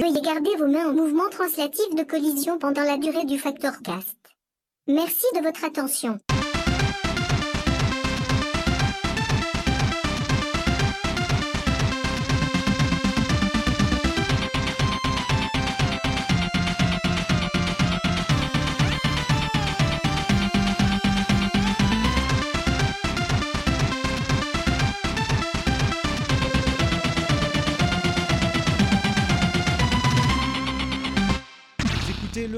[0.00, 4.16] Veuillez garder vos mains en mouvement translatif de collision pendant la durée du facteur cast.
[4.86, 6.18] Merci de votre attention.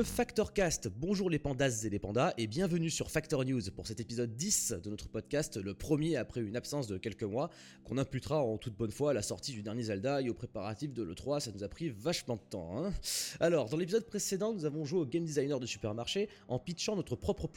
[0.03, 0.89] Le Factor Cast.
[0.89, 4.75] Bonjour les pandas et les pandas et bienvenue sur Factor News pour cet épisode 10
[4.83, 7.51] de notre podcast, le premier après une absence de quelques mois,
[7.85, 10.93] qu'on imputera en toute bonne foi à la sortie du dernier Zelda et aux préparatifs
[10.93, 11.39] de l'E3.
[11.39, 12.85] Ça nous a pris vachement de temps.
[12.85, 12.93] Hein.
[13.39, 17.15] Alors, dans l'épisode précédent, nous avons joué au game designer de supermarché en pitchant notre
[17.15, 17.49] propre,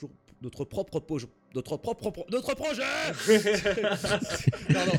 [0.44, 1.00] notre propre
[1.56, 2.84] notre propre notre projet
[4.74, 4.92] Pardon.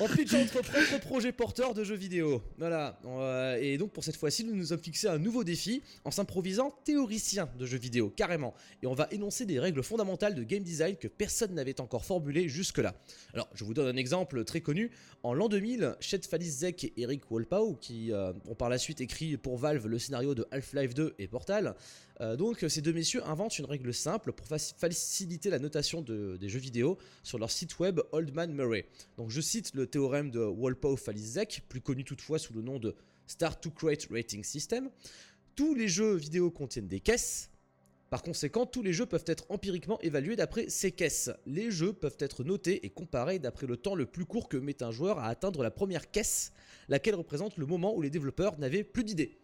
[0.00, 2.42] En pitchant notre propre projet porteur de jeux vidéo.
[2.58, 2.98] Voilà.
[3.06, 6.74] Euh, et donc pour cette fois-ci, nous nous sommes fixé un nouveau défi en s'improvisant
[6.84, 8.54] théoricien de jeux vidéo, carrément.
[8.82, 12.48] Et on va énoncer des règles fondamentales de game design que personne n'avait encore formulées
[12.48, 12.94] jusque-là.
[13.32, 14.90] Alors, je vous donne un exemple très connu.
[15.22, 19.36] En l'an 2000, Chet Falizek et Eric Wolpau, qui euh, ont par la suite écrit
[19.36, 21.76] pour Valve le scénario de Half-Life 2 et Portal,
[22.20, 26.58] euh, donc ces deux messieurs inventent une règle simple pour faciliter la notation des jeux
[26.58, 28.86] vidéo sur leur site web Oldman Murray.
[29.16, 32.94] Donc je cite le théorème de Wolpow-Falizek, plus connu toutefois sous le nom de
[33.26, 34.90] Start to Create Rating System.
[35.54, 37.50] Tous les jeux vidéo contiennent des caisses.
[38.12, 41.30] Par conséquent, tous les jeux peuvent être empiriquement évalués d'après ces caisses.
[41.46, 44.82] Les jeux peuvent être notés et comparés d'après le temps le plus court que met
[44.82, 46.52] un joueur à atteindre la première caisse,
[46.88, 49.38] laquelle représente le moment où les développeurs n'avaient plus d'idées.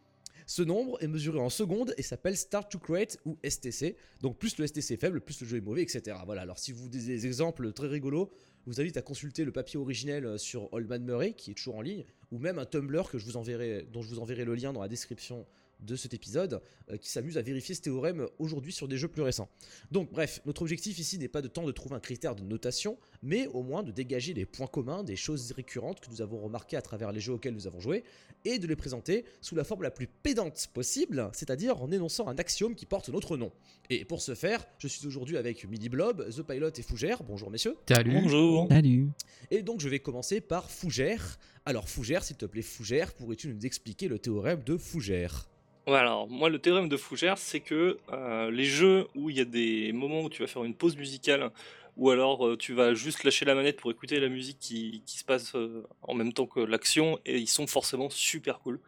[0.49, 3.97] Ce nombre est mesuré en secondes et s'appelle Start to Create ou STC.
[4.23, 6.17] Donc plus le STC est faible, plus le jeu est mauvais, etc.
[6.25, 8.31] Voilà, alors si vous voulez des exemples très rigolos,
[8.65, 11.77] je vous invite à consulter le papier originel euh, sur Oldman Murray, qui est toujours
[11.77, 14.89] en ligne, ou même un Tumblr que dont je vous enverrai le lien dans la
[14.89, 15.47] description
[15.81, 19.23] de cet épisode euh, qui s'amuse à vérifier ce théorème aujourd'hui sur des jeux plus
[19.23, 19.49] récents.
[19.91, 22.99] Donc bref, notre objectif ici n'est pas de temps de trouver un critère de notation,
[23.23, 26.77] mais au moins de dégager les points communs, des choses récurrentes que nous avons remarquées
[26.77, 28.05] à travers les jeux auxquels nous avons joué,
[28.45, 32.37] et de les présenter sous la forme la plus pédante possible, c'est-à-dire en énonçant un
[32.37, 33.53] axiome qui porte notre nom.
[33.91, 37.23] Et pour ce faire, je suis aujourd'hui avec Midi Blob, The Pilot et Fougère.
[37.23, 37.77] Bonjour messieurs.
[37.89, 38.13] Salut.
[38.23, 38.69] Bonjour.
[38.71, 39.09] Salut.
[39.51, 41.39] Et donc je vais commencer par Fougère.
[41.65, 45.49] Alors Fougère, s'il te plaît Fougère, pourrais-tu nous expliquer le théorème de Fougère?
[45.95, 49.45] Alors moi le théorème de Fougère, c'est que euh, les jeux où il y a
[49.45, 51.51] des moments où tu vas faire une pause musicale,
[51.97, 55.25] ou alors euh, tu vas juste lâcher la manette pour écouter la musique qui, se
[55.25, 58.81] passe euh, en même temps que l'action, et ils sont forcément super cool.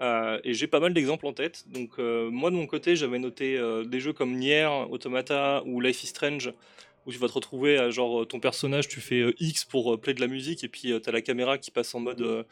[0.00, 1.64] et j'ai pas mal d'exemples en tête.
[1.68, 6.08] Donc moi de mon côté, j'avais noté des jeux comme Nier, Automata ou Life is
[6.08, 6.52] Strange,
[7.06, 10.20] où tu vas te retrouver à genre ton personnage, tu fais X pour play de
[10.20, 12.46] la musique, et puis tu as la caméra qui passe en mode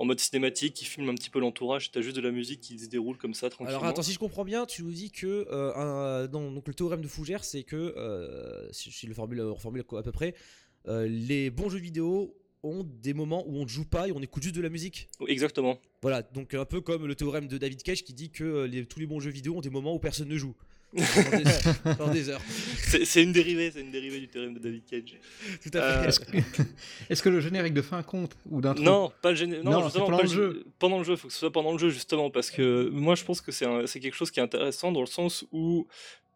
[0.00, 2.62] en mode cinématique, qui filme un petit peu l'entourage, tu as juste de la musique
[2.62, 3.80] qui se déroule comme ça tranquillement.
[3.80, 7.06] Alors attends, si je comprends bien, tu nous dis que euh, donc le théorème de
[7.06, 10.34] Fougère, c'est que, euh, si je le formule, reformule à peu près,
[10.88, 14.22] euh, les bons jeux vidéo ont des moments où on ne joue pas et on
[14.22, 15.10] écoute juste de la musique.
[15.28, 15.78] Exactement.
[16.00, 19.06] Voilà, donc un peu comme le théorème de David Cage qui dit que tous les
[19.06, 20.56] bons jeux vidéo ont des moments où personne ne joue.
[20.92, 22.40] Des heures.
[23.04, 25.18] C'est une dérivée, c'est une dérivée du théorème de David Cage.
[25.62, 26.24] Tout à fait.
[26.32, 26.42] Euh,
[27.08, 29.64] est-ce que, le générique de fin compte ou d'un Non, pas le générique.
[29.64, 30.64] Non, pendant le jeu.
[30.78, 33.24] Pendant le jeu, faut que ce soit pendant le jeu justement parce que moi je
[33.24, 35.86] pense que c'est quelque chose qui est intéressant dans le sens où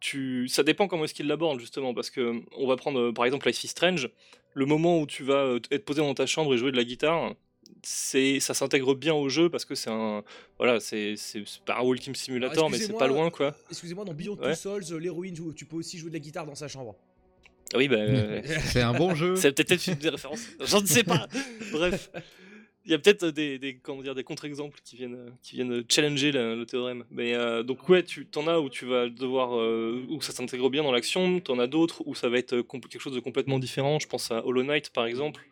[0.01, 3.49] tu, ça dépend comment est-ce qu'il l'aborde justement parce que on va prendre par exemple
[3.49, 4.11] Life is Strange,
[4.53, 6.85] le moment où tu vas euh, être posé dans ta chambre et jouer de la
[6.85, 7.35] guitare
[7.85, 10.23] c'est ça s'intègre bien au jeu parce que c'est un
[10.59, 13.55] voilà c'est c'est pas un walking simulator mais c'est pas loin quoi.
[13.71, 16.69] excusez-moi dans Beyond Two Souls l'héroïne tu peux aussi jouer de la guitare dans sa
[16.69, 16.97] chambre.
[17.73, 17.97] Ah oui bah
[18.67, 19.37] c'est un bon jeu.
[19.37, 20.47] C'est peut-être une des références.
[20.61, 21.27] J'en sais pas.
[21.73, 22.11] Bref.
[22.87, 26.33] Il y a peut-être des, des, comment dire, des contre-exemples qui viennent, qui viennent challenger
[26.33, 27.05] le, théorème.
[27.11, 30.69] Mais euh, donc ouais, tu en as où tu vas devoir, euh, où ça s'intègre
[30.69, 33.59] bien dans l'action, tu en as d'autres où ça va être quelque chose de complètement
[33.59, 33.99] différent.
[33.99, 35.47] Je pense à Hollow Knight par exemple,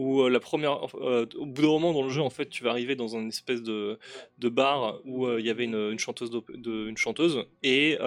[0.00, 2.64] où euh, la première, euh, au bout d'un moment dans le jeu, en fait, tu
[2.64, 3.98] vas arriver dans une espèce de,
[4.38, 6.30] bar où euh, il y avait une, chanteuse,
[6.64, 7.98] une chanteuse, et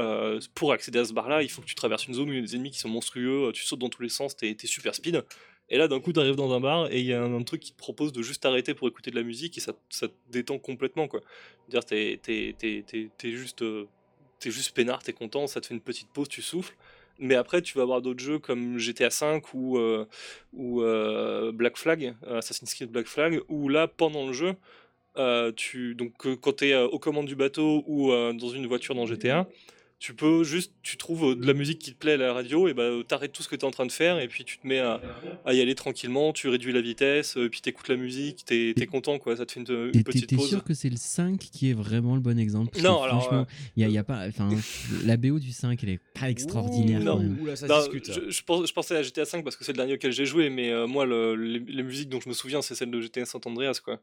[0.55, 2.39] pour accéder à ce bar-là, il faut que tu traverses une zone où il y
[2.39, 4.95] a des ennemis qui sont monstrueux, tu sautes dans tous les sens, t'es es super
[4.95, 5.23] speed.
[5.69, 7.61] Et là, d'un coup, tu arrives dans un bar et il y a un, truc
[7.61, 10.59] qui te propose de juste arrêter pour écouter de la musique et ça, te détend
[10.59, 11.21] complètement, quoi.
[11.69, 16.27] Dire, t'es es, juste, es juste peinard, t'es content, ça te fait une petite pause,
[16.27, 16.75] tu souffles.
[17.19, 20.05] Mais après, tu vas avoir d'autres jeux comme GTA V ou, euh,
[20.57, 24.55] euh, Black Flag, Assassin's Creed Black Flag, où là, pendant le jeu,
[25.17, 29.05] euh, tu, donc, quand tu es aux commandes du bateau ou dans une voiture dans
[29.05, 29.47] GTA,
[30.03, 32.67] tu peux juste, tu trouves euh, de la musique qui te plaît à la radio,
[32.67, 34.57] et bah t'arrêtes tout ce que tu es en train de faire, et puis tu
[34.57, 34.99] te mets à,
[35.45, 38.85] à y aller tranquillement, tu réduis la vitesse, euh, puis t'écoutes la musique, t'es es
[38.85, 40.49] content, quoi, ça te fait une, une T'es- petite T'es pause.
[40.49, 42.77] sûr que c'est le 5 qui est vraiment le bon exemple?
[42.81, 43.47] Non, alors, franchement,
[43.77, 44.49] il y a, il y a pas, enfin,
[45.05, 46.99] la BO du 5, elle est pas extraordinaire.
[46.99, 47.13] non.
[47.13, 47.39] quand même.
[47.39, 48.11] Ouh là, ça Non, se discute.
[48.25, 50.25] je, je pense- je pensais à GTA 5 parce que c'est le dernier auquel j'ai
[50.25, 52.99] joué, mais euh, moi, le- les, les musiques dont je me souviens, c'est celles de
[52.99, 54.01] GTA San Andreas, quoi.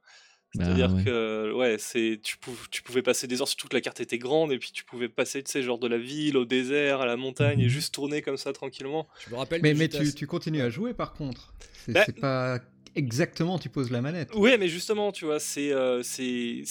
[0.57, 1.05] Bah, C'est-à-dire ouais.
[1.05, 4.19] que ouais, c'est tu, pou- tu pouvais passer des heures, surtout que la carte était
[4.19, 7.07] grande, et puis tu pouvais passer, tu sais, genre de la ville au désert, à
[7.07, 9.07] la montagne, et juste tourner comme ça tranquillement.
[9.25, 11.55] Je me rappelle Mais, mais tu, continues à jouer par contre.
[11.87, 12.59] C'est Bah- pas
[12.97, 14.35] exactement tu poses la manette.
[14.35, 16.65] Ouais, mais justement, tu vois, c'est euh, c'est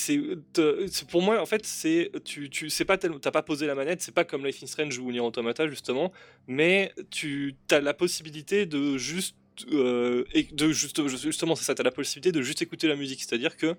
[1.09, 4.01] pour moi en fait, c'est tu tu c'est pas tellement t'as pas posé la manette,
[4.01, 6.11] c'est pas comme Life is Strange ou Nier Automata justement,
[6.47, 9.35] mais tu as la possibilité de juste
[9.71, 13.21] euh, et de juste justement c'est ça, t'as la possibilité de juste écouter la musique,
[13.21, 13.75] c'est-à-dire que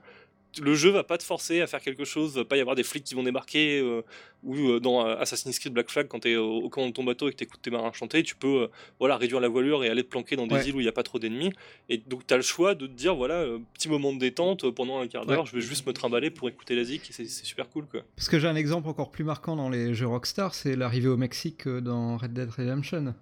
[0.60, 2.82] le jeu va pas te forcer à faire quelque chose, va pas y avoir des
[2.82, 4.02] flics qui vont débarquer, euh,
[4.42, 7.28] ou euh, dans Assassin's Creed Black Flag, quand t'es au, au commandement de ton bateau
[7.28, 8.66] et que t'écoutes tes marins chanter, tu peux euh,
[8.98, 10.66] voilà, réduire la voilure et aller te planquer dans des Ouais.
[10.66, 11.52] îles où il n'y a pas trop d'ennemis.
[11.88, 13.44] Et donc t'as le choix de te dire, voilà,
[13.74, 15.46] petit moment de détente, pendant un quart d'heure, Ouais.
[15.46, 18.00] je vais juste me trimballer pour écouter la zik, et c'est super cool quoi.
[18.16, 21.16] Parce que j'ai un exemple encore plus marquant dans les jeux Rockstar, c'est l'arrivée au
[21.16, 23.14] Mexique dans Red Dead Redemption.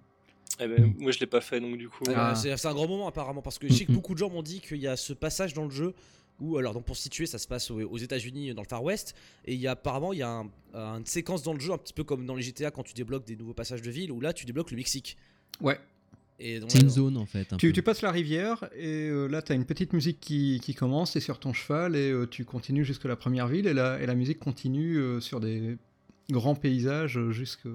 [0.61, 2.03] Eh ben, moi je l'ai pas fait, donc du coup...
[2.05, 2.33] Ouais, Ah.
[2.35, 4.59] C'est un grand moment apparemment parce que je sais que beaucoup de gens m'ont dit
[4.61, 5.93] qu'il y a ce passage dans le jeu
[6.41, 9.13] où alors donc pour situer ça se passe aux, aux États-Unis dans le Far West
[9.45, 11.71] et il y a apparemment il y a un- un- une séquence dans le jeu
[11.73, 14.11] un petit peu comme dans les GTA quand tu débloques des nouveaux passages de ville
[14.11, 15.17] où là tu débloques le Mexique.
[15.61, 15.77] Ouais.
[16.41, 17.51] Et C'est une zone en fait.
[17.51, 17.73] un Tu, peu.
[17.73, 21.11] tu passes la rivière et euh, là tu as une petite musique qui, qui commence,
[21.11, 24.05] t'es sur ton cheval et euh, tu continues jusque la première ville et la, et
[24.05, 25.77] la musique continue euh, sur des
[26.31, 27.67] grands paysages euh, jusque-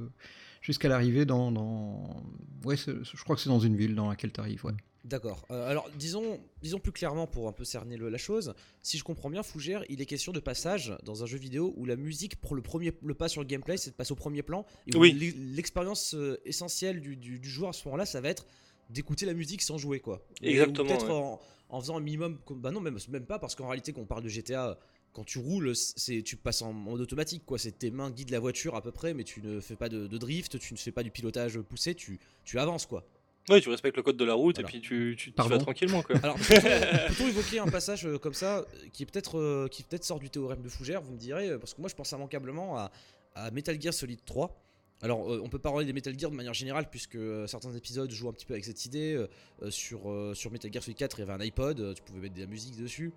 [0.64, 2.22] jusqu'à l'arrivée dans, dans...
[2.64, 4.72] Ouais, c'est- je crois que c'est dans une ville dans laquelle tu arrives, ouais.
[5.05, 5.44] D'accord.
[5.50, 9.05] Euh, alors disons, disons plus clairement pour un peu cerner le- la chose, si je
[9.05, 12.37] comprends bien Fougère, il est question de passage dans un jeu vidéo où la musique
[12.40, 14.96] pour le premier le pas sur le gameplay, c'est de passer au premier plan et
[14.96, 15.12] où Oui.
[15.12, 18.46] l'e- l'expérience euh, essentielle du, du- du joueur à ce moment-là, ça va être
[18.88, 20.26] d'écouter la musique sans jouer quoi.
[20.43, 21.12] Exactement, peut-être ouais.
[21.12, 21.38] en,
[21.69, 24.22] en faisant un minimum, bah non même même pas parce qu'en réalité quand on parle
[24.22, 24.78] de GTA
[25.14, 27.58] quand tu roules, c'est tu passes en mode automatique quoi.
[27.58, 30.06] C'est tes mains guident la voiture à peu près, mais tu ne fais pas de,
[30.06, 33.06] de drift, tu ne fais pas du pilotage poussé, tu, tu avances quoi.
[33.49, 34.69] Ouais, tu respectes le code de la route, Voilà.
[34.69, 36.16] et puis tu, tu, tu vas tranquillement quoi.
[36.22, 40.05] Alors, peut-on, peut-on évoquer un passage euh, comme ça, qui est peut-être euh, qui peut-être
[40.05, 42.78] sort du théorème de Fougère, vous me direz, euh, parce que moi je pense immanquablement
[42.78, 42.90] à,
[43.34, 44.60] à Metal Gear Solid 3.
[45.02, 48.10] Alors, euh, on peut parler des Metal Gear de manière générale, puisque euh, certains épisodes
[48.10, 49.22] jouent un petit peu avec cette idée.
[49.69, 52.20] sur, euh, sur Metal Gear Solid 4, il y avait un iPod, euh, tu pouvais
[52.20, 53.12] mettre de la musique dessus.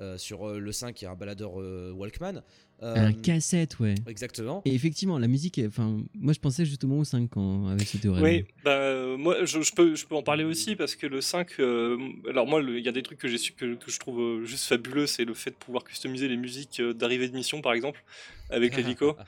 [0.00, 2.42] Euh, sur euh, le 5, il y a un baladeur euh, Walkman.
[2.82, 3.94] Euh, Un cassette, ouais.
[4.08, 4.60] Exactement.
[4.64, 7.96] Et effectivement, la musique, est- enfin, moi je pensais justement au 5 quand, avec ce
[7.96, 8.22] théorème.
[8.24, 11.20] Oui, bah, euh, moi je, je peux, je peux en parler aussi parce que le
[11.20, 11.96] 5, euh,
[12.28, 14.44] alors moi il y a des trucs que, j'ai su, que, que je trouve euh,
[14.44, 18.02] juste fabuleux, c'est le fait de pouvoir customiser les musiques d'arrivée de mission par exemple
[18.50, 19.16] avec l'hélico.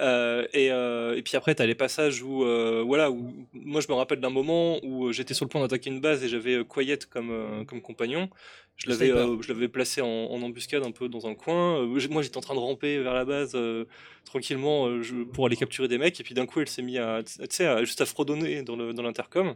[0.00, 3.80] Euh, et, euh, et puis après, tu as les passages où, euh, voilà, où moi
[3.80, 6.62] je me rappelle d'un moment où j'étais sur le point d'attaquer une base et j'avais
[6.68, 8.28] Quiet comme, euh, comme compagnon.
[8.76, 11.86] Je l'avais, euh, je l'avais placé en, en embuscade un peu dans un coin.
[12.10, 13.84] Moi j'étais en train de vers la base euh,
[14.24, 16.18] tranquillement euh, je- pour aller capturer des mecs.
[16.20, 19.54] Et puis d'un coup, elle s'est mise à, à- juste à fredonner dans, l'intercom.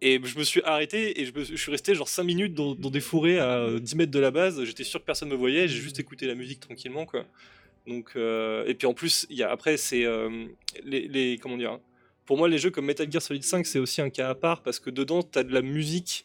[0.00, 2.54] Et je me suis arrêté et je, me suis- je suis resté genre 5 minutes
[2.54, 4.62] dans, dans des fourrés à euh, 10 mètres de la base.
[4.64, 5.68] J'étais sûr que personne me voyait.
[5.68, 7.24] J'ai juste écouté la musique tranquillement, quoi.
[7.86, 10.46] Donc, euh, et puis en plus, il y a, après, c'est euh,
[10.84, 11.78] les, les- Comment dire
[12.26, 14.62] Pour moi, les jeux comme Metal Gear Solid 5, c'est aussi un cas à part
[14.62, 16.24] parce que dedans, tu as de la musique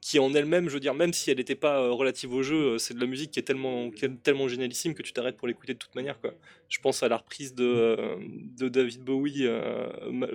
[0.00, 2.56] qui en elle-même, je veux dire, même si elle n'était pas euh, relative au jeu,
[2.74, 5.36] euh, c'est de la musique qui est tellement, qui est tellement génialissime que tu t'arrêtes
[5.36, 6.20] pour l'écouter de toute manière.
[6.20, 6.34] Quoi.
[6.68, 8.16] Je pense à la reprise de, euh,
[8.56, 9.88] de David Bowie, euh,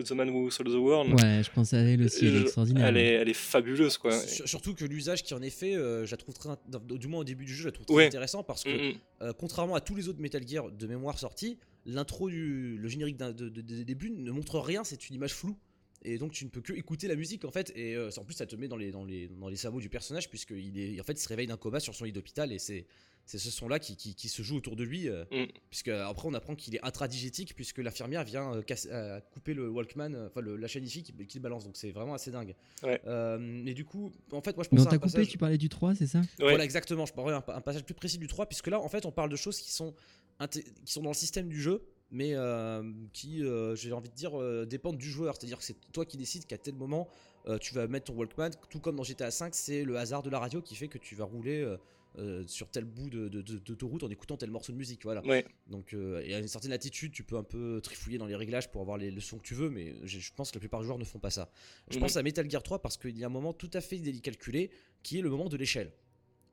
[0.04, 1.14] The Man Who Sold the World.
[1.14, 2.88] Ouais, je pensais à elle aussi, elle est extraordinaire.
[2.88, 4.12] Elle est, elle est fabuleuse, quoi.
[4.20, 6.50] Sur- Surtout que l'usage qui en est fait, euh, je la trouve très,
[6.98, 8.06] du moins au début du jeu, je la trouve très Ouais.
[8.08, 8.94] intéressant parce que Mm, mm.
[9.22, 13.16] Euh, contrairement à tous les autres Metal Gear de mémoire sortis, l'intro du le générique
[13.18, 15.56] de, de- de début ne montre rien, c'est une image floue.
[16.06, 17.72] Et donc tu ne peux que écouter la musique en fait.
[17.76, 19.90] Et euh, en plus ça te met dans les, dans les, dans les cerveaux du
[19.90, 22.52] personnage puisque il est, en fait, il se réveille d'un coma sur son lit d'hôpital
[22.52, 22.86] et c'est
[23.26, 25.08] c'est ce son là qui, qui, qui se joue autour de lui.
[25.08, 25.46] euh, Mm.
[25.70, 29.54] Puisque euh, après on apprend qu'il est intradigétique puisque l'infirmière vient euh, casser- euh, couper
[29.54, 31.64] le Walkman, enfin le- la chaîne IFI qui, qui le balance.
[31.64, 32.54] Donc c'est vraiment assez dingue.
[32.84, 33.00] Ouais.
[33.08, 35.30] Euh, et du coup, en fait moi je Mais pense on t'a un coupé, passage-
[35.30, 36.20] tu parlais du 3, c'est ça?
[36.20, 36.26] Ouais.
[36.40, 37.06] voilà, exactement.
[37.06, 39.30] Je parlerai un, un passage plus précis du 3, puisque là, en fait, on parle
[39.30, 39.94] de choses qui sont,
[40.52, 41.82] qui sont dans le système du jeu,
[42.14, 45.36] mais euh, qui, euh, j'ai envie de dire, euh, dépendent du joueur.
[45.36, 47.10] C'est-à-dire que c'est toi qui décides qu'à tel moment,
[47.48, 50.30] euh, tu vas mettre ton Walkman, tout comme dans GTA V, c'est le hasard de
[50.30, 51.60] la radio qui fait que tu vas rouler.
[51.62, 51.76] euh,
[52.20, 55.26] euh, sur tel bout de, de, de- d'autoroute en écoutant tel morceau de musique voilà
[55.26, 55.44] Ouais.
[55.66, 58.70] donc euh, et à une certaine latitude tu peux un peu trifouiller dans les réglages
[58.70, 60.82] pour avoir les, le son que tu veux mais je, je pense que la plupart
[60.82, 61.50] des joueurs ne font pas ça
[61.90, 62.02] je Mhm.
[62.04, 64.30] pense à Metal Gear 3 parce qu'il y a un moment tout à fait délicat
[64.30, 64.70] calculé
[65.02, 65.92] qui est le moment de l'échelle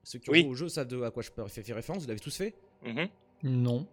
[0.02, 0.40] ceux qui ont Oui.
[0.40, 2.04] joué au jeu savent de à quoi je fais référence.
[2.04, 2.54] Vous l'avez tous fait?
[2.86, 3.08] Mhm.
[3.42, 3.86] Non.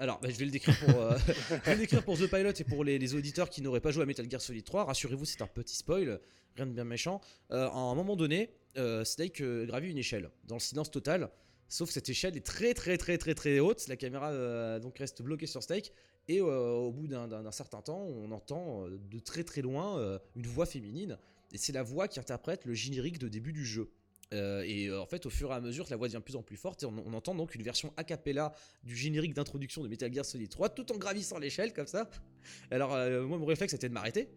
[0.00, 1.18] Alors, bah, je vais le décrire pour, euh,
[1.66, 4.06] le décrire pour The Pilot et pour les, les auditeurs qui n'auraient pas joué à
[4.06, 4.84] Metal Gear Solid 3.
[4.84, 6.18] Rassurez-vous, c'est un petit spoil,
[6.56, 7.20] rien de bien méchant.
[7.50, 11.30] Euh, à un moment donné, euh, Snake gravit une échelle dans le silence total.
[11.68, 13.86] Sauf que cette échelle est très très très très très haute.
[13.88, 15.92] La caméra donc reste bloquée sur Snake.
[16.28, 21.16] Et au bout d'un- certain temps, on entend de très très loin une voix féminine.
[21.52, 23.88] Et c'est la voix qui interprète le générique de début du jeu.
[24.32, 26.36] Euh, et euh, en fait, au fur et à mesure la voix devient de plus
[26.36, 28.52] en plus forte, et on, entend donc une version a cappella
[28.84, 32.08] du générique d'introduction de Metal Gear Solid 3 tout en gravissant l'échelle comme ça.
[32.70, 34.28] Alors, euh, moi, mon réflexe c'était de m'arrêter.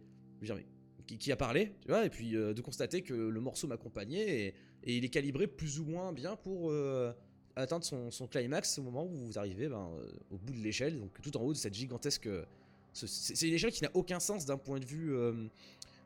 [0.41, 3.39] Je me dire, mais qui, a parlé tu vois, Et puis de constater que le
[3.39, 6.73] morceau m'accompagnait et, il est calibré plus ou moins bien pour
[7.55, 9.91] atteindre son, climax au moment où vous arrivez ben,
[10.31, 12.27] au bout de l'échelle, donc tout en haut de cette gigantesque.
[12.93, 15.13] ce- C'est une échelle qui n'a aucun sens d'un point de vue.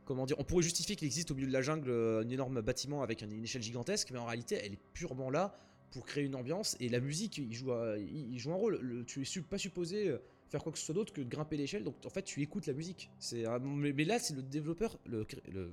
[0.08, 2.62] Comment dire On pourrait justifier qu'il existe au milieu de la jungle euh, un énorme
[2.62, 5.56] bâtiment avec un- une échelle gigantesque, mais en réalité, elle est purement là
[5.92, 8.80] pour créer une ambiance et la musique, il joue, il joue un rôle.
[8.82, 10.18] Le- tu es pas supposé euh,
[10.50, 12.66] faire quoi que ce soit d'autre que de grimper l'échelle, donc en fait, tu écoutes
[12.68, 13.10] la musique.
[13.20, 15.72] C'est mais, mais là, c'est le développeur, le, cré- le,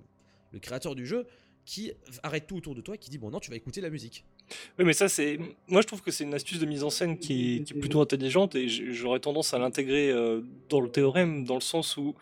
[0.53, 1.27] le créateur du jeu
[1.65, 3.89] qui arrête tout autour de toi et qui dit bon non tu vas écouter la
[3.89, 4.25] musique.
[4.79, 5.39] Oui, mais ça, c'est.
[5.69, 7.81] Moi, je trouve que c'est une astuce de mise en scène qui est, qui est
[7.81, 12.15] plutôt intelligente et j'aurais tendance à l'intégrer euh, dans le théorème, dans le sens où.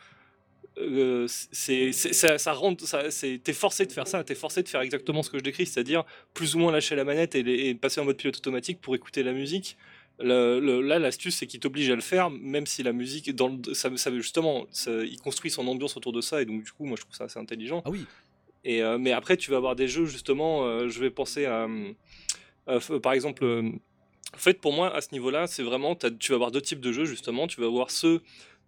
[0.78, 4.62] Euh, c'est, c'est- ça, ça rend, ça, c'est, t'es forcé de faire ça, t'es forcé
[4.62, 7.42] de faire exactement ce que je décris, c'est-à-dire plus ou moins lâcher la manette et,
[7.42, 9.76] les- et passer en mode pilote automatique pour écouter la musique.
[10.18, 13.48] Le- le- là, l'astuce, c'est qu'il t'oblige à le faire, même si la musique, dans
[13.48, 16.84] le- ça, ça, justement, il construit son ambiance autour de ça, et donc du coup,
[16.84, 17.82] moi, je trouve ça assez intelligent.
[17.84, 18.04] Ah oui,
[18.64, 21.66] Et, euh, mais après, tu vas avoir des jeux, justement, euh, je vais penser à,
[22.68, 26.50] f- par exemple, en fait, pour moi, à ce niveau-là, c'est vraiment, tu vas avoir
[26.52, 27.46] deux types de jeux, justement.
[27.46, 28.22] Tu vas avoir ceux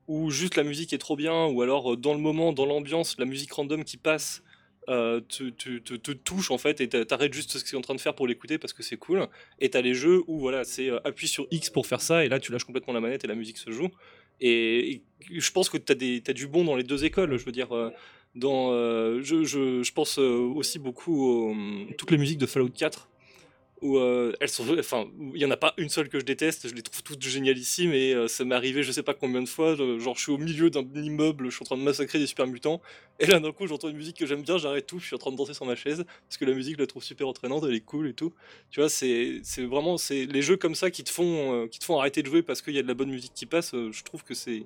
[0.08, 3.16] où juste la musique est trop bien, ou alors euh, dans le moment, dans l'ambiance,
[3.18, 4.42] la musique random qui passe
[4.88, 7.78] euh, te, te- te- touche, en fait, et t'a- t'arrêtes juste ce que tu es
[7.78, 9.26] en train de faire pour l'écouter parce que c'est cool.
[9.58, 12.28] Et t'as les jeux où, voilà, c'est euh, appuie sur X pour faire ça, et
[12.28, 13.88] là, tu lâches complètement la manette et la musique se joue.
[14.40, 17.36] Et, je pense que tu as, du bon dans les deux écoles.
[17.38, 17.90] Je veux dire, euh,
[18.34, 18.72] dans,
[19.22, 21.56] je, je, je pense aussi beaucoup aux
[21.96, 23.08] toutes les musiques de Fallout 4
[23.84, 24.64] où euh, elles sont
[25.34, 27.92] il y en a pas une seule que je déteste je les trouve toutes génialissimes
[27.92, 30.32] et euh, ça m'est arrivé je sais pas combien de fois euh, genre je suis
[30.32, 32.80] au milieu d'un immeuble je suis en train de massacrer des super mutants
[33.20, 35.18] et là d'un coup j'entends une musique que j'aime bien j'arrête tout je suis en
[35.18, 37.62] train de danser sur ma chaise parce que la musique je la trouve super entraînante
[37.68, 38.32] elle est cool et tout.
[38.70, 41.98] Tu vois c'est vraiment c'est les jeux comme ça qui te font qui te font
[41.98, 44.24] arrêter de jouer parce qu'il y a de la bonne musique qui passe je trouve
[44.24, 44.64] que c'est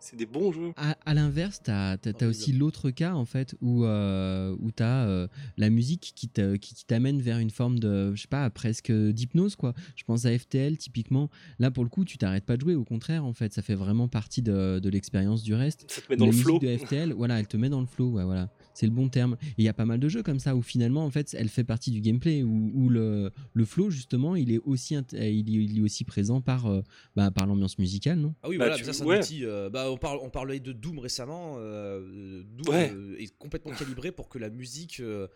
[0.00, 0.72] c'est des bons jeux.
[0.76, 5.06] À, à l'inverse, tu as, aussi l'autre cas en fait où, euh, où tu as
[5.06, 8.90] euh, la musique qui t'amène qui, qui vers une forme de, je sais pas, presque
[8.90, 9.74] d'hypnose quoi.
[9.96, 11.30] Je pense à FTL typiquement.
[11.58, 13.74] Là pour le coup, tu t'arrêtes pas de jouer, au contraire en fait, ça fait
[13.74, 15.90] vraiment partie de, de l'expérience du reste.
[15.90, 16.58] Ça te met dans la le flow.
[16.58, 18.48] de FTL, voilà, elle te met dans le flow, ouais, voilà.
[18.80, 19.36] C'est le bon terme.
[19.42, 21.50] Et il y a pas mal de jeux comme ça où finalement en fait, elle
[21.50, 25.34] fait partie du gameplay où, où le, le flow justement, il est aussi, il est,
[25.34, 26.82] il est aussi présent par, euh,
[27.14, 28.34] bah, par l'ambiance musicale, non?
[28.42, 29.16] Ah oui, Bah, voilà, tu- ça c'est ouais.
[29.16, 29.44] un outil.
[29.44, 31.56] euh, bah, on, parle, on parlait de Doom récemment.
[31.58, 32.90] euh, Doom Ouais.
[32.94, 35.26] euh, est complètement calibré pour que la musique euh,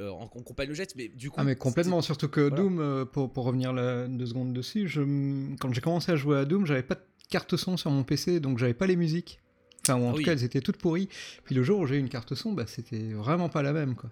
[0.00, 0.94] euh, en, compagne le geste.
[0.96, 2.56] Mais du coup, Ah mais complètement, surtout que Voilà.
[2.56, 5.02] Doom, euh, pour, pour revenir là, deux secondes dessus, je,
[5.60, 7.00] quand j'ai commencé à jouer à Doom, j'avais pas de
[7.30, 9.40] carte son sur mon PC, donc j'avais pas les musiques.
[9.92, 11.08] Enfin, ou en Ah tout cas, elles étaient toutes pourries.
[11.44, 13.94] Puis le jour où j'ai eu une carte son, bah, c'était vraiment pas la même,
[13.94, 14.10] quoi.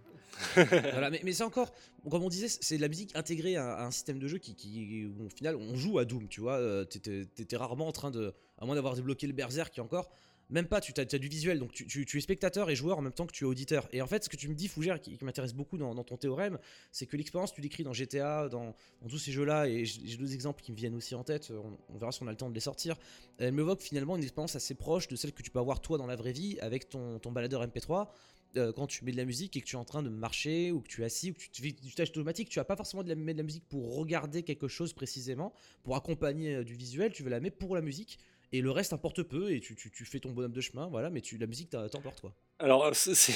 [0.54, 1.72] Voilà, mais, mais c'est encore,
[2.10, 4.54] comme on disait, c'est de la musique intégrée à, à un système de jeu qui,
[4.54, 6.54] qui où, au final, on joue à Doom, tu vois.
[6.56, 10.10] euh, T'étais t'étais rarement en train de, à moins d'avoir débloqué le Berserk encore,
[10.48, 13.26] même pas, tu as, du visuel, donc tu, es spectateur et joueur en même temps
[13.26, 13.88] que tu es auditeur.
[13.92, 16.58] Et en fait, ce que tu me dis, Fougère, qui, m'intéresse beaucoup dans, ton théorème,
[16.92, 18.74] c'est que l'expérience, tu décris dans GTA, dans,
[19.08, 21.52] tous ces jeux-là, et j'ai d'autres exemples qui me viennent aussi en tête,
[21.88, 22.96] on, verra si on a le temps de les sortir.
[23.38, 26.06] Elle m'évoque finalement une expérience assez proche de celle que tu peux avoir toi dans
[26.06, 28.08] la vraie vie avec ton, ton baladeur MP3
[28.56, 30.72] euh, quand tu mets de la musique et que tu es en train de marcher
[30.72, 32.64] ou que tu es assis ou que tu, tu fais du tâche automatique, tu vas
[32.64, 36.54] pas forcément de la, mettre de la musique pour regarder quelque chose précisément, pour accompagner
[36.54, 38.18] euh, du visuel, tu veux la mettre pour la musique
[38.52, 41.10] et le reste importe peu et tu, tu, tu fais ton bonhomme de chemin, voilà,
[41.10, 42.34] mais tu, la musique t'emporte quoi.
[42.58, 43.34] Alors, euh, c'est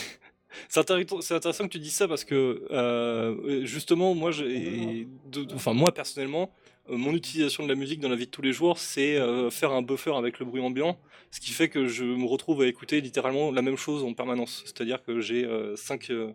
[0.77, 5.07] intéressant, que tu dises ça parce que euh, justement, moi, j'ai,
[5.55, 6.53] enfin moi personnellement,
[6.89, 9.51] euh, mon utilisation de la musique dans la vie de tous les jours, c'est euh,
[9.51, 10.99] faire un buffer avec le bruit ambiant,
[11.31, 14.63] ce qui fait que je me retrouve à écouter littéralement la même chose en permanence.
[14.65, 16.33] C'est-à-dire que j'ai euh, cinq euh,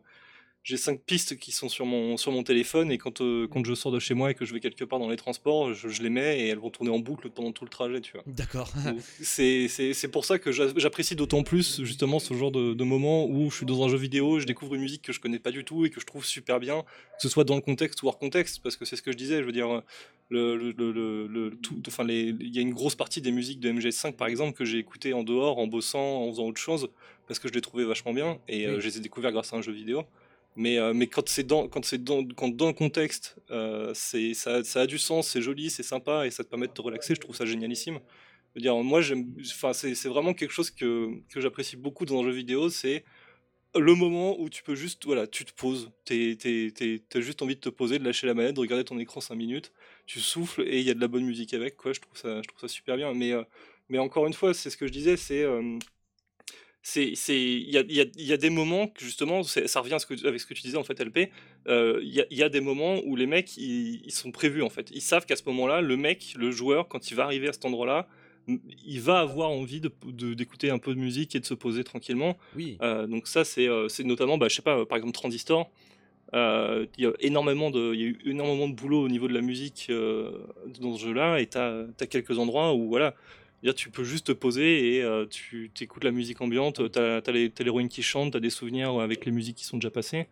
[0.66, 3.76] j'ai cinq pistes qui sont sur mon, sur mon téléphone et quand, euh, quand je
[3.76, 6.02] sors de chez moi et que je vais quelque part dans les transports, je, je
[6.02, 8.24] les mets et elles vont tourner en boucle pendant tout le trajet, tu vois.
[8.26, 8.74] D'accord.
[9.22, 13.50] C'est pour ça que j'a- j'apprécie d'autant plus justement ce genre de, de moment où
[13.52, 15.64] je suis dans un jeu vidéo, je découvre une musique que je connais pas du
[15.64, 18.18] tout et que je trouve super bien, que ce soit dans le contexte ou hors
[18.18, 19.84] contexte, parce que c'est ce que je disais, je veux dire,
[20.30, 23.72] le, le, le- tout, enfin les, il y a une grosse partie des musiques de
[23.72, 26.90] MGS5 par exemple que j'ai écouté en dehors, en bossant, en faisant autre chose,
[27.28, 29.58] parce que je les trouvais vachement bien et euh, je les ai découverts grâce à
[29.58, 30.04] un jeu vidéo.
[30.56, 35.42] Mais, euh, mais quand c'est dans, quand le contexte, euh, ça, a du sens, c'est
[35.42, 37.16] joli, c'est sympa et ça te permet de te relaxer.
[37.16, 38.00] Je trouve ça génialissime.
[38.56, 39.02] Moi,
[39.74, 42.70] c'est, vraiment quelque chose que, j'apprécie beaucoup dans un jeu vidéo.
[42.70, 43.04] C'est
[43.78, 45.92] le moment où tu peux juste, voilà, tu te poses.
[46.06, 48.86] T'es, t'es, t'es, t'as juste envie de te poser, de lâcher la manette, de regarder
[48.86, 49.74] ton écran 5 minutes.
[50.06, 51.76] Tu souffles et il y a de la bonne musique avec.
[51.84, 53.14] Je trouve ça, super bien.
[53.14, 53.44] Euh,
[53.90, 55.46] mais encore une fois, c'est ce que je disais, c'est
[56.98, 59.96] euh, c'est il y a, y, a, y a, des moments que justement ça revient
[59.96, 61.30] à ce que, avec ce que tu disais en fait LP
[61.68, 64.70] euh, il y, y, a des moments où les mecs ils, ils sont prévus en
[64.70, 64.92] fait.
[64.92, 67.54] Ils savent qu'à ce moment là le mec le joueur quand il va arriver à
[67.54, 68.08] cet endroit là
[68.48, 69.92] il va avoir envie de,
[70.34, 72.38] d'écouter un peu de musique et de se poser tranquillement.
[72.56, 72.78] Oui.
[72.82, 75.70] Euh, donc ça c'est, euh, c'est notamment bah, je sais pas par exemple Transistor
[76.34, 79.34] euh, il y a énormément de y a eu énormément de boulot au niveau de
[79.34, 79.92] la musique
[80.80, 83.16] dans ce jeu là et t'as as quelques endroits où voilà
[83.74, 87.22] tu peux juste te poser et euh, tu écoutes la musique ambiante, tu as,
[87.60, 90.28] l'héroïne qui chante, tu as des souvenirs avec les musiques qui sont déjà passées.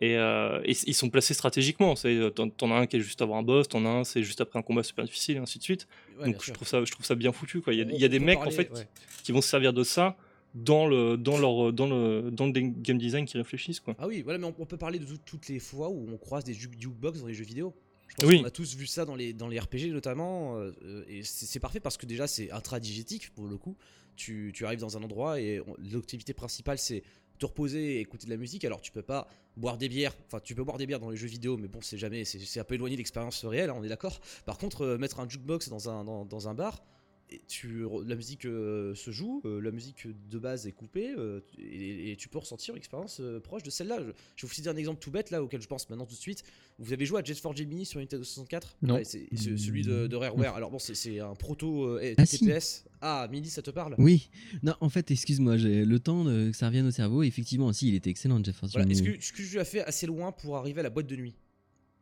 [0.00, 1.94] Et, euh, et ils sont placés stratégiquement.
[1.94, 4.40] T'en en as un qui est juste avant un boss, t'en as un c'est juste
[4.40, 5.88] après un combat super difficile, et ainsi de suite.
[6.18, 7.60] Ouais, Donc je trouve, ça, je trouve ça bien foutu.
[7.60, 7.74] Quoi.
[7.74, 8.88] Il y a, il y a des mecs parler, en fait ouais.
[9.24, 10.16] qui vont se servir de ça
[10.54, 13.80] dans le, dans leur, dans le, dans le game design qui réfléchissent.
[13.80, 13.96] Quoi.
[13.98, 16.16] Ah oui, voilà, mais on, on peut parler de tout, toutes les fois où on
[16.16, 17.74] croise des jukebox dans les jeux vidéo.
[18.08, 18.40] Je pense oui.
[18.40, 21.80] qu'on a tous vu ça dans les, dans les RPG notamment, euh, et c'est parfait
[21.80, 23.76] parce que déjà c'est intradigétique pour le coup.
[24.16, 25.62] Tu, tu, arrives dans un endroit et
[25.92, 27.04] l'activité principale c'est
[27.38, 28.64] te reposer et écouter de la musique.
[28.64, 31.16] Alors tu peux pas boire des bières, enfin tu peux boire des bières dans les
[31.16, 33.84] jeux vidéo, mais bon c'est jamais, c'est un peu éloigné de l'expérience réelle, hein, on
[33.84, 34.20] est d'accord.
[34.44, 36.82] Par contre, euh, mettre un jukebox dans un, dans, dans un bar,
[37.30, 41.40] et tu, la musique euh, se joue, euh, la musique de base est coupée, euh,
[41.58, 43.98] et, et, tu peux ressentir une expérience proche de celle-là.
[43.98, 44.04] Je,
[44.36, 46.20] je, vais vous citer un exemple tout bête là auquel je pense maintenant tout de
[46.20, 46.42] suite.
[46.78, 48.94] Vous avez joué à Jet Force Gemini sur Nintendo 64 Non.
[48.94, 50.54] Ouais, c'est celui de, de, Rareware.
[50.54, 52.64] Alors bon, c'est un proto ah, TPS.
[52.64, 52.82] Si.
[53.00, 53.94] Ah, Mini, ça te parle?
[53.98, 54.30] Oui.
[54.62, 57.22] Non, en fait, excuse-moi, j'ai le temps de, que ça revienne au cerveau.
[57.22, 58.88] Effectivement, si, il était excellent, Jet voilà.
[58.88, 58.92] Gemini.
[58.92, 61.34] Est-ce que, que, je l'ai fait assez loin pour arriver à la boîte de nuit?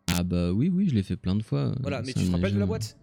[0.06, 1.74] Ah bah oui, oui, je l'ai fait plein de fois.
[1.80, 2.96] Voilà, mais tu te rappelles de la boîte?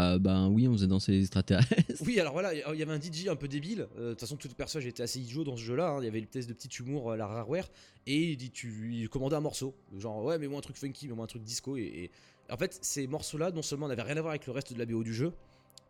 [0.00, 2.02] Euh, ben oui, on faisait danser les extraterrestres.
[2.06, 3.88] Oui, alors voilà, il y avait un DJ un peu débile.
[3.96, 5.90] De euh, toute façon, toute personne était assez idiot dans ce jeu-là.
[5.90, 5.98] Hein.
[6.00, 7.68] Il y avait le test de petit humour, euh, la rareware,
[8.06, 9.74] et il, dit, tu, il commandait un morceau.
[9.96, 11.76] Genre, ouais, mais moi un truc funky, mais moi un truc disco.
[11.76, 12.10] Et, et...
[12.50, 14.86] en fait, ces morceaux-là, non seulement n'avaient rien à voir avec le reste de la
[14.86, 15.32] BO du jeu,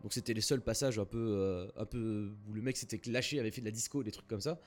[0.02, 3.50] donc c'était les seuls passages un peu, un peu où le mec s'était lâché, avait
[3.50, 4.61] fait de la disco, des trucs comme ça.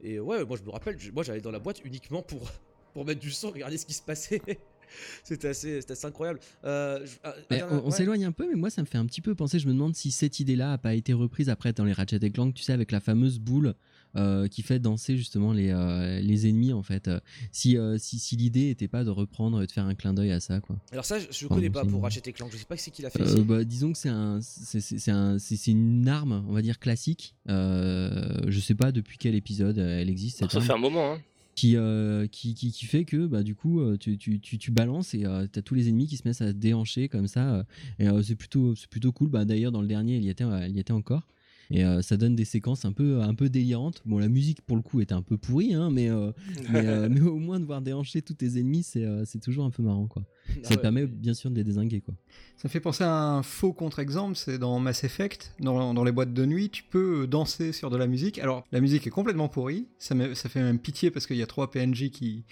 [0.00, 2.50] Et ouais, moi je me rappelle, moi j'allais dans la boîte uniquement pour,
[2.92, 4.42] pour mettre du son, regarder ce qui se passait.
[5.24, 6.40] c'était assez, assez, incroyable.
[6.64, 7.12] Euh, je,
[7.56, 7.90] euh, on, ouais.
[7.90, 9.58] s'éloigne un peu, mais moi ça me fait un petit peu penser.
[9.58, 12.54] Je me demande si cette idée-là a pas été reprise après dans les Ratchet Clank,
[12.54, 13.74] tu sais, avec la fameuse boule
[14.14, 17.10] euh, qui fait danser justement les, euh, les ennemis en fait.
[17.50, 20.40] Si, si, si l'idée était pas de reprendre et de faire un clin d'œil à
[20.40, 20.76] ça, quoi.
[20.92, 22.50] Alors ça, je, je connais pas pour Ratchet Clank.
[22.52, 23.40] Je sais pas c'est qui l'a fait.
[23.42, 27.34] bah, disons que c'est un, c'est un, c'est une arme, on va dire classique.
[27.46, 30.38] je sais pas depuis quel épisode elle existe.
[30.38, 30.66] ça arme.
[30.66, 31.14] fait un moment.
[31.14, 31.20] Hein.
[31.54, 35.58] Qui, euh, qui, fait que bah, du coup tu, tu, tu, balances et euh, tu
[35.58, 37.66] as tous les ennemis qui se mettent à déhancher comme ça
[38.00, 39.28] euh, c'est plutôt, plutôt cool.
[39.28, 41.28] Bah, d'ailleurs dans le dernier il y était encore
[41.72, 44.02] et euh, ça donne des séquences un peu un peu délirantes.
[44.04, 46.30] Bon la musique pour le coup était un peu pourrie hein, mais euh,
[46.70, 49.70] mais, euh, mais, au moins de voir déhancher tous tes ennemis c'est c'est toujours un
[49.70, 50.22] peu marrant quoi.
[50.48, 52.14] Ah ça ouais, permet bien sûr de les désinguer quoi.
[52.56, 55.54] Ça fait penser à un faux contre-exemple c'est dans Mass Effect.
[55.60, 58.38] Dans, dans les boîtes de nuit tu peux danser sur de la musique.
[58.38, 59.88] Alors la musique est complètement pourrie.
[59.98, 62.44] Ça, ça fait même pitié parce qu'il y a trois PNJ qui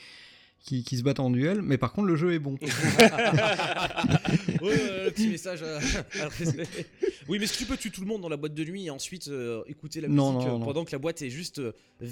[0.62, 2.58] qui, qui, se battent en duel, mais par contre le jeu est bon.
[2.62, 2.68] oui,
[4.62, 5.60] euh, le petit message.
[5.62, 5.80] Euh,
[7.28, 8.86] oui, mais est-ce que tu peux tuer tout le monde dans la boîte de nuit
[8.86, 10.64] et ensuite euh, écouter la musique non, non, non.
[10.64, 11.62] pendant que la boîte est juste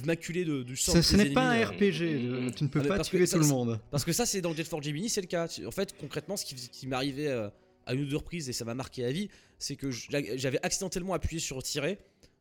[0.07, 2.99] maculée de, du sang Ce, ce n'est pas un RPG, tu ne peux ah, pas
[3.01, 3.79] tuer tout ça, le monde.
[3.91, 5.47] Parce que ça, c'est dans Jet Force Gemini, c'est le cas.
[5.67, 7.31] En fait, concrètement, ce qui, qui m'est arrivé
[7.87, 11.15] à une ou deux reprises et ça m'a marqué à vie, c'est que j'avais accidentellement
[11.15, 11.99] appuyé sur tirer.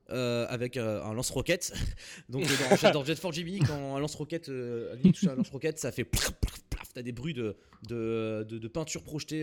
[0.10, 1.74] Euh, avec euh, un lance-roquette.
[2.30, 2.46] Donc
[2.82, 6.62] dans, dans, Jet Gemini, quand un lance-roquette euh, touche un lance-roquette, ça fait plaf, plaf,
[6.70, 7.58] plaf, t'as des bruits de,
[7.89, 9.41] de, de, de peinture projetée,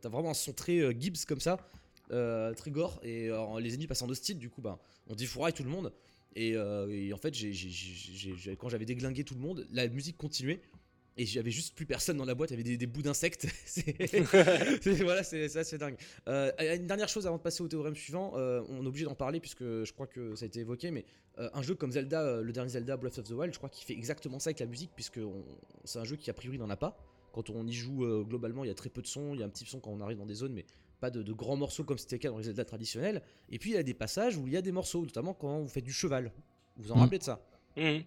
[0.00, 1.58] t'as vraiment un son très Gibbs comme ça,
[2.08, 5.70] très gore, et les ennemis passent en hostile, du coup bah, on défouraille tout le
[5.70, 5.92] monde.
[6.34, 9.40] Et, et en fait, j ai, j ai, j ai, quand j'avais déglingué tout le
[9.40, 10.62] monde, la musique continuait
[11.16, 13.46] et j'avais juste plus personne dans la boîte, il y avait des, des bouts d'insectes.
[15.02, 15.96] voilà, c'est assez dingue.
[16.28, 19.14] Euh, une dernière chose avant de passer au théorème suivant, euh, on est obligé d'en
[19.14, 21.04] parler puisque je crois que ça a été évoqué, mais
[21.38, 23.70] euh, un jeu comme Zelda, euh, le dernier Zelda Breath of the Wild, je crois
[23.70, 25.20] qu'il fait exactement ça avec la musique puisque
[25.84, 26.98] c'est un jeu qui a priori n'en a pas.
[27.32, 29.42] Quand on y joue euh, globalement, il y a très peu de son, il y
[29.42, 30.66] a un petit son quand on arrive dans des zones, mais
[31.00, 33.22] pas de, de grands morceaux comme c'était le cas dans les Zelda traditionnels.
[33.48, 35.60] Et puis il y a des passages où il y a des morceaux, notamment quand
[35.60, 36.32] vous faites du cheval.
[36.76, 37.00] Vous vous en mmh.
[37.00, 37.40] rappelez de ça?
[37.76, 38.00] Mmh.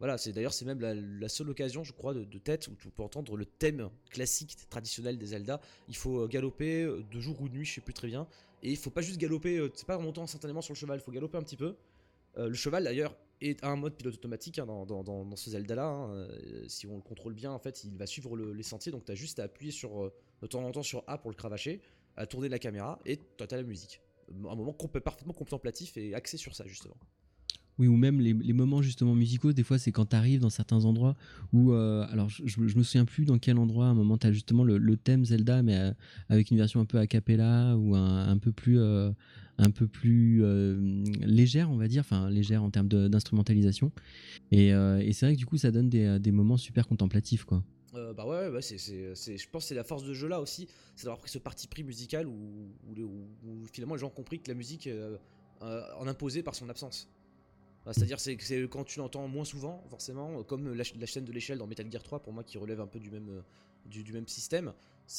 [0.00, 3.02] Voilà, c'est d'ailleurs c'est même la, seule occasion, je crois, de, tête où tu peux
[3.02, 5.60] entendre le thème classique traditionnel des Zelda.
[5.88, 8.26] Il faut galoper de jour ou de nuit, je sais plus très bien,
[8.62, 11.02] et il faut pas juste galoper, c'est pas en montant instantanément sur le cheval, il
[11.02, 11.76] faut galoper un petit peu.
[12.38, 13.16] Euh, le cheval d'ailleurs,
[13.62, 15.86] a un mode pilote automatique hein, dans, dans, dans, ce Zelda-là.
[15.86, 18.92] hein, euh, si on le contrôle bien, en fait, il va suivre le- les sentiers.
[18.92, 21.30] Donc, tu as juste à appuyer sur, euh, de temps en temps sur A pour
[21.30, 21.80] le cravacher,
[22.16, 24.00] à tourner la caméra et tu as la musique.
[24.30, 26.96] Un moment parfaitement contemplatif et axé sur ça, justement.
[27.80, 30.84] Oui, ou même les, moments justement musicaux, des fois c'est quand tu arrives dans certains
[30.84, 31.16] endroits
[31.54, 34.32] où, euh, alors je, me souviens plus dans quel endroit, à un moment tu as
[34.32, 35.90] justement le, thème Zelda, mais euh,
[36.28, 39.12] avec une version un peu a cappella ou un, un peu plus, euh,
[39.56, 40.44] un peu plus
[41.22, 43.92] légère, on va dire, enfin légère en termes d'instrumentalisation.
[44.52, 44.72] Et,
[45.14, 47.64] c'est vrai que du coup ça donne des, moments super contemplatifs, quoi.
[47.94, 51.18] Bah ouais, c'est, je pense que c'est la force de jeu là aussi, c'est d'avoir
[51.18, 52.68] pris ce parti pris musical où,
[53.72, 54.86] finalement les gens ont compris que la musique
[55.62, 57.08] en imposait par son absence.
[57.86, 61.32] C'est-à-dire c'est c'est quand tu l'entends moins souvent, forcément, comme la, ch- la chaîne de
[61.32, 64.74] l'échelle dans Metal Gear 3 pour moi qui relève un peu du même, euh, système.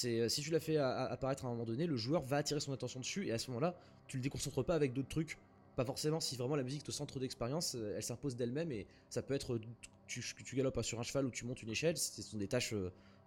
[0.06, 2.72] Euh, si tu la fais apparaître à un moment donné, le joueur va attirer son
[2.72, 3.76] attention dessus et à ce moment-là,
[4.08, 5.38] tu le déconcentres pas avec d'autres trucs.
[5.76, 9.22] Pas forcément si vraiment la musique te centre d'expérience, euh, elle s'impose d'elle-même et ça
[9.22, 12.38] peut être que tu galopes sur un cheval ou tu montes une échelle, ce sont
[12.38, 12.76] des tâches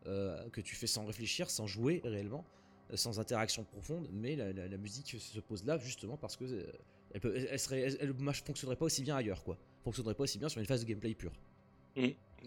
[0.05, 2.45] que tu fais sans réfléchir, sans jouer réellement,
[2.93, 6.45] sans interaction profonde, mais la, musique se pose là justement parce que
[7.15, 9.57] elle, peut, elle, elle serait, elle, elle marche- fonctionnerait pas aussi bien ailleurs, quoi.
[9.83, 11.33] Fonctionnerait pas aussi bien sur une phase de gameplay pure.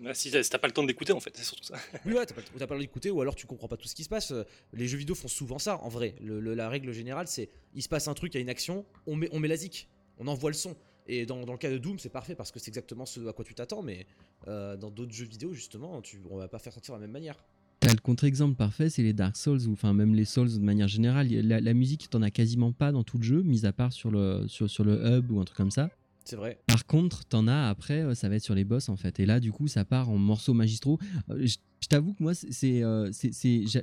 [0.01, 1.75] Bah, si t'as si t'as pas le temps d'écouter, en fait, c'est surtout ça.
[2.05, 4.03] Oui, ouais, t'as pas, le temps d'écouter ou alors tu comprends pas tout ce qui
[4.03, 4.31] se passe.
[4.31, 6.13] Euh, Les jeux vidéo font souvent ça, en vrai.
[6.21, 8.49] Le- le- la règle générale, c'est il se passe un truc, il y a une
[8.49, 9.87] action, on met, on met la zik,
[10.19, 10.75] on envoie le son.
[11.07, 13.33] Et dans, dans le cas de Doom, c'est parfait parce que c'est exactement ce à
[13.33, 14.05] quoi tu t'attends, mais
[14.49, 17.13] euh, dans d'autres jeux vidéo, justement, tu, on va pas faire sentir de la même
[17.13, 17.37] manière.
[17.79, 20.87] T'as le contre-exemple parfait, c'est les Dark Souls, ou enfin même les Souls de manière
[20.87, 21.27] générale.
[21.29, 24.09] La, la musique, t'en as quasiment pas dans tout le jeu, mis à part sur
[24.11, 25.89] le, sur, sur le hub ou un truc comme ça.
[26.25, 26.59] C'est vrai.
[26.67, 29.19] Par contre, t'en as après, euh, ça va être sur les boss en fait.
[29.21, 30.99] Et là, du coup, ça part en morceaux magistraux.
[31.29, 33.11] Euh, Je je t'avoue que moi, c'est, c'est, euh,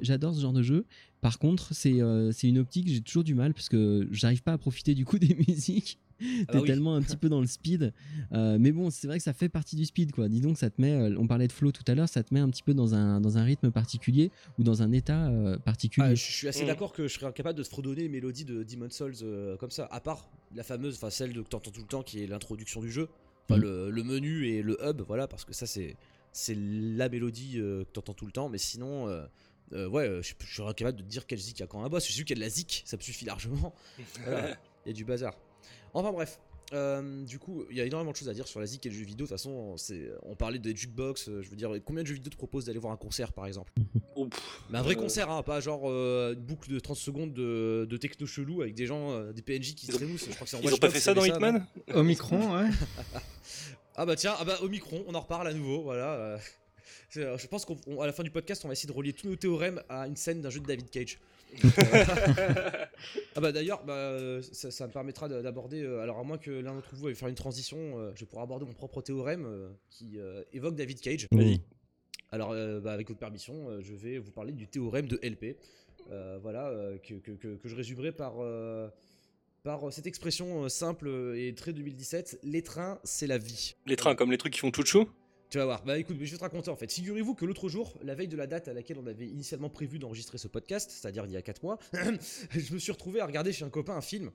[0.03, 0.85] j'adore ce genre de jeu.
[1.21, 2.01] Par contre, c'est
[2.33, 5.19] c'est une optique, j'ai toujours du mal parce que j'arrive pas à profiter du coup
[5.21, 5.99] des musiques.
[6.19, 6.67] T'es bah oui.
[6.67, 7.93] tellement un petit peu dans le speed.
[8.33, 10.29] Euh, mais bon, c'est vrai que ça fait partie du speed, quoi.
[10.29, 10.93] Dis donc, ça te met.
[10.93, 12.95] euh, on parlait de flow tout à l'heure, ça te met un petit peu dans
[12.95, 16.07] un, dans un rythme particulier ou dans un état euh, particulier.
[16.11, 16.69] Ah, je suis assez Mm.
[16.69, 19.71] d'accord que je serais incapable de te fredonner les mélodies de Demon Souls euh, comme
[19.71, 22.27] ça, à part la fameuse, enfin celle de, que t'entends tout le temps qui est
[22.27, 23.09] l'introduction du jeu,
[23.49, 23.63] enfin Mm.
[23.63, 25.97] le, le menu et le hub, voilà, parce que ça c'est
[26.33, 29.25] c'est la mélodie euh, que t'entends tout le temps, mais sinon, euh,
[29.73, 31.85] euh, ouais, je, je serais incapable de te dire quel zik il y a quand
[31.85, 32.07] un boss.
[32.07, 33.73] Je suis qu'il y a de la zik, ça me suffit largement.
[34.25, 35.35] Voilà, il y a du bazar.
[35.93, 36.41] Enfin bref.
[36.73, 38.89] euh, du coup, il y a énormément de choses à dire sur la zik et
[38.89, 39.27] le jeu vidéo.
[39.27, 39.77] De toute façon,
[40.23, 41.29] on parlait des jukebox.
[41.29, 43.47] euh, je veux dire, combien de jeux vidéo te proposent d'aller voir un concert, par
[43.47, 43.73] exemple?
[44.17, 46.97] Oh, pff, mais un vrai euh, concert, hein, pas genre euh, une boucle de 30
[46.97, 49.99] secondes de, de techno chelou avec des gens, euh, des PNJ qui Ils se ont-
[49.99, 50.27] rémoussent.
[50.31, 52.71] Je crois que Ils ont pas fait ça dans Hitman Omicron, ouais.
[53.97, 56.39] Ah bah tiens, ah bah Omicron, on en reparle à nouveau, voilà.
[57.11, 57.75] je pense qu'à
[58.07, 60.41] la fin du podcast, on va essayer de relier tous nos théorèmes à une scène
[60.41, 61.19] d'un jeu de David Cage.
[63.37, 64.17] Ah bah d'ailleurs, bah,
[64.53, 67.15] ça, ça me permettra de- d'aborder, euh, alors à moins que l'un d'entre vous veuille
[67.15, 71.01] faire une transition, euh, je pourrai aborder mon propre théorème euh, qui euh, évoque David
[71.01, 71.29] Cage.
[71.33, 71.61] Vas-y.
[72.31, 75.57] Alors, euh, bah, avec votre permission, euh, je vais vous parler du théorème de LP.
[76.11, 78.89] Euh, voilà, euh, que, que- que- que je résumerai par, euh,
[79.63, 83.75] par cette expression simple et très 2017 les trains, c'est la vie.
[83.87, 85.09] Les trains, comme les trucs qui font chouchou?
[85.55, 85.85] Tu vas voir.
[85.85, 86.93] Bah écoute, je vais te raconter en fait.
[86.93, 90.01] Figurez-vous que l'autre jour, la veille de la date à laquelle on avait initialement prévu
[90.01, 91.79] d'enregistrer ce podcast, c'est-à-dire il y a 4 mois,
[92.51, 94.33] je me suis retrouvé à regarder chez un copain un film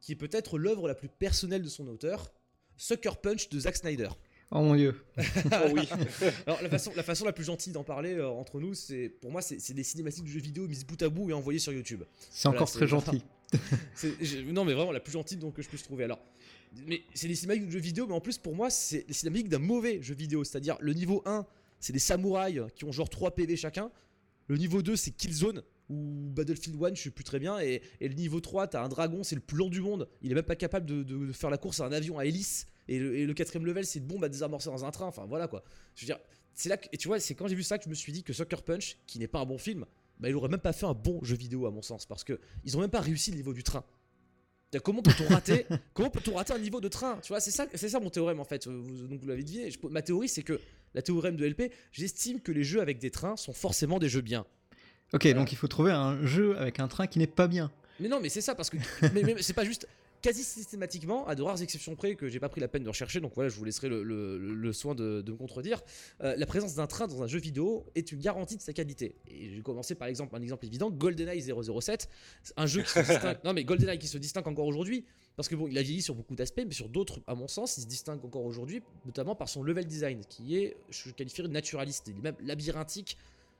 [0.00, 2.32] qui est peut-être l'œuvre la plus personnelle de son auteur,
[2.76, 4.08] Sucker Punch de Zack Snyder.
[4.50, 4.96] Oh mon dieu.
[5.52, 5.88] Oh oui.
[6.48, 9.30] Alors la façon, la façon la plus gentille d'en parler euh, entre nous, c'est pour
[9.30, 12.02] moi c'est des cinématiques de jeux vidéo mises bout à bout et envoyées sur YouTube.
[12.32, 13.22] C'est Voilà, encore très gentil.
[14.46, 16.02] Non mais vraiment la plus gentille donc que je puisse trouver.
[16.02, 16.18] Alors,
[16.86, 19.48] mais c'est des cinématiques de jeux vidéo, mais en plus pour moi c'est des cinématiques
[19.48, 20.44] d'un mauvais jeu vidéo.
[20.44, 21.46] C'est-à-dire le niveau 1,
[21.80, 23.90] c'est des samouraïs qui ont genre 3 PV chacun.
[24.48, 27.58] Le niveau 2, c'est Killzone ou Battlefield 1, je sais plus très bien.
[27.58, 30.08] Et, le niveau 3, t'as un dragon, c'est le plus lent du monde.
[30.22, 32.24] Il est même pas capable de, de- de faire la course à un avion à
[32.26, 32.66] hélice.
[32.88, 35.06] Et le, quatrième level, c'est une bombe à désamorcer dans un train.
[35.06, 35.64] Enfin voilà quoi.
[35.96, 36.18] Je veux dire,
[36.54, 38.12] c'est là que, et tu vois, c'est quand j'ai vu ça que je me suis
[38.12, 39.84] dit que Sucker Punch, qui n'est pas un bon film,
[40.20, 42.06] bah, il aurait même pas fait un bon jeu vidéo à mon sens.
[42.06, 43.84] Parce que ils ont même pas réussi le niveau du train.
[44.84, 47.18] Comment peut-on rater Comment peut-on rater un niveau de train?
[47.22, 48.66] Tu vois, c'est ça, c'est ça mon théorème en fait.
[48.66, 49.70] Euh, Vous, donc vous l'avez deviné.
[49.70, 50.60] Je- ma théorie, c'est que
[50.94, 54.20] la théorème de LP, j'estime que les jeux avec des trains sont forcément des jeux
[54.22, 54.44] bien.
[55.12, 57.70] Ok, donc il faut trouver un jeu avec un train qui n'est pas bien.
[58.00, 58.76] Mais non, mais c'est ça parce que
[59.14, 59.86] mais, mais c'est pas juste
[60.26, 63.20] quasi systématiquement, à de rares exceptions près que j'ai pas pris la peine de rechercher.
[63.20, 65.80] Donc voilà, je vous laisserai le, le- le- le soin de, de me contredire.
[66.20, 69.14] Euh, la présence d'un train dans un jeu vidéo est une garantie de sa qualité.
[69.28, 72.08] Et j'ai commencé par exemple un exemple évident, GoldenEye 007,
[72.56, 73.38] un jeu qui se distingue.
[73.44, 75.04] non mais GoldenEye qui se distingue encore aujourd'hui.
[75.36, 77.76] Parce que bon, il a vieilli sur beaucoup d'aspects, mais sur d'autres, à mon sens,
[77.76, 81.52] il se distingue encore aujourd'hui, notamment par son level design, qui est, je qualifierais de
[81.52, 83.16] naturaliste, il est même labyrinthique,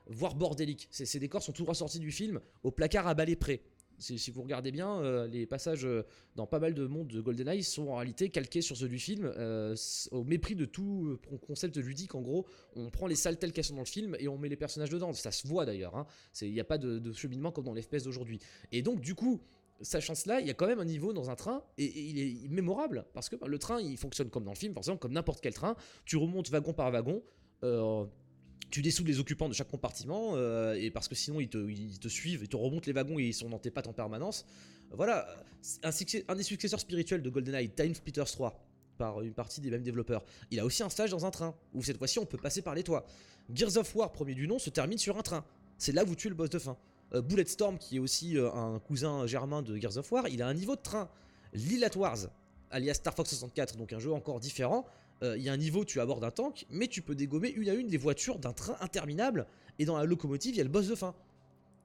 [0.07, 0.87] voire bordélique.
[0.91, 3.61] Ces, ces décors sont tout ressortis du film, au placard à balai près.
[3.99, 6.03] Si, vous regardez bien, euh, les passages euh,
[6.35, 9.31] dans pas mal de mondes de GoldenEye sont en réalité calqués sur ceux du film,
[9.37, 9.75] euh,
[10.11, 12.13] au mépris de tout concept ludique.
[12.13, 14.49] En gros, on prend les salles telles qu'elles sont dans le film et on met
[14.49, 15.13] les personnages dedans.
[15.13, 15.95] Ça se voit d'ailleurs.
[15.95, 16.05] hein.
[16.41, 18.39] Il n'y a pas de, de cheminement comme dans les FPS d'aujourd'hui.
[18.71, 19.41] Et donc, du coup,
[19.81, 22.45] sachant cela, il y a quand même un niveau dans un train et, et il
[22.45, 25.13] est mémorable parce que bah, le train il fonctionne comme dans le film, forcément, comme
[25.13, 25.75] n'importe quel train.
[26.05, 27.23] Tu remontes wagon par wagon.
[28.69, 32.41] Tu dessoudes les occupants de chaque compartiment euh, et parce que sinon ils te, suivent,
[32.43, 34.45] ils te remontent les wagons et ils sont dans tes pattes en permanence.
[34.91, 35.27] Voilà,
[35.83, 38.63] un, des successeurs spirituels de GoldenEye, Time Splitters 3,
[38.97, 41.83] par une partie des mêmes développeurs, il a aussi un stage dans un train où
[41.83, 43.05] cette fois-ci on peut passer par les toits.
[43.53, 45.45] Gears of War, premier du nom, se termine sur un train.
[45.77, 46.77] C'est là où vous tuez le boss de fin.
[47.13, 50.47] Euh, Bulletstorm, qui est aussi euh, un cousin germain de Gears of War, il a
[50.47, 51.09] un niveau de train.
[51.53, 52.27] Lilat Wars,
[52.71, 54.85] alias Star Fox 64, donc un jeu encore différent.
[55.23, 57.69] Euh, Il y a un niveau, tu abordes un tank, mais tu peux dégommer une
[57.69, 59.47] à une les voitures d'un train interminable.
[59.79, 61.15] Et dans la locomotive, il y a le boss de fin.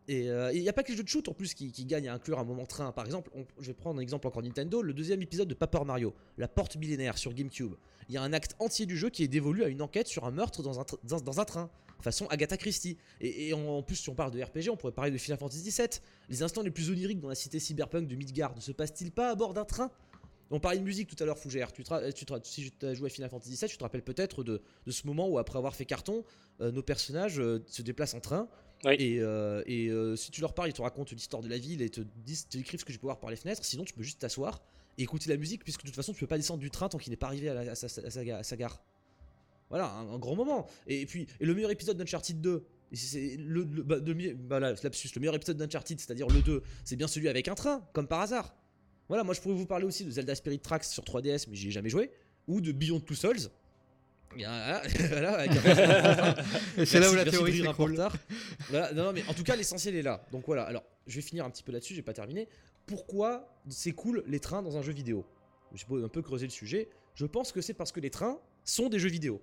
[0.09, 1.85] Et euh, il n'y a pas que les jeux de shoot en plus qui, qui
[1.85, 2.91] gagnent à inclure un moment train.
[2.93, 6.13] Par exemple, je vais prendre un exemple encore Nintendo, le deuxième épisode de Paper Mario,
[6.39, 7.75] la porte millénaire sur GameCube.
[8.09, 10.25] Il y a un acte entier du jeu qui est dévolu à une enquête sur
[10.25, 12.99] un meurtre dans un, train, façon Agatha Christie.
[13.21, 15.89] Et, en, plus, si on parle de RPG, on pourrait parler de Final Fantasy VII.
[16.29, 19.31] Les instants les plus oniriques dans la cité cyberpunk de Midgard ne se passe-t-il pas
[19.31, 19.91] à bord d'un train?
[20.53, 21.73] On parlait de musique tout à l'heure, Fougère.
[21.73, 23.77] Tu te ra- tu te ra- si tu as joué à Final Fantasy VII, tu
[23.79, 26.25] te rappelles peut-être de, de ce moment où, après avoir fait carton,
[26.61, 28.49] euh, nos personnages euh, se déplacent en train.
[28.85, 28.95] Oui.
[28.99, 31.89] Et, euh, et, si tu leur parles, ils te racontent l'histoire de la ville et
[31.91, 33.65] te, disent, te décrivent ce que tu peux voir par les fenêtres.
[33.65, 34.61] Sinon, tu peux juste t'asseoir
[34.99, 36.99] et écouter la musique, puisque de toute façon, tu peux pas descendre du train tant
[36.99, 38.83] qu'il n'est pas arrivé à, la- à sa, à sa ga- à sa gare.
[39.71, 40.67] Voilà, un, un grand moment.
[40.87, 42.65] Et, puis, et le meilleur épisode d'Uncharted 2.
[42.93, 46.43] et C'est le, le, bah, de bah là, lapsus, le meilleur épisode d'Uncharted, c'est-à-dire le
[46.43, 48.55] 2, c'est bien celui avec un train, comme par hasard.
[49.13, 51.69] Voilà, moi je pourrais vous parler aussi de Zelda Spirit Tracks sur 3DS, mais j'y
[51.69, 52.11] ai jamais joué,
[52.49, 53.51] ou de Beyond Two Souls.
[54.35, 55.45] Voilà, voilà,
[56.87, 57.91] c'est là où la théorie s'écroule.
[57.91, 58.17] retard.
[58.71, 60.25] Voilà, non, non, mais en tout cas, l'essentiel est là.
[60.33, 62.49] Donc voilà, alors je vais finir un petit peu là-dessus, j'ai pas terminé.
[62.87, 65.27] Pourquoi c'est cool les trains dans un jeu vidéo?
[65.75, 66.89] J'ai un peu creusé le sujet.
[67.15, 69.43] Je pense que c'est parce que les trains sont des jeux vidéo.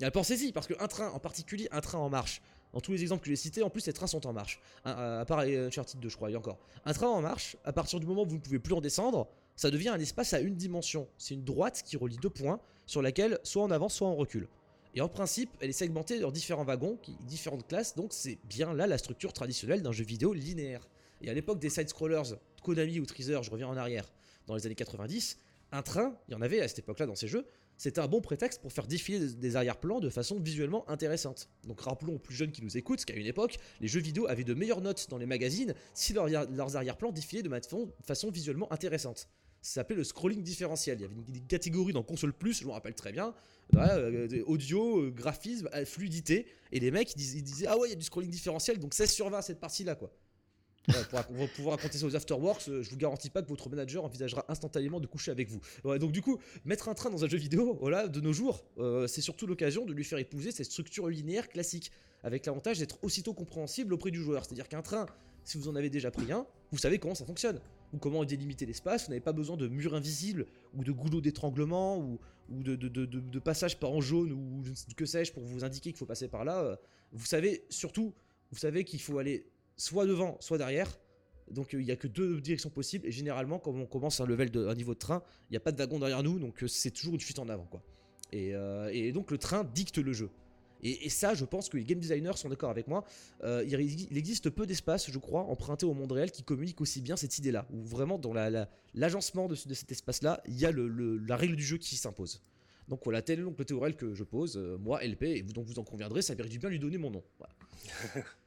[0.00, 2.40] Et Pensez-y, parce qu'un train, en particulier un train en marche,
[2.74, 4.60] dans tous les exemples que j'ai cités, en plus les trains sont en marche.
[4.84, 6.58] À à part euh, Uncharted 2, je crois, et encore.
[6.84, 9.28] Un train en marche, à partir du moment où vous ne pouvez plus en descendre,
[9.54, 11.06] ça devient un espace à une dimension.
[11.16, 14.48] C'est une droite qui relie deux points sur laquelle soit on avance, soit on recule.
[14.96, 18.88] Et en principe, elle est segmentée en différents wagons, différentes classes, donc c'est bien là
[18.88, 20.88] la structure traditionnelle d'un jeu vidéo linéaire.
[21.22, 24.12] Et à l'époque des side-scrollers, Konami ou Treasure, je reviens en arrière,
[24.48, 25.38] dans les années 90,
[25.70, 27.46] un train, il y en avait à cette époque-là dans ces jeux,
[27.84, 31.50] c'était un bon prétexte pour faire défiler des- arrière-plans de façon visuellement intéressante.
[31.66, 34.42] Donc rappelons aux plus jeunes qui nous écoutent qu'à une époque, les jeux vidéo avaient
[34.42, 37.50] de meilleures notes dans les magazines si leurs, arrière-plans défilaient de
[38.02, 39.28] façon visuellement intéressante.
[39.60, 40.96] Ça s'appelait le scrolling différentiel.
[40.98, 43.34] Il y avait une, catégorie dans Console Plus, je me rappelle très bien,
[43.76, 47.90] euh, des audio, euh, graphisme, euh, fluidité, et les mecs disaient, disaient ah ouais il
[47.90, 50.10] y a du scrolling différentiel, donc 16 sur 20 cette partie-là quoi.
[50.86, 54.44] Pour, pouvoir raconter ça aux afterworks, euh, je vous garantis pas que votre manager envisagera
[54.48, 55.60] instantanément de coucher avec vous.
[55.98, 59.06] Donc du coup, mettre un train dans un jeu vidéo, voilà, de nos jours, euh,
[59.06, 61.90] c'est surtout l'occasion de lui faire épouser cette structure linéaire classique,
[62.22, 64.44] avec l'avantage d'être aussitôt compréhensible auprès du joueur.
[64.44, 65.06] C'est-à-dire qu'un train,
[65.44, 67.60] si vous en avez déjà pris un, vous savez comment ça fonctionne,
[67.92, 71.98] ou comment délimiter l'espace, vous n'avez pas besoin de murs invisibles, ou de goulots d'étranglement,
[71.98, 72.18] ou,
[72.50, 74.62] de, de, par en jaune, ou
[74.96, 76.62] que sais-je, pour vous indiquer qu'il faut passer par là.
[76.62, 76.76] euh,
[77.12, 78.14] Vous savez, surtout,
[78.50, 80.98] vous savez qu'il faut aller soit devant, soit derrière.
[81.50, 84.26] Donc euh, il n'y a que deux directions possibles et généralement quand on commence un
[84.26, 86.68] level un niveau de train, il n'y a pas de wagon derrière nous donc euh,
[86.68, 87.82] c'est toujours une fuite en avant quoi.
[88.32, 90.30] Et, euh, donc le train dicte le jeu.
[90.86, 93.04] Et, ça, je pense que les game designers sont d'accord avec moi.
[93.42, 97.38] Il, existe peu d'espaces, je crois, empruntés au monde réel qui communiquent aussi bien cette
[97.38, 97.66] idée-là.
[97.72, 101.36] Où vraiment, dans la- la- l'agencement de, ce- de cet espace-là, il y a la
[101.38, 102.42] règle du jeu qui s'impose.
[102.88, 105.64] Donc voilà, tel est donc le théorème que je pose, moi, LP, et vous, donc
[105.64, 107.22] vous en conviendrez, ça mérite bien lui donner mon nom.
[107.38, 107.54] Voilà.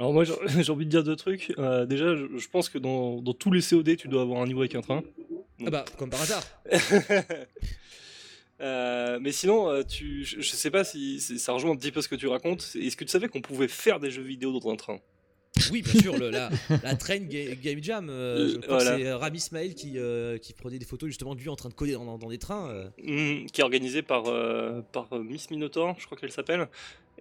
[0.00, 1.52] Alors moi j'ai envie de dire deux trucs.
[1.58, 4.46] Euh, déjà, je, je pense que dans, dans tous les COD, tu dois avoir un
[4.46, 5.02] niveau avec un train.
[5.66, 6.42] Ah bah, comme par hasard.
[8.62, 12.02] Euh, mais sinon, euh, tu, je, je sais pas si ça rejoint un petit peu
[12.02, 12.72] ce que tu racontes.
[12.78, 14.98] Est-ce que tu savais qu'on pouvait faire des jeux vidéo dans un train?
[15.72, 16.50] Oui, bien sûr, le- la,
[16.84, 18.08] la train ga- game jam.
[18.10, 18.98] euh, voilà.
[18.98, 21.74] c'est Rami Ismail qui, euh, qui prenait des photos justement de lui en train de
[21.74, 22.68] coder dans, dans des trains.
[22.68, 22.88] euh.
[23.02, 24.24] Hmm, Qui est organisé par,
[24.92, 26.68] par Miss Minotaur, je crois qu'elle s'appelle.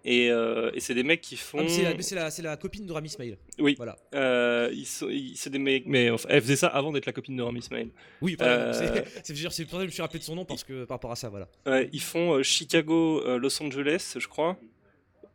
[0.06, 1.60] Et, euh, et c'est des mecs qui font.
[1.60, 1.64] Ah,
[1.96, 3.38] mais c'est la, copine de Rami Ismail.
[3.60, 3.76] Oui.
[3.78, 3.98] Voilà.
[4.16, 7.12] Euh, ils sont- ils- c'est des mecs, mais enfin, elle faisait ça avant d'être la
[7.14, 7.90] copine de Rami Ismail.
[8.22, 8.36] Oui.
[8.42, 8.72] Euh,
[9.24, 11.12] c'est- pour ça que je me suis rappelé de son nom parce que par rapport
[11.12, 11.48] à ça, voilà.
[11.92, 14.58] Ils font euh, Chicago, Los Angeles, je crois.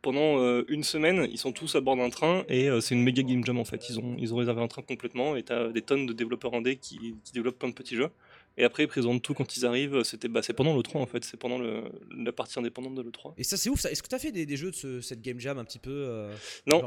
[0.03, 3.43] Pendant une semaine, ils sont tous à bord d'un train et c'est une méga game
[3.45, 3.89] jam en fait.
[3.89, 6.77] Ils ont, ils ont réservé un train complètement et t'as des tonnes de développeurs indés
[6.77, 8.11] qui, qui développent plein de petits jeux.
[8.57, 10.03] Et après, ils présentent tout quand ils arrivent.
[10.05, 11.25] C'était, bah, c'est pendant le 3 en fait.
[11.25, 11.83] C'est pendant le,
[12.17, 13.35] la partie indépendante de l'E3.
[13.37, 13.81] Et ça, c'est ouf.
[13.81, 13.91] Ça.
[13.91, 15.81] Est-ce que tu as fait des, des jeux de ce- cette Game Jam un petit
[15.81, 16.33] peu euh,
[16.69, 16.81] Non,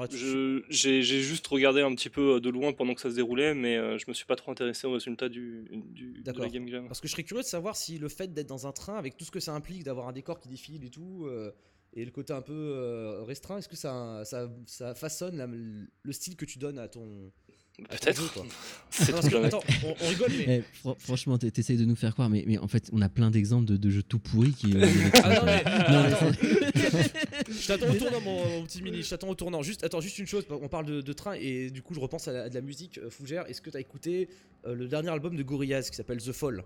[0.70, 3.78] j'ai juste regardé un petit peu euh, de loin pendant que ça se déroulait, mais
[3.78, 6.48] euh, je me suis pas trop intéressé au résultat du, du, de la.
[6.50, 6.88] Game Jam.
[6.88, 9.18] Parce que je serais curieux de savoir si le fait d'être dans un train, avec
[9.18, 11.52] tout ce que ça implique, d'avoir un décor qui défile et tout, euh,
[11.94, 16.36] et le côté un peu restreint, est-ce que ça, ça, ça façonne la- le style
[16.36, 17.32] que tu donnes à ton.
[17.78, 19.60] Ton Peut-être.
[19.84, 20.64] on, on rigole, mais.
[20.64, 23.10] Eh, fr- franchement, t'es- t'essayes de nous faire croire, mais, mais en fait, on a
[23.10, 24.74] plein d'exemples de, de jeux tout pourris qui.
[24.76, 24.86] euh,
[25.24, 25.64] Ah non, mais.
[25.64, 26.32] Non, mais attends.
[27.52, 29.04] je t'attends au tournant, mon, mon petit mini.
[29.04, 29.62] Je t'attends au tournant.
[29.62, 30.46] Juste, attends, juste une chose.
[30.50, 32.62] On parle de, de train et du coup, je repense à, la- à de la
[32.62, 32.98] musique.
[32.98, 34.30] Euh, Fougère, est-ce que t'as écouté
[34.76, 36.64] le dernier album de Gorillaz qui s'appelle The Fall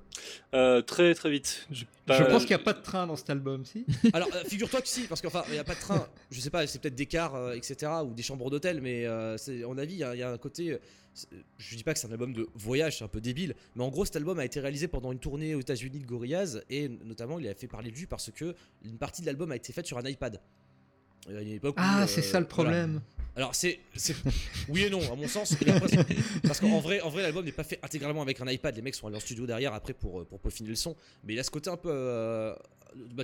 [0.53, 1.67] Euh, très très vite.
[1.71, 3.85] Je pas- pense qu'il n'y a pas de train dans cet album, si.
[4.13, 6.49] Alors, euh, figure-toi que si, parce qu'enfin, il n'y a pas de train, je sais
[6.49, 9.67] pas, c'est peut-être des cars, euh, etc., ou des chambres d'hôtel, mais euh, c'est, à
[9.67, 10.71] mon avis, il y, a- il y a un côté.
[10.73, 10.77] euh,
[11.57, 13.89] je dis pas que c'est un album de voyage, c'est un peu débile, mais en
[13.89, 17.37] gros, cet album a été réalisé pendant une tournée aux États-Unis de Gorillaz, et notamment,
[17.37, 19.85] il a fait parler de lui parce que une partie de l'album a été faite
[19.85, 20.39] sur un iPad.
[21.29, 22.87] Euh, il y a une époque où, Ah, euh, c'est ça le voilà.
[23.35, 23.79] Alors c'est,
[24.69, 25.55] oui et non à mon sens
[26.43, 28.75] parce qu'en vrai en vrai l'album n'est pas fait intégralement avec un iPad.
[28.75, 30.95] Les mecs sont allés en studio derrière après pour euh, pour peaufiner le son.
[31.23, 32.53] Mais il a ce côté un peu euh,
[33.13, 33.23] bah,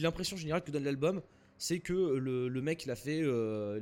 [0.00, 1.22] l'impression générale que donne l'album
[1.58, 3.80] c'est que le, mec il a fait euh,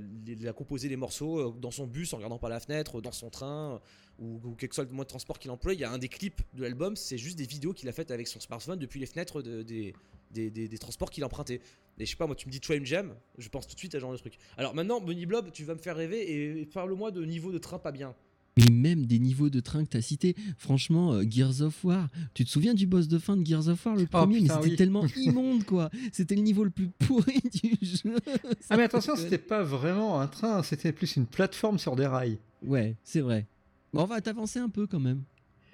[0.54, 3.80] composé les morceaux dans son bus en regardant par la fenêtre dans son train
[4.18, 5.96] ou, ou quel que soit le moyen de transport qu'il emploie il y a un
[5.96, 9.00] des clips de l'album c'est juste des vidéos qu'il a faites avec son smartphone depuis
[9.00, 9.94] les fenêtres de- des,
[10.30, 11.60] des, des- des transports qu'il empruntait
[11.98, 13.94] et je sais pas, moi, tu me dis Train Jam, je pense tout de suite
[13.94, 14.38] à ce genre de truc.
[14.56, 17.78] Alors maintenant, Bunny Blob, tu vas me faire rêver et parle-moi de niveau de train
[17.78, 18.14] pas bien.
[18.56, 22.44] Mais même des niveaux de train que t'as cités, franchement, euh, Gears of War, tu
[22.44, 24.70] te souviens du boss de fin de Gears of War, le premier, putain, mais c'était
[24.70, 24.76] oui.
[24.76, 25.90] tellement immonde, quoi.
[26.12, 28.16] C'était le niveau le plus pourri du jeu.
[28.70, 32.38] Ah, mais attention, c'était pas vraiment un train, c'était plus une plateforme sur des rails.
[32.64, 33.46] Ouais, c'est vrai.
[33.92, 35.22] Bon, on va t'avancer un peu quand même.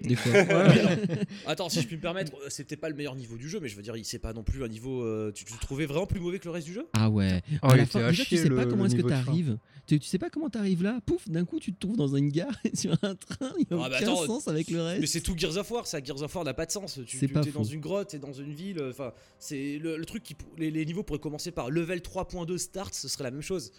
[0.01, 0.31] Des fois.
[1.47, 3.67] Attends, si je puis me permettre, euh, c'était pas le meilleur niveau du jeu, mais
[3.67, 5.03] je veux dire, il c'est pas non plus un niveau.
[5.03, 6.87] euh, tu, tu le trouvais vraiment plus mauvais que le reste du jeu?
[6.93, 7.41] Ah ouais.
[7.63, 9.57] Oh, À il la fin, déjà, tu sais pas comment est-ce que t'arrives.
[9.87, 10.99] Tu, tu sais pas comment t'arrives là.
[11.05, 13.53] Pouf, d'un coup, tu te trouves dans une gare sur un train.
[13.57, 14.99] Il n'y a Ah, bah, aucun attends, sens avec le reste.
[15.01, 16.03] Mais c'est tout Gears of War, ça.
[16.03, 16.99] Gears of War n'a pas de sens.
[17.07, 18.79] Tu C'est tu- pas t'es dans une grotte, t'es dans une ville.
[18.79, 20.35] euh, Enfin, c'est le, le truc qui.
[20.57, 23.71] Les, les niveaux pourraient commencer par level 3.2 start, ce serait la même chose.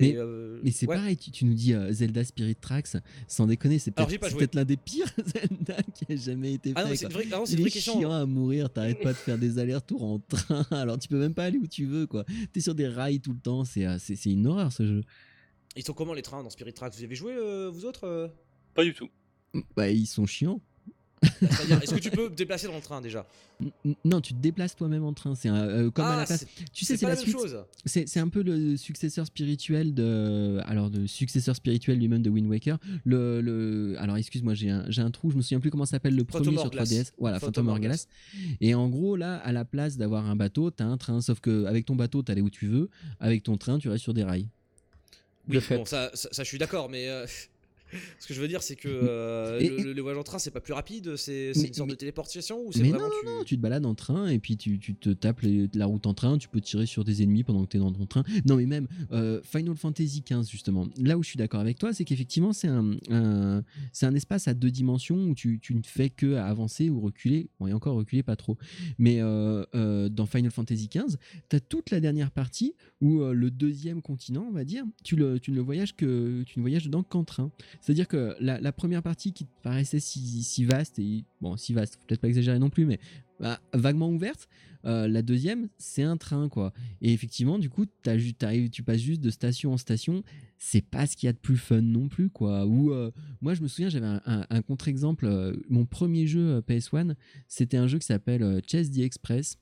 [0.00, 0.96] Mais- euh, Mais c'est ouais.
[0.96, 2.88] pareil, tu, tu nous dis euh, Zelda Spirit Tracks,
[3.28, 6.96] sans déconner, c'est peut-être l'un des pires Zelda qui a jamais été Ah non, fait.
[6.96, 7.98] c'est vraie, ah non, c'est Il une vraie est question.
[7.98, 11.34] chiant à mourir, t'arrêtes pas de faire des allers-retours en train, alors tu peux même
[11.34, 12.24] pas aller où tu veux quoi.
[12.52, 15.02] T'es sur des rails tout le temps, c'est euh, c'est- c'est une horreur ce jeu.
[15.76, 16.92] Ils sont comment les trains dans Spirit Tracks?
[16.94, 18.28] Vous y avez joué, euh, vous autres euh?
[18.74, 19.08] Pas du tout.
[19.76, 20.60] Bah ils sont chiants.
[21.22, 23.26] C'est-à-dire, est-ce que tu peux te déplacer dans le train déjà?
[23.62, 26.26] N- Non, tu te déplaces toi-même en train, c'est un- euh, comme à Ah, la
[26.26, 26.40] place.
[26.40, 27.32] c'est- Tu sais, c'est la suite.
[27.36, 27.58] chose.
[27.84, 30.60] C'est c'est un peu le successeur spirituel de.
[30.64, 32.78] Alors, le successeur spirituel lui-même de Wind Waker.
[33.04, 33.96] Le, le...
[33.98, 36.42] Alors, excuse-moi, j'ai un, j'ai un trou, je me souviens plus comment s'appelle le Phantom
[36.44, 36.88] premier sur Hourglass.
[36.90, 37.12] 3DS.
[37.18, 38.08] Voilà, Phantom Hourglass.
[38.62, 41.20] Et en gros, là, à la place d'avoir un bateau, t'as un train.
[41.20, 42.88] Sauf que avec ton bateau, t'allais où tu veux.
[43.18, 44.48] Avec ton train, tu restes sur des rails.
[45.48, 47.26] Oui, bon, ça, ça, ça, je suis d'accord, mais euh,
[48.18, 50.38] ce que je veux dire, c'est que euh, Et- le, le- le voyage en train,
[50.38, 53.26] c'est pas plus rapide, c'est une sorte mais- de téléportation ou c'est vraiment non, tu...
[53.26, 55.86] non, non, tu te balades en train et puis tu, tu te tapes les- la
[55.86, 58.06] route en train, tu peux tirer sur des ennemis pendant que tu es dans ton
[58.06, 58.24] train.
[58.46, 61.92] Non, mais même euh, Final Fantasy XV, justement, là où je suis d'accord avec toi,
[61.92, 65.82] c'est qu'effectivement, c'est un, un- c'est un espace à deux dimensions où tu, tu ne
[65.84, 67.48] fais que avancer ou reculer.
[67.58, 68.56] Bon, et encore reculer pas trop.
[68.98, 71.16] Mais euh, euh, dans Final Fantasy XV,
[71.48, 75.38] tu as toute la dernière partie où le deuxième continent, on va dire, tu, le,
[75.40, 77.50] tu ne le voyages que tu ne voyages dedans qu'en train.
[77.80, 82.20] C'est-à-dire que la, première partie qui paraissait si, vaste, et bon, si vaste, faut peut-être
[82.20, 83.00] pas exagérer non plus, mais
[83.40, 84.48] bah, vaguement ouverte,
[84.84, 86.72] euh, la deuxième, c'est un train, quoi.
[87.02, 90.22] Et effectivement, du coup, t'arrives- tu passes juste de station en station,
[90.58, 92.66] c'est pas ce qu'il y a de plus fun non plus, quoi.
[92.66, 97.14] Ou euh, moi, je me souviens, j'avais un, contre-exemple, euh, mon premier jeu euh, PS1,
[97.48, 99.58] c'était un jeu qui s'appelle Chess the Express.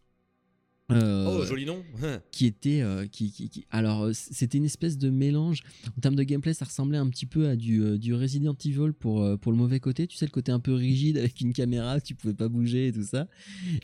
[0.90, 1.82] Euh, Oh, joli nom.
[2.32, 5.60] qui était euh, qui, qui- qui- alors euh, c'était une espèce de mélange.
[5.96, 8.92] En termes de gameplay ça ressemblait un petit peu à du, euh, du Resident Evil
[8.98, 10.06] pour euh, pour le mauvais côté.
[10.06, 12.92] Tu sais le côté un peu rigide avec une caméra tu pouvais pas bouger et
[12.92, 13.28] tout ça.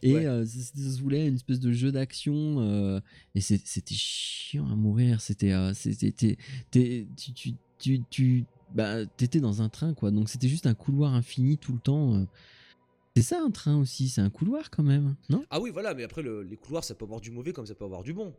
[0.03, 0.25] Et Ouais.
[0.27, 0.61] euh, ça,
[0.93, 3.01] se voulait une espèce de jeu d'action euh,
[3.35, 5.21] et c'était chiant à mourir.
[5.21, 6.37] C'était euh, c'était
[6.71, 10.11] tu tu tu, tu bah, t'étais dans un train quoi.
[10.11, 12.25] Donc c'était juste un couloir infini tout le temps euh.
[13.17, 15.45] C'est ça un train aussi c'est un couloir quand même non?
[15.51, 17.75] Ah oui, voilà, mais après, le- les couloirs, ça peut avoir du mauvais comme ça
[17.75, 18.35] peut avoir du bon.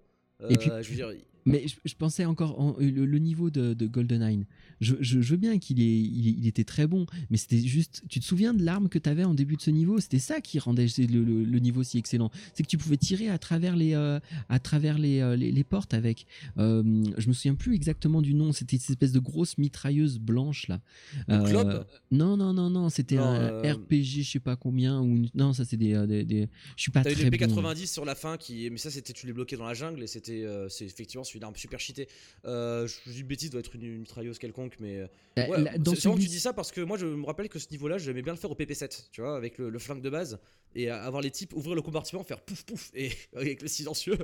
[0.49, 1.11] Et puis- Euh, je veux dire,
[1.45, 4.45] Mais je, je pensais encore en- le, le niveau de, de GoldenEye.
[4.81, 8.01] Je, je, je veux bien qu'il il, il était très bon, mais c'était juste.
[8.09, 9.99] Tu te souviens de l'arme que tu avais en début de ce niveau?
[9.99, 12.31] C'était ça qui rendait le, le- le niveau si excellent.
[12.53, 15.63] C'est que tu pouvais tirer à travers les, euh, à travers les, euh, les, les
[15.63, 16.25] portes avec.
[16.57, 16.83] Euh,
[17.17, 18.51] je me souviens plus exactement du nom.
[18.51, 20.81] C'était cette espèce de grosse mitrailleuse blanche là.
[21.29, 22.89] Euh, Non, non, non, non.
[22.89, 24.99] C'était un euh, RPG, je sais pas combien.
[25.01, 27.29] Ou une- non, ça c'est des, euh, des, des- Je suis pas T'as eu très
[27.29, 27.45] les bon.
[27.61, 30.07] P90 sur la fin qui, mais ça c'était tu les bloquais dans la jungle et
[30.07, 32.07] c'était, euh, c'est effectivement arme super cheatée.
[32.45, 35.07] Euh, je dis une bêtise, doit être une, une mitrailleuse quelconque, mais euh,
[35.37, 37.59] Euh, ouais, c'est marrant que tu dis ça parce que moi je me rappelle que
[37.59, 40.09] ce niveau-là j'aimais bien le faire au PP7, tu vois, avec le, le flingue de
[40.09, 40.39] base
[40.75, 44.17] et avoir les types ouvrir le compartiment, faire pouf pouf et avec le silencieux.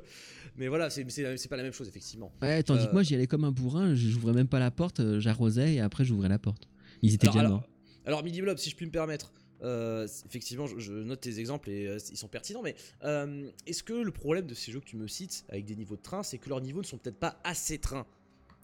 [0.55, 2.32] Mais voilà, c'est c'est c'est pas la même chose effectivement.
[2.41, 4.99] Ouais, tandis que Euh, moi j'y allais comme un bourrin, j'ouvrais même pas la porte,
[5.01, 6.68] euh, j'arrosais et après j'ouvrais la porte.
[7.01, 7.70] Ils étaient Alors, déjà alors, morts.
[8.05, 9.34] alors Midi Blob, si je puis me permettre,
[9.64, 13.84] euh, effectivement, je, je note tes exemples et euh, ils sont pertinents, mais euh, est-ce
[13.84, 16.24] que le problème de ces jeux que tu me cites avec des niveaux de train,
[16.24, 18.05] c'est que leurs niveaux ne sont peut-être pas assez trains?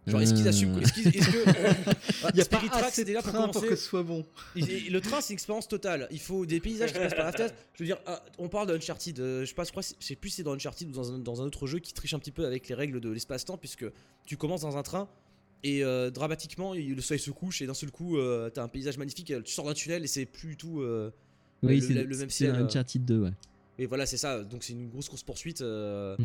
[0.07, 0.99] Genre, est-ce qu'ils assument Est-ce que.
[2.29, 4.25] Il n'y a Spirit assez de déjà pour que ce soit bon.
[4.55, 6.07] Et- le train, c'est une expérience totale.
[6.11, 7.53] Il faut des paysages qui passent par la fenêtre.
[7.73, 7.97] Je veux dire,
[8.37, 9.17] on parle d'Uncharted.
[9.17, 11.19] je sais pas, je crois, je sais plus si c'est dans Uncharted ou dans un,
[11.19, 13.85] dans un autre jeu qui triche un petit peu avec les règles de l'espace-temps, puisque
[14.25, 15.09] tu commences dans un train
[15.63, 18.67] et euh, dramatiquement, il- le soleil se couche et d'un seul coup, euh, t'as un
[18.67, 19.31] paysage magnifique.
[19.31, 20.81] euh, Tu sors d'un tunnel et c'est plus du tout.
[20.81, 21.09] euh,
[21.63, 22.63] Oui, le- c'est le- le même c'est ciel, euh.
[22.65, 23.31] Uncharted 2, ouais.
[23.79, 24.43] Et voilà, c'est ça.
[24.43, 25.61] Donc c'est une grosse course poursuite.
[25.61, 26.15] Mm.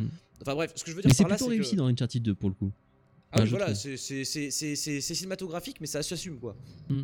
[0.43, 1.77] Enfin bref, ce que je veux dire Mais c'est par là, c'est réussi que...
[1.77, 2.71] dans Uncharted 2 pour le coup.
[3.35, 6.39] Ah oui, Enfin, je voilà, c'est- c'est c'est- c'est- c'est- c'est cinématographique, mais ça s'assume
[6.39, 6.55] quoi.
[6.89, 7.03] Mm.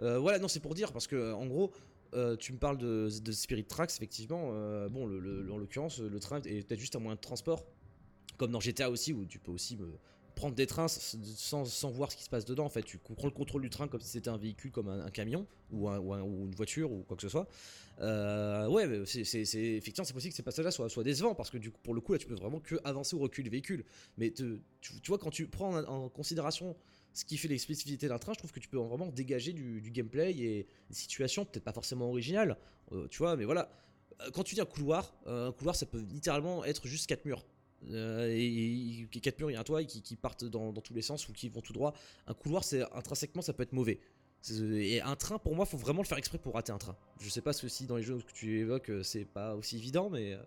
[0.00, 1.72] Voilà, non, c'est pour dire parce que en gros,
[2.14, 4.50] euh, tu me parles de, de Spirit Tracks, effectivement.
[4.52, 7.64] euh, bon, le, le- en l'occurrence, le train est peut-être juste un moyen de transport,
[8.36, 9.88] comme dans GTA aussi, où tu peux aussi me
[10.38, 12.64] prendre des trains sans, sans voir ce qui se passe dedans.
[12.64, 15.10] En fait, tu prends le contrôle du train comme si c'était un véhicule, comme un,
[15.10, 17.48] camion ou, un- ou un- ou une voiture ou quoi que ce soit.
[18.00, 21.70] Euh, ouais, c'est effectivement, c'est possible que ces passages-là soient, soient décevants parce que du
[21.72, 23.84] coup, pour le coup, là, tu peux vraiment que avancer ou reculer le véhicule.
[24.16, 24.60] Mais tu,
[25.08, 26.76] vois, quand tu prends en, considération
[27.12, 27.58] ce qui fait les
[28.08, 31.44] d'un train, je trouve que tu peux vraiment dégager du, du gameplay et des situations
[31.44, 32.56] peut-être pas forcément originales,
[32.92, 33.68] euh, tu vois, mais voilà.
[34.20, 37.24] Euh, Quand tu dis un couloir, euh, un couloir, ça peut littéralement être juste quatre
[37.24, 37.44] murs.
[37.90, 40.94] Euh, et, et quatre murs, a un toit et qui, qui partent dans, dans tous
[40.94, 41.94] les sens ou qui vont tout droit.
[42.26, 44.00] Un couloir, c'est intrinsèquement, ça peut être mauvais.
[44.52, 46.96] Et un train, pour moi, faut vraiment le faire exprès pour rater un train.
[47.20, 50.10] Je sais pas si dans les jeux que tu évoques, euh, c'est pas aussi évident,
[50.10, 50.38] mais euh,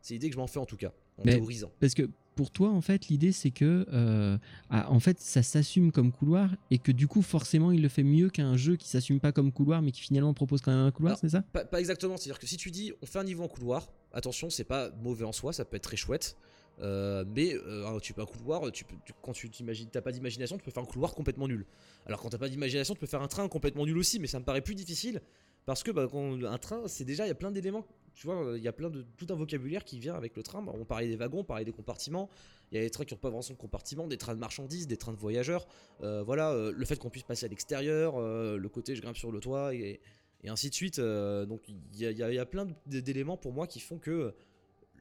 [0.00, 1.70] c'est l'idée que je m'en fais en tout cas, en Mais- théorisant.
[1.80, 4.38] Parce que pour toi, en fait, l'idée c'est que euh,
[4.70, 8.02] ah, en fait, ça s'assume comme couloir et que du coup, forcément, il le fait
[8.02, 10.90] mieux qu'un jeu qui s'assume pas comme couloir mais qui finalement propose quand même un
[10.90, 11.42] couloir, c'est ça?
[11.52, 14.48] Pas, pas exactement, c'est-à-dire que si tu dis on fait un niveau en couloir, attention,
[14.48, 16.36] c'est pas mauvais en soi, ça peut être très chouette.
[16.80, 20.12] Euh, mais euh, tu peux un couloir, tu peux, tu- quand tu t'imagines, t'as pas
[20.12, 21.66] d'imagination, tu peux faire un couloir complètement nul.
[22.06, 24.38] Alors quand t'as pas d'imagination, tu peux faire un train complètement nul aussi, mais ça
[24.38, 25.20] me paraît plus difficile
[25.66, 28.56] parce que bah, quand un train, c'est déjà il y a plein d'éléments, tu vois,
[28.56, 30.62] il y a plein de tout un vocabulaire qui vient avec le train.
[30.62, 32.30] Bah, on parlait des wagons, on parlait des compartiments.
[32.72, 34.86] Il y a des trains qui ont pas vraiment de compartiment, des trains de marchandises,
[34.86, 35.66] des trains de voyageurs.
[36.02, 39.40] Euh, voilà, le fait qu'on puisse passer à l'extérieur, le côté je grimpe sur le
[39.40, 40.00] toit et,
[40.46, 40.98] ainsi de suite.
[40.98, 44.34] donc il y a, plein d'éléments pour moi qui font que,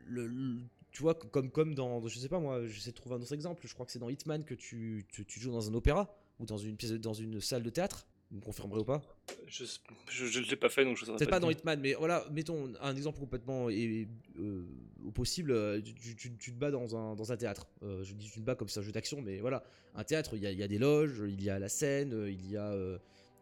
[0.05, 0.59] le, le-
[0.91, 3.65] tu vois, comme, comme dans, je sais pas moi, j'essaie de trouver un autre exemple,
[3.67, 6.45] je crois que c'est dans Hitman que tu, tu, tu joues dans un opéra ou
[6.45, 8.05] dans une pièce, dans une salle de théâtre.
[8.31, 9.01] Vous me confirmerez ou pas?
[9.47, 9.65] Je,
[10.07, 11.49] je l'ai pas fait donc je saurais Peut-être pas pas dans.
[11.49, 14.63] Hitman, mais voilà, mettons un exemple complètement et, euh,
[15.03, 15.51] au possible.
[15.51, 17.67] euh, Tu, tu- tu te bats dans un, dans un théâtre.
[17.81, 19.63] Euh, je dis tu te bats comme c'est un jeu d'action, mais voilà,
[19.95, 22.27] un théâtre, il y a, il y a des loges, il y a la scène,
[22.27, 22.99] il y a, euh,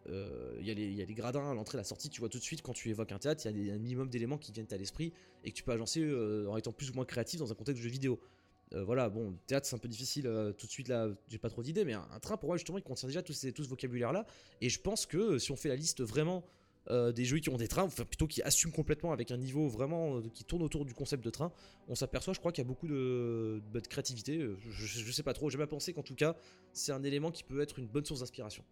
[0.09, 2.09] il y a, les, il y a les gradins à l'entrée, la sortie.
[2.09, 3.77] Tu vois tout de suite quand tu évoques un théâtre, il y a des- un
[3.77, 6.89] minimum d'éléments qui viennent à l'esprit et que tu peux agencer euh, en étant plus
[6.91, 8.19] ou moins créatif dans un contexte de jeu vidéo.
[8.73, 11.49] Euh, voilà, bon, théâtre c'est un peu difficile euh, tout de suite là, j'ai pas
[11.49, 14.11] trop d'idées, mais un, train pour moi justement il contient déjà tout, ces, ce vocabulaire
[14.11, 14.25] là.
[14.59, 16.43] Et je pense que euh, si on fait la liste vraiment
[16.89, 19.69] euh, des jeux qui ont des trains, enfin plutôt qui assument complètement avec un niveau
[19.69, 21.51] vraiment euh, qui tourne autour du concept de train,
[21.87, 24.37] on s'aperçoit, je crois qu'il y a beaucoup de, bah, de créativité.
[24.39, 26.35] Euh, Je, je- je sais pas trop, j'ai pas pensé qu'en tout cas
[26.73, 28.65] c'est un élément qui peut être une bonne source d'inspiration.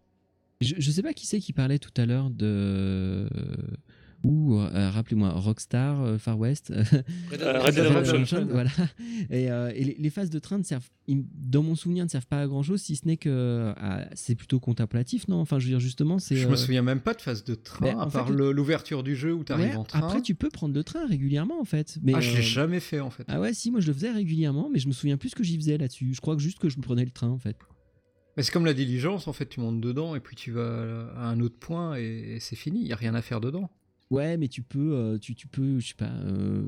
[0.60, 3.28] Je, je sais pas qui c'est qui parlait tout à l'heure de.
[4.24, 6.72] Ou, euh, rappelez-moi, Rockstar, euh, Far West.
[7.30, 8.46] Red Euh, Dead Redemption.
[8.50, 8.70] Voilà.
[9.30, 12.26] Et, euh, et les, les phases de train ne servent, dans mon souvenir, ne servent
[12.26, 15.36] pas à grand chose, si ce n'est que ah, c'est plutôt contemplatif, non?
[15.36, 16.34] Enfin, je veux dire, justement, c'est.
[16.34, 19.04] Je euh, me souviens même pas de phase de train, Mais en à part l'ouverture
[19.04, 20.00] du jeu où tu arrives ouais, en train.
[20.00, 21.98] Après, tu peux prendre le train régulièrement, en fait.
[22.02, 23.24] Mais, Ah, je euh, l'ai jamais fait en fait.
[23.28, 25.44] Ah ouais, si, moi je le faisais régulièrement, mais je me souviens plus ce que
[25.44, 26.14] j'y faisais là-dessus.
[26.14, 27.56] Je crois que juste que je me prenais le train, en fait.
[28.36, 31.26] Mais c'est comme la diligence, en fait, tu montes dedans et puis tu vas à
[31.28, 33.70] un autre point et, et c'est fini, il y a rien à faire dedans.
[34.10, 36.04] Ouais, mais tu peux, euh, tu, tu peux, je sais pas.
[36.06, 36.62] euh,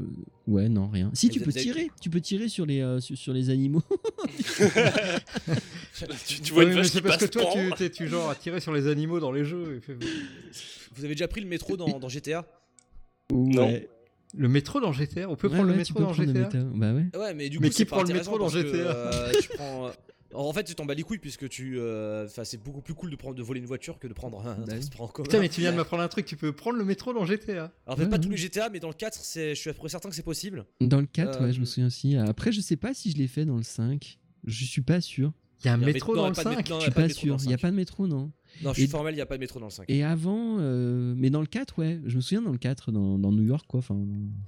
[0.49, 1.11] Ouais, non, rien.
[1.15, 1.89] Si, Mais tu peux tirer.
[2.01, 3.83] Tu peux tirer sur les, euh, sur, sur les animaux.
[6.27, 8.31] tu, tu vois Ouais, une mais vache qui parce que toi, tu t'es tu genre
[8.31, 9.77] à tirer sur les animaux dans les jeux.
[9.77, 9.97] et fait-
[10.97, 12.45] Vous avez déjà pris le métro dans, dans GTA
[13.31, 13.81] Non.
[14.35, 16.59] Le métro dans GTA On peut Ouais, prendre le métro dans GTA métro.
[16.75, 17.07] Bah ouais.
[17.17, 18.77] Ouais, mais du Mais coup, qui c'est prend le métro dans que, GTA?
[18.77, 19.91] euh, tu prends, euh,
[20.35, 21.79] En fait, tu t'en bats les couilles puisque tu.
[21.79, 24.47] euh, Enfin, c'est beaucoup plus cool de, prendre, de voler une voiture que de prendre
[24.47, 24.81] un Bah oui.
[24.81, 25.25] transport en commun.
[25.29, 27.73] Putain, mais tu viens de m'apprendre un truc, tu peux prendre le métro dans GTA.
[27.87, 29.73] Alors, peut-être pas Ouais, tous les GTA, mais dans le 4, c'est- je suis à
[29.73, 30.67] peu près certain que c'est possible.
[30.81, 32.17] Dans le 4, ouais, je me Euh, souviens aussi.
[32.17, 34.19] Après, je sais pas si je l'ai fait dans le 5.
[34.45, 35.33] Je suis pas sûr.
[35.65, 37.03] Il y a un métro dans le pas de 5 métro- non, Je suis pas
[37.03, 37.37] pas sûr.
[37.41, 37.61] Il y a 5.
[37.63, 38.31] pas de métro, non.
[38.63, 39.85] Non, je suis Et- formel, il n'y a pas de métro dans le 5.
[39.89, 43.19] Et avant, euh, mais dans le 4, ouais, je me souviens dans le 4, dans,
[43.19, 43.79] dans New York, quoi.
[43.79, 43.97] Enfin,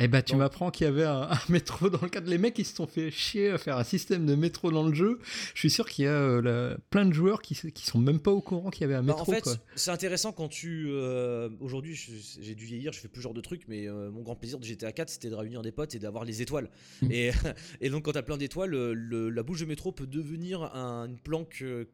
[0.01, 2.29] Eh bah, tu m'apprends qu'il y avait un, un métro dans le cadre.
[2.29, 4.95] Les mecs, ils se sont fait chier à faire un système de métro dans le
[4.95, 5.19] jeu.
[5.55, 8.21] Je suis sûr qu'il y a euh, la- plein de joueurs qui, qui sont même
[8.21, 9.23] pas au courant qu'il y avait un Bah, métro.
[9.31, 9.55] en fait, quoi.
[9.77, 10.87] c'est intéressant quand tu.
[10.89, 11.95] euh, Aujourd'hui,
[12.41, 14.59] j'ai dû vieillir, je fais plus ce genre de trucs, mais euh, mon grand plaisir
[14.59, 16.69] de GTA 4, c'était de réunir des potes et d'avoir les étoiles.
[17.03, 17.13] Mhm.
[17.13, 17.31] Et,
[17.81, 21.07] et donc, quand t'as plein d'étoiles, le- le- la bouche de métro peut devenir un-
[21.09, 21.85] une planque euh,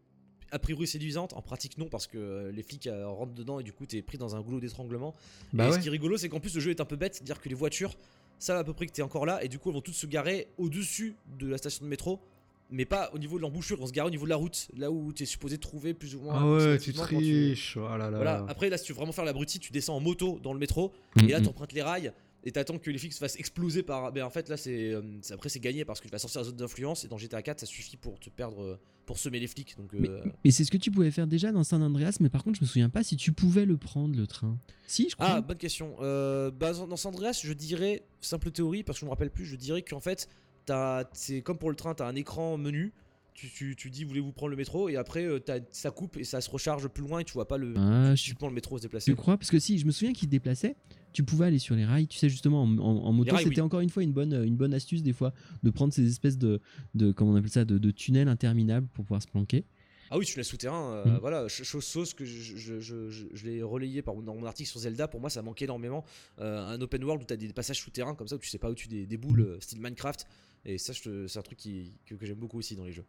[0.57, 1.33] a priori séduisante.
[1.35, 4.03] En pratique, non, parce que euh, les flics euh, rentrent dedans et du coup, t'es
[4.03, 5.15] pris dans un goulot d'étranglement.
[5.53, 5.75] Bah et ouais.
[5.75, 7.49] ce qui est rigolo, c'est qu'en plus, le jeu est un peu bête, c'est-à-dire que
[7.49, 7.95] les voitures
[8.39, 10.07] savent à peu près que t'es encore là et du coup, elles vont toutes se
[10.07, 12.21] garer au-dessus de la station de métro.
[12.69, 14.91] Mais pas au niveau de l'embouchure, vont se garer au niveau de la route, là
[14.91, 16.35] où tu es supposé trouver plus ou moins.
[16.37, 17.77] Ah ouais, tu triches.
[17.77, 18.17] Oh là là.
[18.17, 20.59] voilà, après là si tu veux vraiment faire l'abruti, tu descends en moto dans le
[20.59, 21.43] métro Mm, et là mm.
[21.43, 22.13] tu empruntes les rails
[22.47, 24.11] et t'attends que les flics se fassent exploser par.
[24.13, 24.93] Ben en fait là c'est.
[24.95, 27.19] euh, c'est- après c'est gagné parce que tu vas sortir la zone d'influence et dans
[27.19, 28.63] GTA 4 ça suffit pour te perdre.
[28.63, 29.77] euh, pour semer les flics.
[29.79, 32.29] Donc Mais, euh, mais c'est ce que tu pouvais faire déjà dans San Andreas, mais
[32.29, 34.59] par contre, je me souviens pas si tu pouvais le prendre, le train.
[34.89, 35.29] Si, je crois.
[35.29, 35.95] Ah, bonne question.
[36.01, 39.45] Euh, bah, dans San Andreas, je dirais, simple théorie, parce que je me rappelle plus,
[39.45, 40.29] je dirais qu'en fait,
[40.65, 42.93] t'as- c'est comme pour le train, t'as un écran menu.
[43.37, 44.89] Tu, tu, tu dis, voulez-vous prendre le métro?
[44.89, 45.39] Et après, euh,
[45.71, 48.23] ça coupe et ça se recharge plus loin et tu vois pas le, Ah, je
[48.25, 49.11] typiquement le métro se déplacer.
[49.11, 50.75] Tu crois Parce que si, je me souviens qu'il se déplaçait,
[51.13, 52.07] tu pouvais aller sur les rails.
[52.07, 53.61] Tu sais, justement, en, en- en moto, c'était oui.
[53.61, 56.61] encore une fois une bonne, une bonne astuce, des fois, de prendre ces espèces de,
[56.95, 59.67] de comment on appelle ça, de, de tunnels interminables pour pouvoir se planquer.
[60.11, 61.19] Ah oui, tu l'as souterrain, euh, Mm.
[61.21, 64.45] voilà, ch- chose sauce que je, je, je, je- je l'ai relayé par, dans mon
[64.47, 66.05] article sur Zelda, pour moi ça manquait énormément.
[66.39, 68.59] Euh, un open world où tu as des passages souterrains comme ça, où tu sais
[68.59, 70.27] pas où tu des, des boules, euh, style Minecraft.
[70.65, 73.05] Et ça, c'est un truc qui, que, que j'aime beaucoup aussi dans les jeux.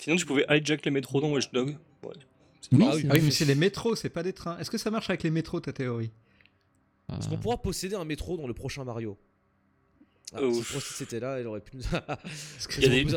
[0.00, 1.50] Sinon, tu pouvais hijack les métros dans Watch.
[1.52, 2.12] Ouais.
[2.72, 4.58] Oui, Ah oui, Ah mais c'est les métros, c'est pas des trains.
[4.58, 6.10] Est-ce que ça marche avec les métros, ta théorie?
[7.08, 7.18] Ah.
[7.18, 9.16] Est-ce qu'on pourra posséder un métro dans le prochain Mario?
[10.32, 11.82] Ah, Euh, Si c'était là, il aurait pu nous.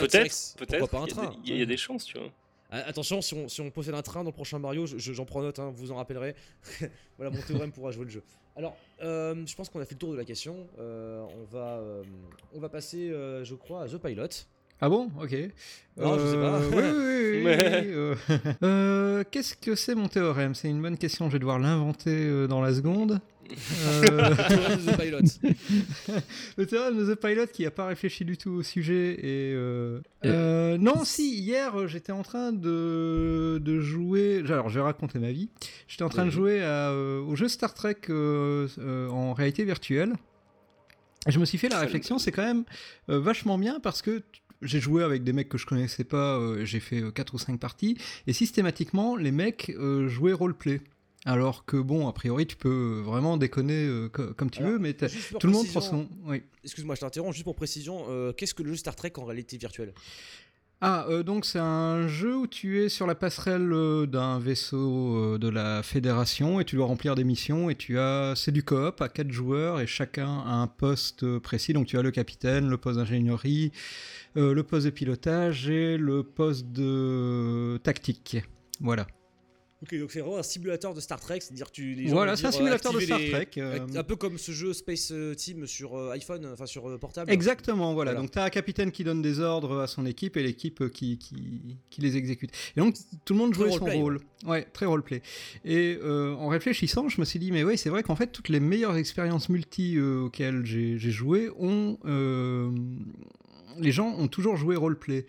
[0.02, 0.24] Peut-être,
[0.58, 0.80] peut-être.
[1.46, 2.32] il y a des chances, tu vois.
[2.72, 5.26] Attention, si on, si on possède un train dans le prochain Mario, je- je- j'en
[5.26, 6.36] prends note, hein, vous vous en rappellerez.
[7.18, 8.22] voilà, mon théorème pourra jouer le jeu.
[8.56, 10.68] Alors, euh, je pense qu'on a fait le tour de la question.
[10.80, 12.04] Euh, on, va, euh,
[12.54, 13.10] on va passer,
[13.44, 14.28] je crois, à The Pilot.
[14.82, 15.10] Ah bon?
[15.22, 15.36] Ok.
[15.98, 16.60] Non, je sais pas.
[16.60, 17.96] oui, oui,
[18.62, 20.56] oui, Qu'est-ce que c'est mon théorème?
[20.56, 23.20] C'est une bonne question, je vais devoir l'inventer dans la seconde.
[23.52, 24.36] Euh,
[24.76, 25.54] The Pilot.
[26.58, 29.54] le théorème de The Pilot qui n'a pas réfléchi du tout au sujet et...
[29.54, 34.44] euh, euh, non, si, hier j'étais en train de, de jouer...
[34.46, 35.50] Alors je vais raconter ma vie.
[35.88, 40.14] J'étais en train de jouer à, au jeu Star Trek en réalité virtuelle.
[41.28, 42.64] Et je me suis fait la réflexion, c'est quand même
[43.08, 44.24] vachement bien parce que
[44.62, 47.98] j'ai joué avec des mecs que je connaissais pas, j'ai fait 4 ou 5 parties,
[48.28, 49.74] et systématiquement, les mecs
[50.08, 50.82] jouaient roleplay.
[51.32, 54.80] Alors que bon, a priori, tu peux vraiment déconner euh, co- comme tu Alors, veux,
[54.80, 55.06] mais tout
[55.46, 56.08] le monde prend son...
[56.26, 56.42] Oui.
[56.64, 58.06] Excuse-moi, je t'interromps juste pour précision.
[58.10, 59.94] euh, Qu'est-ce que le jeu Star Trek en réalité virtuelle?
[60.82, 65.18] Ah, euh, donc c'est un jeu où tu es sur la passerelle euh, d'un vaisseau
[65.36, 68.64] euh, de la Fédération et tu dois remplir des missions et tu as c'est du
[68.64, 71.74] coop à quatre joueurs et chacun a un poste euh, précis.
[71.74, 73.72] Donc tu as le capitaine, le poste d'ingénierie,
[74.38, 78.38] euh, le poste de pilotage et le poste de tactique.
[78.80, 79.06] Voilà.
[79.82, 81.94] Ok, donc c'est vraiment un simulateur de Star Trek, c'est-à-dire tu.
[81.94, 83.48] les gens Voilà, c'est un euh, simulateur de Star les- Trek.
[83.60, 87.32] euh, Un peu comme ce jeu Space euh, Team sur iPhone, enfin sur portable.
[87.32, 88.12] Exactement, voilà.
[88.12, 88.22] Voilà.
[88.22, 91.18] Donc tu as un capitaine qui donne des ordres à son équipe et l'équipe qui,
[91.18, 92.52] qui, qui les exécute.
[92.76, 94.20] Et donc tout le monde jouait son rôle.
[94.46, 95.22] Ouais, très roleplay.
[95.64, 98.50] Et euh, en réfléchissant, je me suis dit, mais oui, c'est vrai qu'en fait, toutes
[98.50, 101.98] les meilleures expériences multi euh, auxquelles j'ai joué ont.
[103.78, 105.26] les gens ont toujours joué roleplay.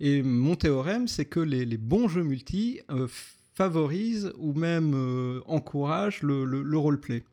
[0.00, 3.06] Et mon théorème, c'est que les, les bons jeux multi euh,
[3.54, 7.24] favorisent ou même euh, encouragent le, le, le roleplay.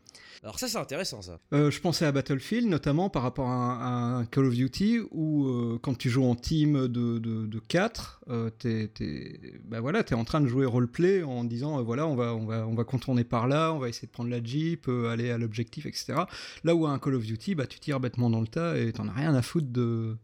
[0.43, 1.39] Alors ça c'est intéressant ça.
[1.53, 3.83] Euh, je pensais à Battlefield, notamment par rapport à
[4.17, 8.21] un, Call of Duty, où euh, quand tu joues en team de, de, de 4,
[8.29, 12.07] euh, t'es, t'es- bah voilà, es en train de jouer roleplay en disant, euh, voilà,
[12.07, 14.41] on va, on, va, on va contourner par là, on va essayer de prendre la
[14.43, 16.21] Jeep, aller à l'objectif, etc.
[16.63, 18.93] Là où à un Call of Duty, bah, tu tires bêtement dans le tas et
[18.93, 20.15] t'en as rien à foutre de,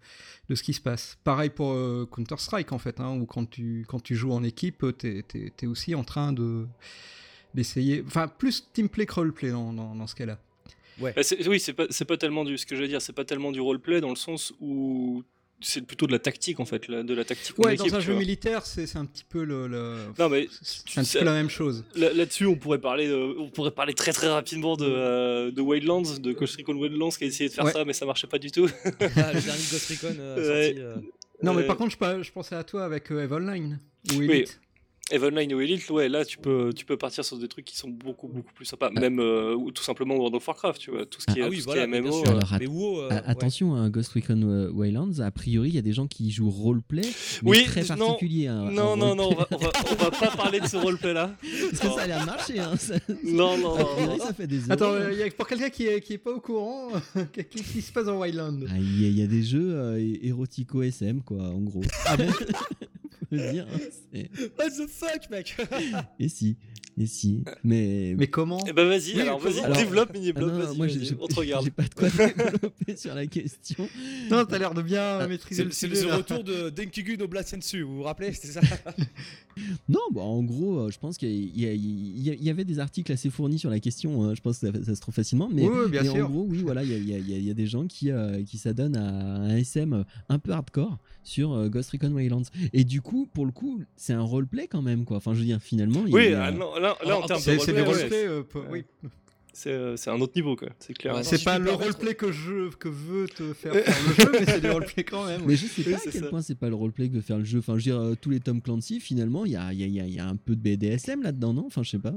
[0.50, 1.18] de ce qui se passe.
[1.24, 1.74] Pareil pour
[2.10, 5.68] Counter-Strike, en fait, hein, où quand tu, quand tu joues en équipe, t'es, t'es, t'es
[5.68, 6.66] aussi en train de
[7.56, 8.04] d'essayer...
[8.06, 10.38] Enfin, plus teamplay que roleplay dans, dans, dans ce cas-là.
[11.00, 12.58] Bah, c'est- oui, c'est pas, c'est pas tellement du.
[12.58, 15.24] Ce que je veux dire, c'est pas tellement du roleplay dans le sens où
[15.60, 17.58] c'est plutôt de la tactique en fait, la- de la tactique.
[17.60, 18.22] en Ouais, équipe, dans un jeu vois.
[18.22, 19.68] militaire, c'est c'est un petit peu le.
[19.68, 21.84] le- Non, mais c'est un petit sais- peu la même chose.
[21.96, 25.62] Là- Là-dessus, on pourrait parler, de- on pourrait parler très très rapidement de, euh, de
[25.62, 27.74] Wildlands, de Ghost Recon Wildlands qui a essayé de faire Ouais.
[27.74, 28.68] ça, mais ça marchait pas du tout.
[29.18, 30.68] Ah, le dernier Ghost Recon euh, Ouais.
[30.68, 30.82] sorti.
[30.82, 30.96] euh,
[31.44, 33.80] Non, mais par contre, je, pensais à toi avec euh, Eve Online.
[34.14, 34.26] Ou Oui.
[34.32, 34.48] Elite.
[34.50, 34.65] Eve
[35.14, 37.90] Online ou Elite, ouais, là tu peux, tu peux partir sur des trucs qui sont
[37.90, 41.22] beaucoup beaucoup plus sympas, même euh, ou tout simplement World of Warcraft, tu vois, tout
[41.22, 42.24] ce qui est, Ah tout oui, ce qui est MMO.
[42.26, 43.22] euh, Alors, mais WoW, euh, ouais.
[43.28, 46.50] Attention, hein, Ghost Recon euh, Wildlands, a priori, il y a des gens qui jouent
[46.50, 47.04] roleplay,
[47.44, 48.48] mais Oui, très non, particulier.
[48.48, 49.58] hein, Non, non, non, on roleplay.
[49.58, 51.36] va, on, va, on va pas parler de ce roleplay là.
[51.70, 52.60] Parce que ça a l'air de marcher.
[52.60, 54.26] Hein, ça- Non, non, priori, non.
[54.26, 54.72] ça fait des euros.
[54.72, 56.88] Attends, euh, y a- pour quelqu'un qui est, qui est pas au courant,
[57.32, 59.70] qu'est-ce qui se passe dans Wildland Ah, Il y, a- il y a des jeux
[59.76, 61.82] euh, érotico SM, quoi, en gros.
[62.08, 62.26] Ah bon?
[63.36, 63.68] Le dire.
[64.14, 65.56] c'est- What the fuck, mec
[66.20, 66.58] et si,
[66.98, 67.44] et si.
[67.64, 68.16] Mais.
[68.18, 70.88] Mais comment Eh ben vas-y, Oui, alors vas-y, alors- développe Ah mini-blob, non, vas-y, moi,
[70.88, 71.64] vas-y, j'ai j'ai- on te regarde.
[71.66, 73.88] j'ai pas de quoi développer sur la question.
[74.32, 77.82] Non, t'as l'air de bien maîtriser C'est le c'est le retour de Denkigu no Blasensu,
[77.82, 78.62] vous vous rappelez C'était ça
[79.88, 83.70] Non, bah, en gros, euh, je pense qu'il y, avait des articles assez fournis sur
[83.70, 84.24] la question.
[84.24, 85.50] hein, je pense que ça, ça se trouve facilement.
[85.52, 86.26] Mais, Oui, oui, bien mais sûr.
[86.26, 87.52] en gros, oui, voilà, il y a, il y a- il y a- il y
[87.52, 91.68] a des gens qui, euh, qui s'adonnent à un SM un peu hardcore sur euh,
[91.68, 92.44] Ghost Recon Wildlands.
[92.72, 95.18] Et du coup, pour le coup, c'est un roleplay quand même, quoi.
[95.18, 97.28] Enfin, je veux dire, finalement, il Oui, y a- ah, non, là, là en Ah,
[97.28, 98.28] termes de roleplay, des ouais, roleplays.
[98.28, 98.84] euh, oui.
[99.58, 101.16] c'est euh, un autre niveau quoi, c'est clair.
[101.16, 104.46] Ouais, C'est pas le roleplay que je que veut te faire faire le jeu, mais
[104.46, 105.42] c'est du roleplay quand même.
[105.46, 106.28] Mais je sais Oui, pas à quel ça.
[106.28, 107.60] point c'est pas le roleplay que veut faire le jeu.
[107.60, 109.84] Enfin, je veux dire, euh, tous les Tom Clancy, finalement, il y a, il y,
[109.84, 111.64] a, il y a- il y a un peu de BDSM là-dedans, non?
[111.68, 112.14] Enfin, je sais pas.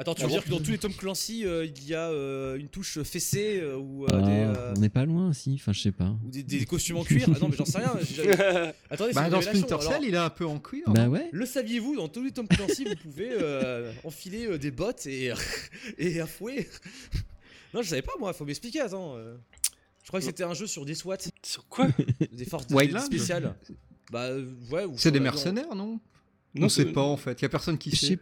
[0.00, 2.08] Attends, tu Ah veux dire que dans tous les Tom Clancy, euh, il y a
[2.08, 5.52] euh, une touche fessée euh, ou, euh, Ah, des, euh, On n'est pas loin aussi.
[5.56, 6.16] Enfin, je sais pas.
[6.24, 7.26] ou des, des costumes en cuir?
[7.28, 7.92] Ah non, mais j'en sais rien.
[8.00, 8.34] j'ai jamais-
[8.90, 9.82] Attendez, c'est Bah, dans Splinter alors.
[9.82, 10.84] Cell, il est un peu en cuir.
[10.86, 11.08] Bah hein.
[11.08, 11.28] ouais.
[11.32, 15.32] Le saviez-vous, dans tous les Tom Clancy, vous pouvez euh, enfiler euh, des bottes et,
[15.98, 16.66] et un fouet
[17.74, 19.16] Non, je savais pas moi, faut m'expliquer, attends.
[20.02, 21.88] Je crois que c'était un jeu sur des SWAT, Sur quoi?
[22.32, 22.66] Des forces
[23.04, 23.54] spéciales.
[24.10, 24.30] Bah
[24.72, 26.00] ouais, ou C'est des mercenaires, non?
[26.54, 27.40] Non, On sait c'est- pas en fait.
[27.42, 28.18] Y a personne qui sait.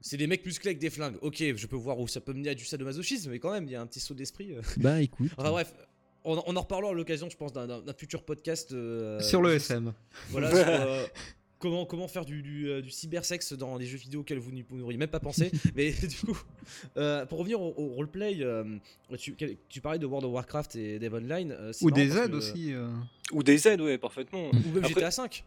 [0.00, 1.16] C'est- des mecs musclés avec des flingues.
[1.22, 3.70] Ok, je peux voir où ça peut mener à du sadomasochisme, mais quand même, il
[3.72, 4.52] y a un petit saut d'esprit.
[4.54, 4.60] euh.
[4.78, 5.30] Bah écoute.
[5.36, 5.72] Enfin bref,
[6.24, 8.72] on, on en reparlera à l'occasion, je pense, d'un- futur podcast.
[8.72, 9.92] euh, Sur le SM.
[10.30, 11.06] Voilà, sur, euh,
[11.58, 15.08] comment, comment faire du, du, du cybersexe dans les jeux vidéo auxquels vous n'auriez même
[15.08, 15.50] pas pensé.
[15.74, 16.38] Mais du coup,
[16.96, 18.64] euh, pour revenir au, au roleplay, euh,
[19.18, 21.52] tu, parlais de World of Warcraft et d'Eve Online.
[21.58, 22.72] euh, Ou des que- aussi.
[22.74, 22.88] euh.
[23.32, 24.50] Ou des aides, ouais, parfaitement.
[24.50, 25.44] Ou même Après- GTA 5.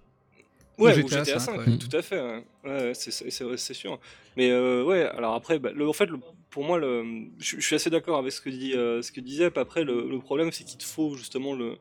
[0.77, 1.77] Ouais, Ou ou GTA GTA, 5, 5, ouais.
[1.77, 2.19] tout à fait.
[2.19, 3.99] Ouais, Ouais, c'est- sûr.
[4.35, 6.19] Mais euh, ouais, alors après, bah, le- en fait, le-
[6.49, 9.51] pour moi, je, suis assez d'accord avec ce que dit euh, ce que disait.
[9.57, 11.77] Après, le, le problème, c'est qu'il te faut justement le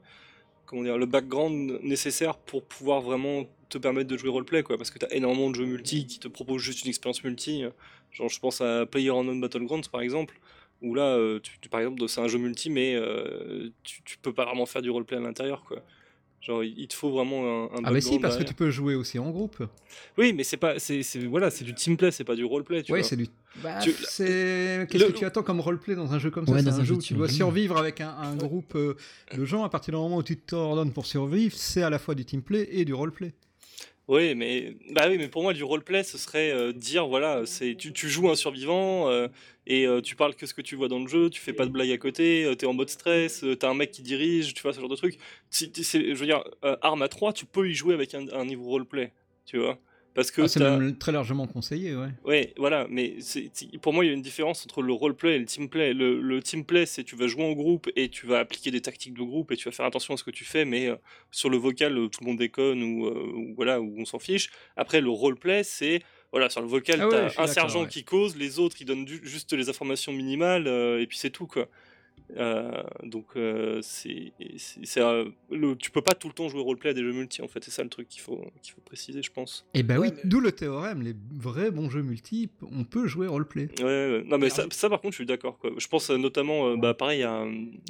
[0.66, 4.76] comment dire le background nécessaire pour pouvoir vraiment te permettre de jouer roleplay, quoi.
[4.76, 7.64] Parce que tu as énormément de jeux multi qui te proposent juste une expérience multi.
[8.12, 10.38] Genre, je pense à PlayerUnknown's Battlegrounds, par exemple.
[10.82, 14.18] Où là, euh, tu, tu- par exemple, c'est un jeu multi, mais euh, tu, tu
[14.18, 15.78] peux pas vraiment faire du roleplay à l'intérieur, quoi.
[16.42, 18.96] Genre, il te faut vraiment un, un Ah bah si, parce que tu peux jouer
[18.96, 19.62] aussi en groupe.
[20.18, 22.82] Oui, mais c'est pas, c'est, c'est- voilà, c'est du team play, c'est pas du roleplay,
[22.82, 23.08] tu Ouais, vois.
[23.08, 23.28] c'est du.
[23.62, 24.86] Bah, Tu- c'est.
[24.90, 26.78] Qu'est-ce Le- que tu attends comme roleplay dans un jeu comme Ouais, ça dans C'est
[26.78, 28.96] un un jeu où tu dois survivre avec un, un groupe euh,
[29.36, 29.62] de gens.
[29.62, 32.42] À partir du moment où tu t'ordonnes pour survivre, c'est à la fois du team
[32.42, 33.34] play et du roleplay.
[34.08, 37.76] Oui, mais bah oui, mais pour moi, du roleplay, ce serait euh, dire, voilà, c'est,
[37.76, 39.28] tu, tu joues un survivant euh,
[39.66, 41.66] et euh, tu parles que ce que tu vois dans le jeu, tu fais pas
[41.66, 44.54] de blagues à côté, euh, t'es en mode stress, euh, t'as un mec qui dirige,
[44.54, 45.18] tu vois ce genre de truc.
[45.50, 46.42] Si, je veux dire,
[46.82, 49.12] Arma 3, tu peux y jouer avec un, un niveau roleplay,
[49.46, 49.78] tu vois,
[50.14, 52.08] parce que Ah, c'est même très largement conseillé, ouais.
[52.24, 53.16] Ouais, voilà, mais
[53.80, 55.94] pour moi, il y a une différence entre le roleplay et le teamplay.
[55.94, 59.14] Le, le teamplay, c'est tu vas jouer en groupe et tu vas appliquer des tactiques
[59.14, 60.96] de groupe et tu vas faire attention à ce que tu fais, mais euh,
[61.30, 64.18] sur le vocal, euh, tout le monde déconne ou, euh, ou voilà, ou on s'en
[64.18, 64.50] fiche.
[64.76, 67.88] Après, le roleplay, c'est voilà, sur le vocal, Ah ouais, t'as un sergent ouais.
[67.88, 71.46] qui cause, les autres, ils donnent du- juste les informations minimales et puis c'est tout,
[71.46, 71.68] quoi.
[72.38, 74.32] Euh, donc, euh, c'est,
[74.96, 75.28] euh,
[75.78, 77.70] tu peux pas tout le temps jouer roleplay à des jeux multi, en fait, c'est
[77.70, 79.66] ça le truc qu'il faut, qu'il faut préciser, je pense.
[79.74, 81.02] Et bah Ouais, oui, mais- d'où le théorème.
[81.02, 83.68] Les vrais bons jeux multi, on peut jouer roleplay.
[83.80, 84.22] Ouais, ouais.
[84.26, 85.72] non mais ça, ça, par contre je suis d'accord quoi.
[85.76, 87.44] Je pense notamment euh, bah pareil à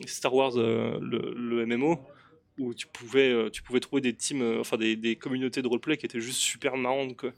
[0.07, 2.01] Star Wars euh, le, le MMO
[2.59, 5.68] où tu pouvais euh, tu pouvais trouver des teams euh, enfin des, des communautés de
[5.68, 7.31] roleplay qui étaient juste super marrantes quoi.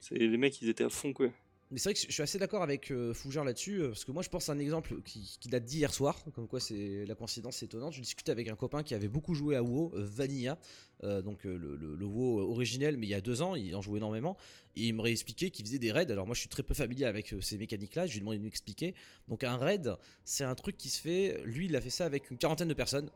[0.00, 1.28] C'est les mecs ils étaient à fond quoi.
[1.70, 4.12] Mais c'est vrai que je suis assez d'accord avec euh, Fougère là-dessus, euh, parce que
[4.12, 7.14] moi je pense à un exemple qui, qui date d'hier soir, comme quoi c'est la
[7.14, 7.94] coïncidence étonnante.
[7.94, 10.58] Je discutais avec un copain qui avait beaucoup joué à WoW, euh, Vanilla,
[11.04, 14.36] euh, donc le, WoW originel, mais il y a deux ans, il en jouait énormément,
[14.76, 16.10] et il m'aurait expliqué qu'il faisait des raids.
[16.12, 18.44] Alors moi je suis très peu familier avec ces mécaniques-là, je lui ai demandé de
[18.44, 18.94] m'expliquer.
[19.28, 22.30] Donc un raid, c'est un truc qui se fait, lui il a fait ça avec
[22.30, 23.10] une quarantaine de personnes,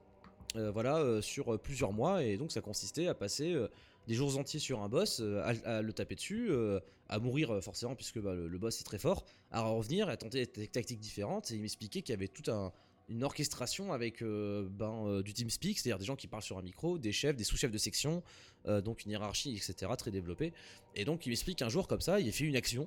[0.55, 3.69] voilà, sur plusieurs mois, et donc ça consistait à passer euh,
[4.09, 6.81] des jours entiers sur un boss, euh, à, le taper dessus, euh,
[7.11, 10.47] à mourir euh, forcément puisque bah, le, boss est très fort, à revenir, à tenter
[10.47, 12.73] des tactiques différentes, et il m'expliquait qu'il y avait tout un,
[13.11, 17.13] une orchestration avec ben, du TeamSpeak, c'est-à-dire des gens qui parlent sur un micro, des
[17.13, 18.23] chefs, des sous-chefs de section,
[18.67, 20.53] donc une hiérarchie, etc., très développée.
[20.95, 22.87] Et donc il m'explique un jour comme ça, il a fait une action,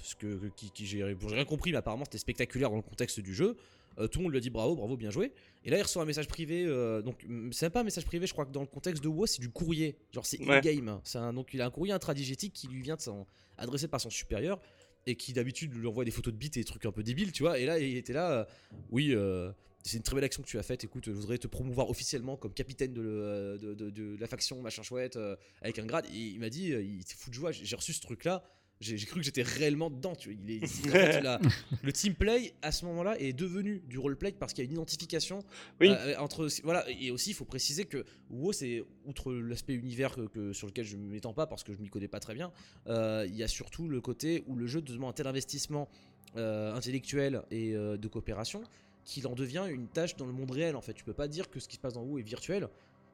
[0.00, 0.38] ce que,
[0.74, 3.56] j'ai rien compris, mais apparemment c'était spectaculaire dans le contexte du jeu.
[3.96, 5.32] Tout le monde lui a dit bravo, bravo, bien joué.
[5.64, 6.66] Et là, il reçoit un message privé.
[7.04, 9.26] donc, c'est même pas un message privé, je crois que dans le contexte de WoW,
[9.26, 9.96] c'est du courrier.
[10.12, 11.00] Genre, c'est in-game.
[11.34, 13.26] donc, il a un courrier intradigétique qui lui vient de son,
[13.58, 14.60] adressé par son supérieur
[15.06, 17.32] et qui d'habitude lui envoie des photos de bits et des trucs un peu débiles,
[17.32, 17.58] tu vois.
[17.58, 18.44] Et là, il était là, euh,
[18.90, 19.50] oui, euh,
[19.82, 20.84] c'est une très belle action que tu as faite.
[20.84, 25.18] Écoute, je voudrais te promouvoir officiellement comme capitaine de, euh, de, la faction, machin chouette,
[25.62, 26.06] avec un grade.
[26.12, 28.44] Et il m'a dit, il s'est fou de joie, j'ai reçu ce truc-là
[28.80, 30.14] j'ai cru que j'étais réellement dedans.
[30.14, 30.38] Tu vois.
[30.42, 30.60] Il est,
[31.82, 34.76] le team play à ce moment-là est devenu du roleplay parce qu'il y a une
[34.76, 35.40] identification
[35.80, 35.88] oui.
[35.90, 40.52] Euh, entre voilà et aussi il faut préciser que WoW c'est outre l'aspect univers que,
[40.52, 42.52] sur lequel je ne m'étends pas parce que je m'y connais pas très bien.
[42.86, 45.88] Euh, il y a surtout le côté où le jeu demande un tel investissement
[46.36, 48.62] euh, intellectuel et de coopération
[49.04, 50.92] qu'il en devient une tâche dans le monde réel en fait.
[50.92, 52.68] Tu peux pas dire que ce qui se passe dans WoW est virtuel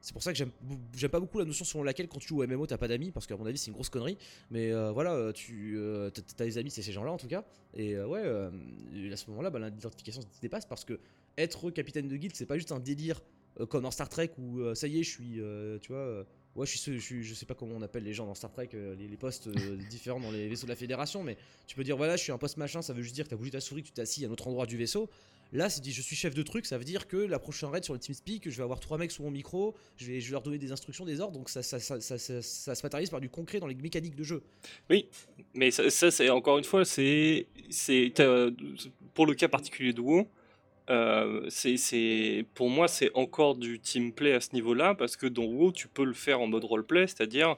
[0.05, 2.47] c'est pour ça que j'aime pas beaucoup la notion selon laquelle quand tu joues au
[2.47, 4.19] MMO t'as pas d'amis parce qu'à mon avis c'est une grosse connerie.
[4.51, 7.43] Mais euh, voilà, euh, tu euh, as des amis, c'est ces gens-là en tout cas.
[7.73, 11.01] Et ouais, à ce moment-là, bah, l'identification se dépasse parce que
[11.39, 13.23] être capitaine de guilde c'est pas juste un délire
[13.71, 15.41] comme dans Star Trek où ça y est, je suis,
[15.81, 16.27] tu vois.
[16.55, 19.17] Ouais, je, suis, je, sais pas comment on appelle les gens dans Star Trek, les,
[19.17, 19.49] postes
[19.91, 22.39] différents dans les vaisseaux de la Fédération, mais tu peux dire voilà, je suis un
[22.39, 24.25] poste machin, ça veut juste dire que t'as bougé ta souris, que tu t'es assis
[24.27, 25.09] à un autre endroit du vaisseau.
[25.55, 27.95] Là, si je suis chef de truc, ça veut dire que la prochaine raid sur
[27.95, 30.73] le TeamSpeak, je vais avoir trois mecs sous mon micro, je vais, leur donner des
[30.73, 34.43] instructions, des ordres, donc ça, se matérialise par du concret dans les mécaniques de jeu.
[34.91, 35.09] Oui,
[35.55, 37.47] mais ça, c'est encore une fois, c'est
[39.15, 40.29] pour le cas particulier de WoW.
[40.91, 45.45] Euh, c'est pour moi c'est encore du team play à ce niveau-là parce que dans
[45.45, 47.57] WoW tu peux le faire en mode roleplay, c'est-à-dire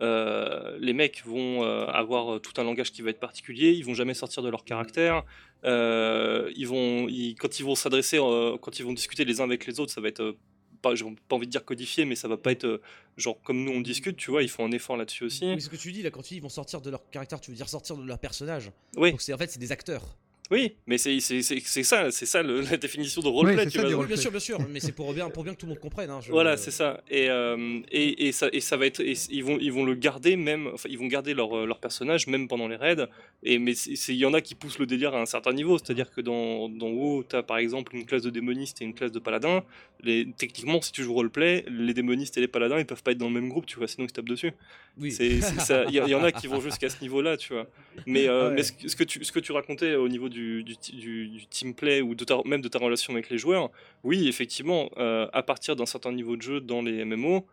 [0.00, 3.94] euh, les mecs vont euh, avoir tout un langage qui va être particulier, ils vont
[3.94, 5.24] jamais sortir de leur caractère,
[5.64, 7.06] ils vont,
[7.38, 10.08] quand ils vont s'adresser, quand ils vont discuter les uns avec les autres, ça va
[10.08, 10.36] être
[10.80, 12.80] pas, j'ai pas envie de dire codifié, mais ça va pas être
[13.16, 15.44] genre comme nous on discute, tu vois, ils font un effort là-dessus aussi.
[15.44, 17.40] Oui, ce que tu dis là, quand tu dis ils vont sortir de leur caractère,
[17.40, 18.70] tu veux dire sortir de leur personnage.
[18.96, 19.10] Oui.
[19.10, 20.16] Donc c'est en fait c'est des acteurs.
[20.50, 23.64] Oui, mais c'est ça, c'est ça la définition de roleplay.
[23.64, 25.80] Oui, bien sûr, bien sûr, mais c'est pour bien, pour bien que tout le monde
[25.80, 26.08] comprenne.
[26.08, 27.02] Hein, Voilà, c'est ça.
[27.10, 30.36] Et, euh, et, et, ça, et ça va être, ils vont, ils vont le garder
[30.36, 33.08] même, enfin, ils vont garder leur, euh, leur personnage même pendant les raids.
[33.42, 36.10] Et mais il y en a qui poussent le délire à un certain niveau, c'est-à-dire
[36.10, 39.12] que dans, dans WoW, tu as par exemple une classe de démoniste et une classe
[39.12, 39.62] de paladin.
[40.02, 43.18] Les, techniquement, si tu joues roleplay, les démonistes et les paladins, ils peuvent pas être
[43.18, 44.52] dans le même groupe, tu vois, sinon ils se tapent dessus.
[45.00, 45.16] Oui.
[45.20, 47.66] Il y, en a qui vont jusqu'à ce niveau-là, tu vois.
[48.06, 51.46] Mais, euh, mais ce, que tu, ce que tu racontais au niveau du, du, du,
[51.50, 53.70] team play ou de même de ta relation avec les joueurs,
[54.04, 57.46] oui, effectivement, euh, à partir d'un certain niveau de jeu dans les MMO,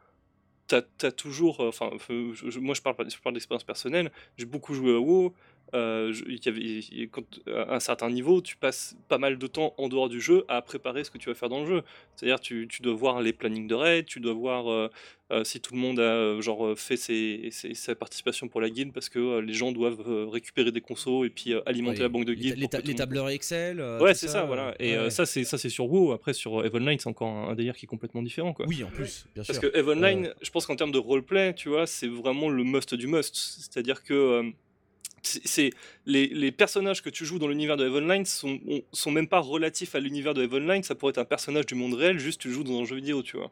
[0.67, 1.61] tu as, toujours.
[1.61, 1.89] Euh, enfin,
[2.59, 5.33] moi je parle, je parle d'expérience personnelle, j'ai beaucoup joué à WoW.
[5.75, 9.73] Euh, il y avait, quand, à un certain niveau, tu passes pas mal de temps
[9.77, 11.83] en dehors du jeu à préparer ce que tu vas faire dans le jeu.
[12.15, 14.89] C'est-à-dire, tu, tu dois voir les plannings de raid, tu dois voir euh,
[15.31, 19.09] euh, si tout le monde a genre fait ses, sa participation pour la guilde parce
[19.09, 22.57] que les gens doivent récupérer des consos et puis alimenter la banque de guilde.
[22.57, 23.81] Les, les, tableurs Excel.
[23.99, 24.75] ouais, c'est ça, voilà.
[24.79, 26.13] Et ça, c'est ça, c'est sur WoW.
[26.13, 28.65] Après, sur Evenline, c'est encore un, délire qui est complètement différent, quoi.
[28.67, 29.53] Oui, en plus, bien sûr.
[29.53, 32.93] Parce que Evenline, je pense qu'en termes de roleplay, tu vois, c'est vraiment le must
[32.95, 33.35] du must.
[33.35, 34.53] C'est-à-dire que
[35.25, 35.71] c'est
[36.05, 38.59] les, personnages que tu joues dans l'univers de Evenline sont,
[38.91, 41.93] sont même pas relatifs à l'univers de Evenline, ça pourrait être un personnage du monde
[41.93, 43.51] réel, juste tu joues dans un jeu vidéo, tu vois.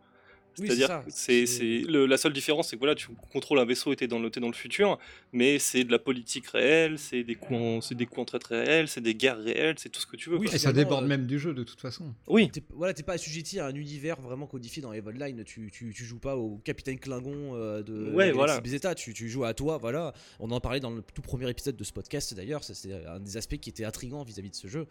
[0.56, 1.46] C'est-à-dire, c'est
[1.88, 4.48] la seule différence, c'est que voilà, tu contrôles un vaisseau et t'es dans, le, dans
[4.48, 5.00] le futur,
[5.32, 8.44] mais c'est de la politique réelle, c'est des coups en, c'est des coups en traite
[8.46, 10.38] réels, c'est des guerres réelles, c'est tout ce que tu veux.
[10.38, 12.14] Oui, et ça déborde euh, même du jeu de toute façon.
[12.28, 12.50] Oui.
[12.52, 15.44] T'es, voilà, t'es pas assujetti à un univers vraiment codifié dans Evenline.
[15.44, 18.62] Tu, tu, tu joues pas au capitaine Klingon euh, de ouais, voilà.
[18.96, 19.78] Tu, tu joues à toi.
[19.78, 20.14] Voilà.
[20.40, 22.64] On en parlait dans le tout premier épisode de ce podcast d'ailleurs.
[22.64, 24.88] C'est un des aspects qui était intrigant vis-à-vis de ce jeu.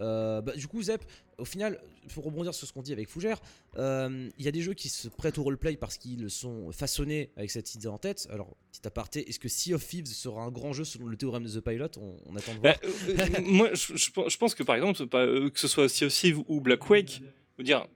[0.00, 1.04] Euh, bah, du coup, Zep,
[1.38, 1.80] au final,
[2.12, 3.40] pour rebondir sur ce qu'on dit avec Fougère,
[3.76, 7.50] il y a des jeux qui se prêtent au roleplay parce qu'ils sont façonnés avec
[7.50, 8.26] cette idée en tête.
[8.30, 11.44] Alors, petit aparté, est-ce que Sea of Thieves sera un grand jeu selon le théorème
[11.44, 11.88] de The Pilot?
[12.26, 12.74] On, attend de voir.
[12.74, 16.12] Bah, euh, euh, moi, je, pense que par exemple, euh, que ce soit Sea of
[16.12, 17.22] Thieves ou Black Wake,
[17.62, 17.86] dire,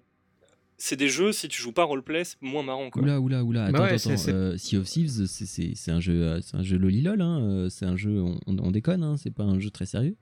[0.77, 2.91] c'est des jeux, si tu joues pas roleplay, c'est moins marrant.
[2.91, 3.03] Quoi.
[3.03, 3.65] Oula, oula, oula.
[3.65, 4.57] Attends, attends.
[4.57, 7.21] sea of Thieves, c'est un jeu, c'est un jeu lolilol.
[7.21, 7.69] Hein.
[7.71, 9.03] C'est un jeu, on, on déconne.
[9.03, 9.17] Hein.
[9.17, 10.17] C'est pas un jeu très sérieux.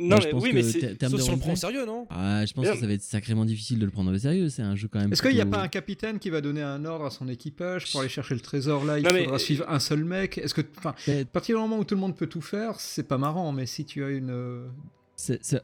[0.00, 0.98] Non, mais oui, mais c'est.
[0.98, 3.44] Si on le prend au sérieux, non ah, Je pense que ça va être sacrément
[3.44, 4.48] difficile de le prendre au sérieux.
[4.48, 5.12] C'est un jeu quand même.
[5.12, 7.90] Est-ce qu'il n'y a pas un capitaine qui va donner un ordre à son équipage
[7.90, 10.38] pour aller chercher le trésor là Il faudra suivre un seul mec?
[10.38, 10.62] Est-ce que.
[10.78, 13.52] Enfin, à partir du moment où tout le monde peut tout faire, c'est pas marrant,
[13.52, 14.70] mais si tu as une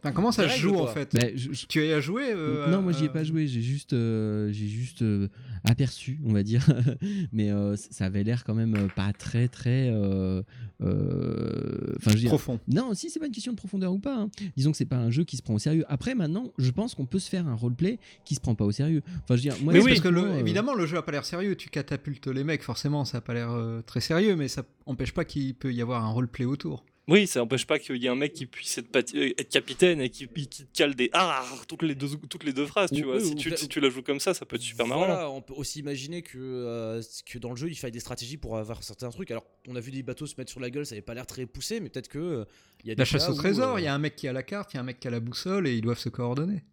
[0.03, 2.71] Enfin, comment ça se joue en fait bah, je- je- Tu y as joué euh,
[2.71, 5.29] non, moi j'y ai pas joué, j'ai juste, euh, j'ai juste euh,
[5.65, 6.65] aperçu, on va dire.
[7.33, 9.89] Mais euh, ça avait l'air quand même pas très très.
[9.91, 10.43] euh,
[10.83, 12.61] euh, Enfin, je veux dire, profond.
[12.69, 14.17] Non, si c'est pas une question de profondeur ou pas.
[14.17, 14.31] hein.
[14.57, 15.85] Disons que c'est pas un jeu qui se prend au sérieux.
[15.89, 18.73] Après, maintenant, je pense qu'on peut se faire un roleplay qui se prend pas au
[18.73, 19.03] sérieux.
[19.07, 21.03] Enfin, je veux dire, moi, Mais oui, parce que le- euh, évidemment, le jeu a
[21.03, 21.57] pas l'air sérieux.
[21.57, 25.13] Tu catapultes les mecs, forcément, ça a pas l'air euh, très sérieux, mais ça empêche
[25.13, 26.85] pas qu'il peut y avoir un roleplay autour.
[27.09, 29.49] Oui, ça n'empêche pas qu'il y ait un mec qui puisse être, pati- euh, être
[29.49, 32.91] capitaine et qui, qui te cale des ah toutes les deux, toutes les deux phrases,
[32.91, 33.21] tu Ou- vois.
[33.21, 35.29] Si tu, peut- si tu la joues comme ça, ça peut être super marrant.
[35.37, 38.59] On peut aussi imaginer que, euh, que dans le jeu, il faille des stratégies pour
[38.59, 39.31] avoir certains trucs.
[39.31, 41.27] Alors, on a vu des bateaux se mettre sur la gueule, ça avait pas l'air
[41.27, 42.45] très poussé, mais peut-être que euh,
[42.83, 44.27] il y a des La chasse au trésor, il euh, y a un mec qui
[44.27, 45.99] a la carte, il y a un mec qui a la boussole et ils doivent
[46.01, 46.65] se coordonner.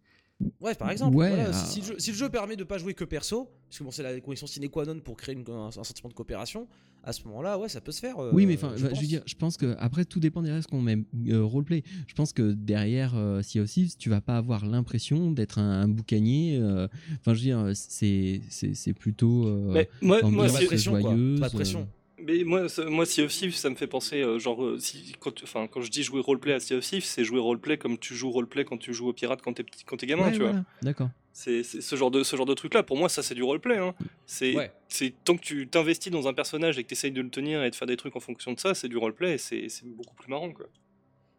[0.60, 1.16] Ouais, par exemple.
[1.16, 1.52] Ouais, voilà, ah.
[1.52, 3.90] si, le jeu, si le jeu permet de pas jouer que perso, parce que bon,
[3.90, 6.66] c'est la condition sine qua non pour créer une- un, un sentiment de coopération,
[7.04, 8.18] à ce moment-là, ouais, ça peut se faire.
[8.18, 10.42] euh, Oui, mais enfin, je bah, je, veux dire, je pense que après tout dépend
[10.42, 11.82] derrière ce qu'on met euh, roleplay.
[12.08, 15.82] Je pense que derrière euh, Sea of Thieves, tu vas pas avoir l'impression d'être un,
[15.82, 16.58] un boucanier.
[16.60, 16.88] euh,
[17.20, 19.46] Enfin, je veux dire, c'est c'est c'est plutôt.
[19.46, 21.12] euh, Mais moi, si- pression, quoi.
[21.12, 21.88] joyeuse, Pas de pression.
[22.22, 25.14] Mais moi, ça- moi Sea of Thieves, ça me fait penser, euh, genre, euh, si,
[25.18, 27.98] quand, enfin, quand je dis jouer roleplay à Sea of Thieves, c'est jouer roleplay comme
[27.98, 30.38] tu joues roleplay quand tu joues au pirate quand t'es quand t'es gamin, ouais, tu
[30.40, 30.54] vois.
[30.82, 31.10] D'accord.
[31.32, 32.84] C'est c'est ce genre de ce genre de truc là.
[32.84, 33.78] Pour moi, ça c'est du roleplay.
[33.78, 33.94] Hein.
[34.26, 34.70] C'est Ouais.
[34.88, 37.70] c'est tant que tu t'investis dans un personnage et que t'essayes de le tenir et
[37.70, 39.34] de faire des trucs en fonction de ça, c'est du roleplay.
[39.34, 40.66] et C'est c'est beaucoup plus marrant quoi.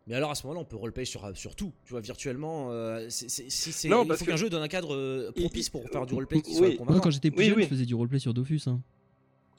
[0.07, 2.67] Mais alors à ce moment-là, on peut roleplay sur, sur tout, tu vois, virtuellement.
[2.71, 4.93] euh, c'est- c'est- si c'est- Non, il parce faut que- qu'un jeu donne un cadre
[4.93, 6.55] euh, propice pour faire du roleplay qui oui.
[6.57, 6.93] soit Moi, convaincant.
[6.93, 7.63] Moi, quand j'étais plus Oui, jeune, oui.
[7.63, 8.61] je faisais du roleplay sur Dofus.
[8.67, 8.82] Hein.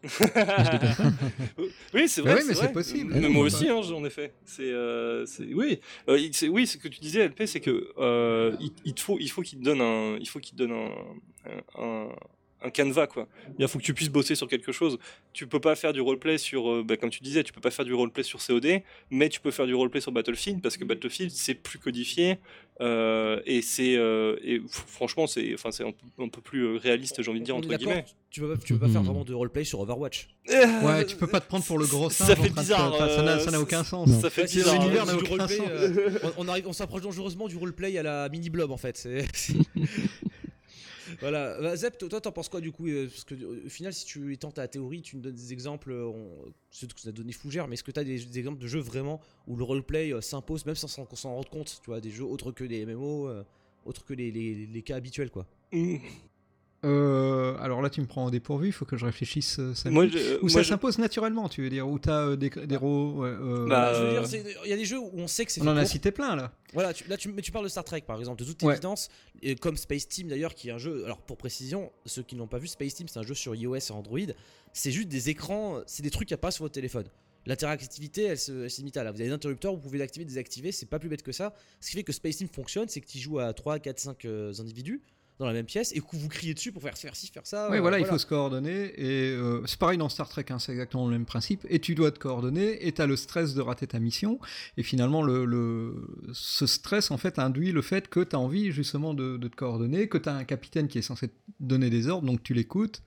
[1.94, 2.40] Oui, c'est Mais vrai.
[2.42, 2.66] oui, mais vrai.
[2.66, 3.12] c'est possible.
[3.14, 4.32] Mais Ah, moi aussi, hein, en effet.
[4.44, 8.54] C'est euh, c'est- oui, Euh, c'est oui, ce que tu disais, LP, c'est que euh,
[8.60, 10.90] il, il faut il faut qu'il te donne un il faut qu'il te donne un,
[11.78, 12.08] un,
[12.62, 13.28] un canevas quoi.
[13.58, 14.98] Il faut que tu puisses bosser sur quelque chose.
[15.32, 17.70] Tu peux pas faire du roleplay sur, euh, bah, comme tu disais, tu peux pas
[17.70, 18.80] faire du roleplay sur COD,
[19.10, 22.38] mais tu peux faire du roleplay sur Battlefield parce que Battlefield c'est plus codifié
[22.80, 24.36] euh, et c'est euh,
[24.86, 27.68] franchement c'est enfin c'est un, peu- un peu plus réaliste j'ai envie de dire entre
[27.74, 28.04] guillemets.
[28.30, 29.06] Tu peux pas, tu peux pas faire Mhm.
[29.06, 30.28] vraiment de roleplay sur Overwatch.
[30.82, 32.38] Ouais, tu peux pas te prendre pour le gros Ça singe.
[32.38, 34.10] en fait de- bizarre, ça n'a- ça aucun sens.
[34.20, 34.74] Ça fait bizarre.
[34.74, 34.78] hein.
[34.80, 35.66] l'univers euh, n'a du aucun roleplay, sens.
[35.70, 39.08] euh, on, on arrive, on s'approche dangereusement du roleplay à la mini blob en fait.
[41.20, 41.60] voilà.
[41.60, 44.04] Bah, Zep, toi, t'en penses quoi du coup euh, Parce que euh, au final, si
[44.04, 45.92] tu étends ta théorie, tu nous donnes des exemples.
[45.92, 46.52] euh, On...
[46.70, 48.66] Ceux que tu as donné Fougère, mais est-ce que tu as des, des exemples de
[48.66, 52.10] jeux vraiment où le roleplay s'impose, même sans s'en s'en rendre compte Tu vois, des
[52.10, 53.30] jeux autres que les MMO,
[53.84, 55.46] autres que les, cas habituels, quoi?
[55.72, 55.96] Mm.
[56.84, 59.58] Euh, alors là, tu me prends au dépourvu, il faut que je réfléchisse.
[59.58, 62.22] euh, ça Moi, je- Ou moi, ça je- s'impose naturellement, tu veux dire Ou t'as
[62.26, 64.98] euh, des, des ouais, euh, Bah, Je veux dire, c'est- il y a des jeux
[64.98, 66.52] où on sait que c'est On fait en a cité plein là.
[66.74, 68.74] Voilà, tu, là tu, mais tu parles de Star Trek par exemple, de toute Ouais.
[68.74, 69.08] évidence,
[69.42, 72.46] et comme Space Team d'ailleurs, qui est un jeu, alors pour précision, ceux qui n'ont
[72.46, 74.18] pas vu, Space Team c'est un jeu sur iOS et Android,
[74.72, 77.06] c'est juste des écrans, c'est des trucs qu'il n'y a pas sur votre téléphone.
[77.46, 79.12] L'interactivité, elle se, elle se limite à là.
[79.12, 81.54] Vous avez des interrupteurs, vous pouvez l'activer, désactiver, c'est pas plus bête que ça.
[81.80, 84.24] Ce qui fait que Space Team fonctionne, c'est que tu joues à 3, 4, 5
[84.24, 85.00] euh, individus
[85.38, 87.68] dans la même pièce et que vous criez dessus pour faire faire ci, faire ça.
[87.70, 88.92] Oui, euh, voilà, il faut se coordonner.
[88.96, 91.66] Et euh, c'est pareil dans Star Trek, hein, c'est exactement le même principe.
[91.68, 94.38] Et tu dois te coordonner, et tu as le stress de rater ta mission.
[94.78, 95.94] Et finalement, le, le-
[96.32, 99.56] ce stress, en fait, induit le fait que tu as envie justement de, de te
[99.56, 102.54] coordonner, que tu as un capitaine qui est censé te donner des ordres, donc tu
[102.54, 103.02] l'écoutes.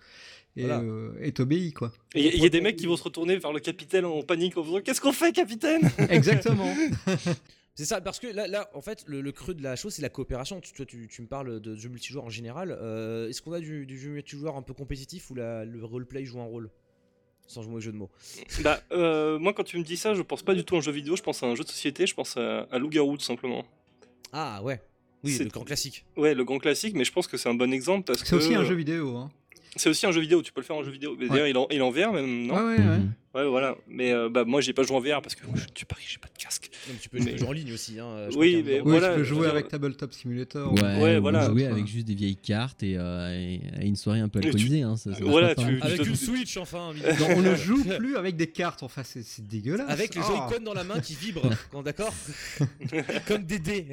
[0.56, 0.82] Et Voilà.
[0.82, 1.94] euh, t'obéis, quoi.
[2.16, 4.58] Il y, y a des mecs qui vont se retourner vers le capitaine en panique
[4.58, 5.90] en faisant Qu'est-ce qu'on fait, capitaine?
[6.10, 6.76] Exactement.
[7.80, 10.02] C'est ça, parce que là, là en fait, le, le creux de la chose, c'est
[10.02, 10.60] la coopération.
[10.60, 12.78] Tu, toi, tu, tu me parles de jeux multijoueurs en général.
[12.78, 16.26] Euh, Est-ce qu'on a du, du jeu multijoueur un peu compétitif où la- le roleplay
[16.26, 16.70] joue un rôle?
[17.48, 18.10] Sans jouer au jeu de mots.
[18.64, 20.82] Bah, euh, moi, quand tu me dis ça, je pense pas du tout à un
[20.82, 23.24] jeu vidéo, je pense à un jeu de société, je pense à, à Loup-Garou tout
[23.24, 23.64] simplement.
[24.34, 24.82] Ah ouais.
[25.24, 26.06] Oui, C'est- le grand classique.
[26.18, 28.28] Ouais, le grand classique, mais je pense que c'est un bon exemple parce que.
[28.28, 29.16] C'est aussi un jeu vidéo.
[29.16, 29.32] Hein.
[29.78, 31.16] C'est aussi un jeu vidéo, tu peux le faire en jeu vidéo.
[31.18, 32.56] Mais D'ailleurs, il, est en- il est en VR même, non?
[32.56, 33.00] Ouais, ouais, ouais.
[33.36, 33.78] Ouais, voilà.
[33.88, 36.18] Mais euh, bah, moi, j'ai pas joué en VR parce que je suis Paris, j'ai
[36.18, 36.70] pas de casque.
[36.88, 38.00] Non, mais tu peux Mais- jouer en ligne aussi.
[38.00, 40.74] Hein, je Oui, mais Oui, Voilà, tu peux je veux jouer dire- avec Tabletop Simulator.
[40.74, 41.46] Ouais, Ouais, ou voilà.
[41.48, 43.30] jouer Enfin, avec juste des vieilles cartes et, euh,
[43.80, 44.82] et- une soirée un peu tu- alcoolisée.
[44.82, 45.80] Hein, ça, Voilà, tu-.
[45.80, 46.92] Avec te- une Switch, enfin.
[47.20, 49.90] Non, on ne joue plus avec des cartes, enfin c'est c'est dégueulasse.
[49.92, 50.48] Avec les Ah.
[50.50, 52.14] Joy-Con dans la main qui vibrent, quand- d'accord
[53.28, 53.86] Comme des dés.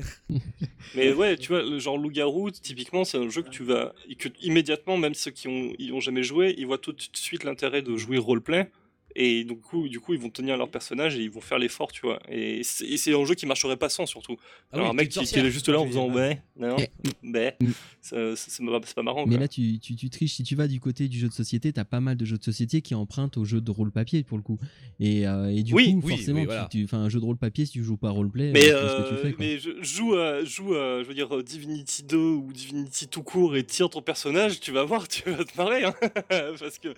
[0.94, 3.92] Mais ouais, tu vois, le genre Loup-Garou, typiquement, c'est un jeu que tu vas.
[4.18, 7.44] que immédiatement, même ceux qui ont, ils ont jamais joué, ils voient tout de suite
[7.44, 8.70] l'intérêt de jouer roleplay.
[9.18, 11.90] Et du coup, du coup, ils vont tenir leur personnage et ils vont faire l'effort,
[11.90, 12.18] tu vois.
[12.30, 14.36] Et c'est un jeu qui marcherait pas sans, surtout.
[14.70, 16.88] Ah Alors, oui, un mec qui, qui est juste là en faisant ouais, Non, Eh,
[17.22, 17.70] mais mm.
[18.02, 19.24] c'est pas, marrant.
[19.26, 19.40] Mais quoi.
[19.40, 20.34] là, tu, tu, tu triches.
[20.34, 22.44] Si tu vas du côté du jeu de société, t'as pas mal de jeux de
[22.44, 24.58] société qui empruntent au jeu de rôle papier pour le coup.
[25.00, 26.68] Et, euh, et du Oui, coup, oui, forcément, voilà.
[26.70, 28.96] tu, enfin, un jeu de rôle papier, si tu joues pas roleplay, Mais, euh, c'est
[28.96, 29.32] ce que tu euh, fais.
[29.32, 29.44] quoi.
[29.46, 33.56] mais je joue, à, joue à, je veux dire, Divinity 2 ou Divinity tout court
[33.56, 35.84] et tire ton personnage, tu vas voir, tu vas te marrer.
[35.84, 35.94] hein.
[36.58, 36.88] Parce que,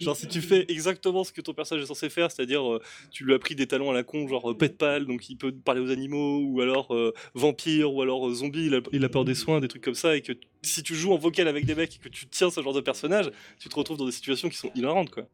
[0.00, 3.24] genre, si tu fais exactement ce que ton personnage est censé faire, c'est-à-dire, euh, tu
[3.24, 5.52] lui as pris des talents à la con, genre euh, pet pal, donc il peut
[5.52, 9.08] parler aux animaux, ou alors euh, vampire, ou alors euh, zombie, il a, il a
[9.08, 11.66] peur des soins, des trucs comme ça, et que si tu joues en vocal avec
[11.66, 14.12] des mecs et que tu tiens ce genre de personnage, tu te retrouves dans des
[14.12, 15.24] situations qui sont hilarantes, quoi.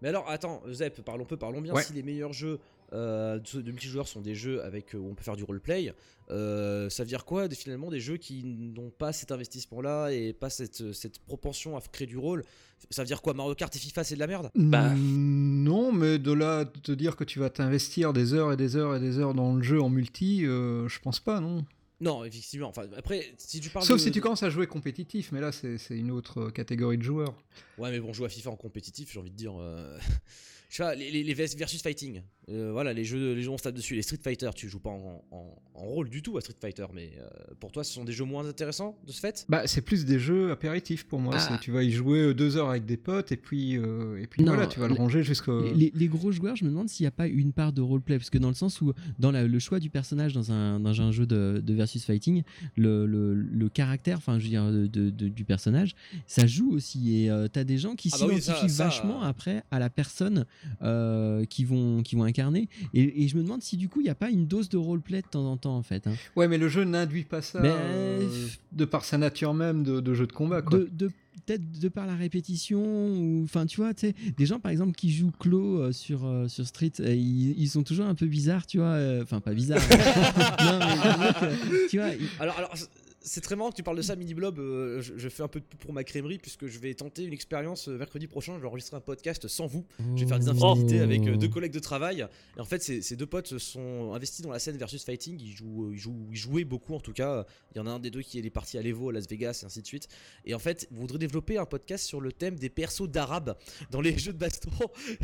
[0.00, 1.74] Mais alors, attends, Zep, parlons peu, parlons bien.
[1.74, 1.82] Ouais.
[1.82, 2.60] Si les meilleurs jeux
[2.92, 5.92] euh, de, multijoueurs sont des jeux avec euh, où on peut faire du roleplay,
[6.30, 10.50] euh, ça veut dire quoi Finalement, des jeux qui n'ont pas cet investissement-là et pas
[10.50, 12.44] cette, cette propension à créer du rôle?
[12.90, 14.50] Ça veut dire quoi Mario Kart et FIFA, c'est de la merde?
[14.54, 14.94] Bah.
[14.96, 18.76] Non, mais de là de te dire que tu vas t'investir des heures et des
[18.76, 21.64] heures et des heures dans le jeu en multi, euh, je pense pas, non.
[22.00, 22.68] Non, effectivement.
[22.68, 25.50] Enfin, après, si tu parles Sauf de- si tu commences à jouer compétitif, mais là
[25.50, 27.34] c'est une autre euh, catégorie de joueurs.
[27.76, 29.54] Ouais, mais bon, jouer à FIFA en compétitif, j'ai envie de dire.
[29.60, 29.98] euh,
[30.70, 32.22] Je sais pas, les, les- les versus fighting.
[32.50, 33.94] Euh, voilà, les jeux, les jeux on se tape dessus.
[33.94, 36.86] Les Street Fighter, tu joues pas en, en- en rôle du tout à Street Fighter,
[36.94, 37.28] mais euh,
[37.60, 39.44] pour toi, ce sont des jeux moins intéressants de ce fait?
[39.48, 41.34] Bah, c'est plus des jeux apéritifs pour moi.
[41.38, 41.58] Ah.
[41.60, 44.42] Tu vas y jouer euh, deux heures avec des potes et puis, euh, et puis
[44.42, 45.62] Non, voilà, tu vas le ranger jusqu'au.
[45.62, 47.80] Les, les- les gros joueurs, je me demande s'il n'y a pas une part de
[47.82, 50.80] roleplay, parce que dans le sens où, dans la- le choix du personnage dans un,
[50.80, 52.42] dans un jeu de, de versus fighting,
[52.76, 55.94] le, le- le caractère, enfin, je veux dire, de- de- de- du personnage,
[56.26, 57.14] ça joue aussi.
[57.24, 59.28] Et tu t'as des gens qui Ah bah oui, s'identifient vachement euh.
[59.28, 60.44] après à la personne
[60.82, 62.37] euh, qui, vont, qui vont incarner.
[62.94, 64.76] Et, et je me demande si du coup, il n'y a pas une dose de
[64.76, 66.06] roleplay de temps en temps, en fait.
[66.06, 66.14] hein.
[66.36, 68.28] Ouais, mais le jeu n'induit pas ça Ben, euh,
[68.72, 70.62] de par sa nature même de, de jeu de combat.
[70.62, 70.78] Quoi.
[70.78, 71.10] de, de-
[71.46, 74.92] peut-être de par la répétition ou enfin tu vois tu sais des gens par exemple
[74.92, 78.26] qui jouent Clo euh, sur euh, sur Street euh, ils, ils sont toujours un peu
[78.26, 79.80] bizarres tu vois euh, enfin pas bizarres
[80.60, 82.70] non mais je veux dire que, tu vois ils- Alors, alors
[83.20, 84.58] c'est- très marrant que tu parles de ça, Mini Blob.
[84.58, 87.24] euh, je, je fais un peu de pub pour ma crèmerie puisque je vais tenter
[87.24, 88.54] une expérience euh, mercredi prochain.
[88.56, 89.86] Je vais enregistrer un podcast sans vous.
[90.16, 91.02] Je vais faire des infidélités Oh.
[91.04, 92.26] avec euh, deux collègues de travail.
[92.56, 95.40] Et en fait, ces, ces deux potes se sont investis dans la scène versus fighting.
[95.40, 97.44] Ils, jouent, ils, jouent, ils jouaient beaucoup en tout cas.
[97.74, 99.60] Il y en a un des deux qui est parti à l'Evo à Las Vegas
[99.62, 100.08] et ainsi de suite.
[100.44, 103.56] Et en fait, vous voudrez développer un podcast sur le thème des persos d'arabes
[103.90, 104.70] dans les jeux de baston.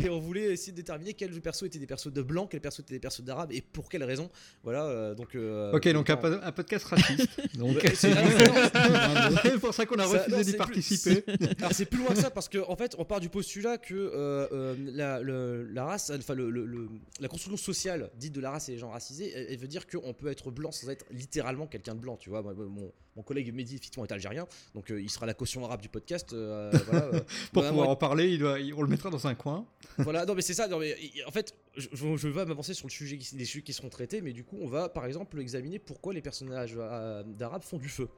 [0.03, 2.81] Et on voulait essayer de déterminer quels persos étaient des persos de blancs, quels persos
[2.81, 4.31] étaient des persos d'arabes et pour quelles raisons.
[4.63, 5.35] Voilà, euh, donc.
[5.35, 6.17] euh, Ok, donc un,
[6.53, 7.29] podcast raciste.
[7.59, 11.25] donc c'est- alors, c'est pour ça qu'on a refusé d'y participer.
[11.59, 13.95] Alors c'est plus loin que ça parce qu'en en fait on part du postulat que
[13.95, 16.89] euh, euh, la, le- la race, enfin le, le- le-
[17.21, 19.87] la construction sociale dite de la race et les gens racisés, elle, elle veut dire
[19.87, 22.17] qu'on peut être blanc sans être littéralement quelqu'un de blanc.
[22.17, 22.43] Tu vois,
[23.17, 26.33] mon, collègue Mehdi effectivement est algérien, donc euh, il sera la caution arabe du podcast.
[26.33, 27.21] euh, voilà, euh,
[27.53, 29.67] Pour bah, pouvoir moi- en parler, il doit, on le mettra dans un coin.
[29.99, 30.69] voilà, non mais c'est ça.
[30.69, 30.97] Non mais
[31.27, 34.33] en fait, je, vais m'avancer sur le sujet, qui- les sujets qui seront traités, mais
[34.33, 36.75] du coup, on va par exemple examiner pourquoi les personnages
[37.27, 38.09] d'arabes font du feu.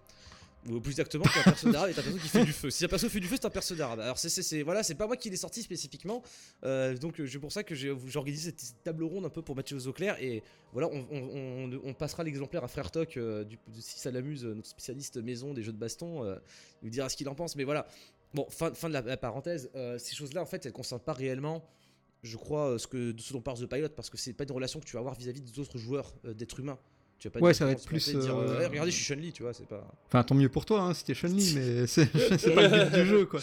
[0.69, 2.71] Ou plus exactement, qu'un perso d'arabe est un perso qui fait du feu.
[2.71, 4.01] Si un perso fait du feu, c'est un perso d'arabe.
[4.01, 6.23] Alors c'est, voilà, pas moi qui l'ai sorti spécifiquement.
[6.65, 7.75] Euh, donc euh, c'est pour ça que
[8.17, 10.17] organisé cette, cette table ronde un peu pour mettre les choses au clair.
[10.21, 10.43] Et
[10.73, 13.45] voilà, on, passera l'exemplaire à Frère Toc, euh,
[13.79, 16.25] si ça l'amuse, notre spécialiste maison des jeux de baston.
[16.25, 16.37] euh,
[16.83, 17.55] il vous dira ce qu'il en pense.
[17.57, 17.87] Mais voilà,
[18.35, 19.71] bon, fin, fin de la, parenthèse.
[19.99, 21.65] ces choses-là, en fait, elles concernent pas réellement
[22.27, 24.81] je crois, ce, que, ce dont parle The Pilot, parce que c'est pas une relation
[24.81, 26.79] que tu vas avoir vis-à-vis des autres joueurs euh, d'êtres humains.
[27.19, 28.97] Tu vas pas Ouais, dire, ça va être plus, planter, dire, euh, euh, regardez, je
[28.97, 29.87] suis Chun-Li, tu vois, c'est pas.
[30.07, 32.09] Enfin, tant mieux pour toi hein, si t'es Chun-Li, mais c'est
[32.39, 33.41] c'est pas le but du jeu, quoi.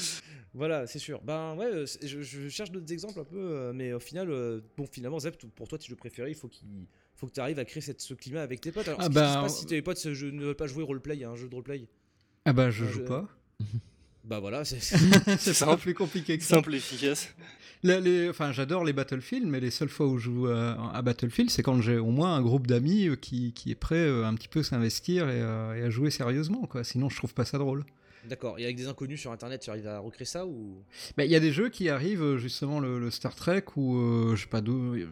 [0.56, 1.20] Voilà, c'est sûr.
[1.24, 4.62] Ben ouais, euh, je, je cherche d'autres exemples un peu, euh, mais au final, euh,
[4.78, 6.68] bon, finalement, Zep, pour toi, tes jeux préférés, il faut qu'il
[7.16, 8.88] faut que tu arrives à créer cette, ce climat avec tes potes.
[8.88, 11.24] Alors, Ah se ben, passe si tes potes euh, je ne veulent pas jouer roleplay
[11.24, 11.88] à un jeu de roleplay
[12.46, 13.28] Ah bah, je joue je- pas.
[14.26, 14.78] Bah voilà, c'est.
[15.26, 15.82] pas simple.
[15.82, 16.56] plus compliqué que ça.
[16.58, 17.30] Simple et efficace.
[17.86, 21.64] Enfin, j'adore les Battlefield, mais les seules fois où je joue euh, à Battlefield, c'est
[21.64, 24.64] quand j'ai au moins un groupe d'amis euh, qui, est prêt euh, un petit peu
[24.64, 26.86] s'investir et, et à jouer sérieusement, quoi.
[26.86, 27.84] Sinon, je trouve pas ça drôle.
[28.30, 30.78] D'accord, et avec des inconnus sur internet, tu arrives à recréer ça ou?
[31.18, 33.98] Bah, Il y a des jeux qui arrivent, euh, justement, le, le Star Trek ou
[33.98, 34.96] euh, je sais pas d'où.
[34.96, 35.08] euh,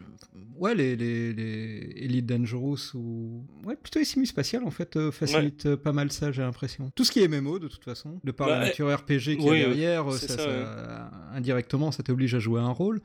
[0.56, 3.44] Ouais, les, les, les Elite Dangerous ou.
[3.64, 6.90] Ouais, plutôt les simus spatiales en fait euh, facilitent pas mal ça, j'ai l'impression.
[6.94, 9.42] Tout ce qui est MMO, de toute façon, de par Bah, la nature RPG a
[9.42, 13.02] oui, derrière, c'est ça, ça, ça- indirectement, ça t'oblige à jouer un rôle.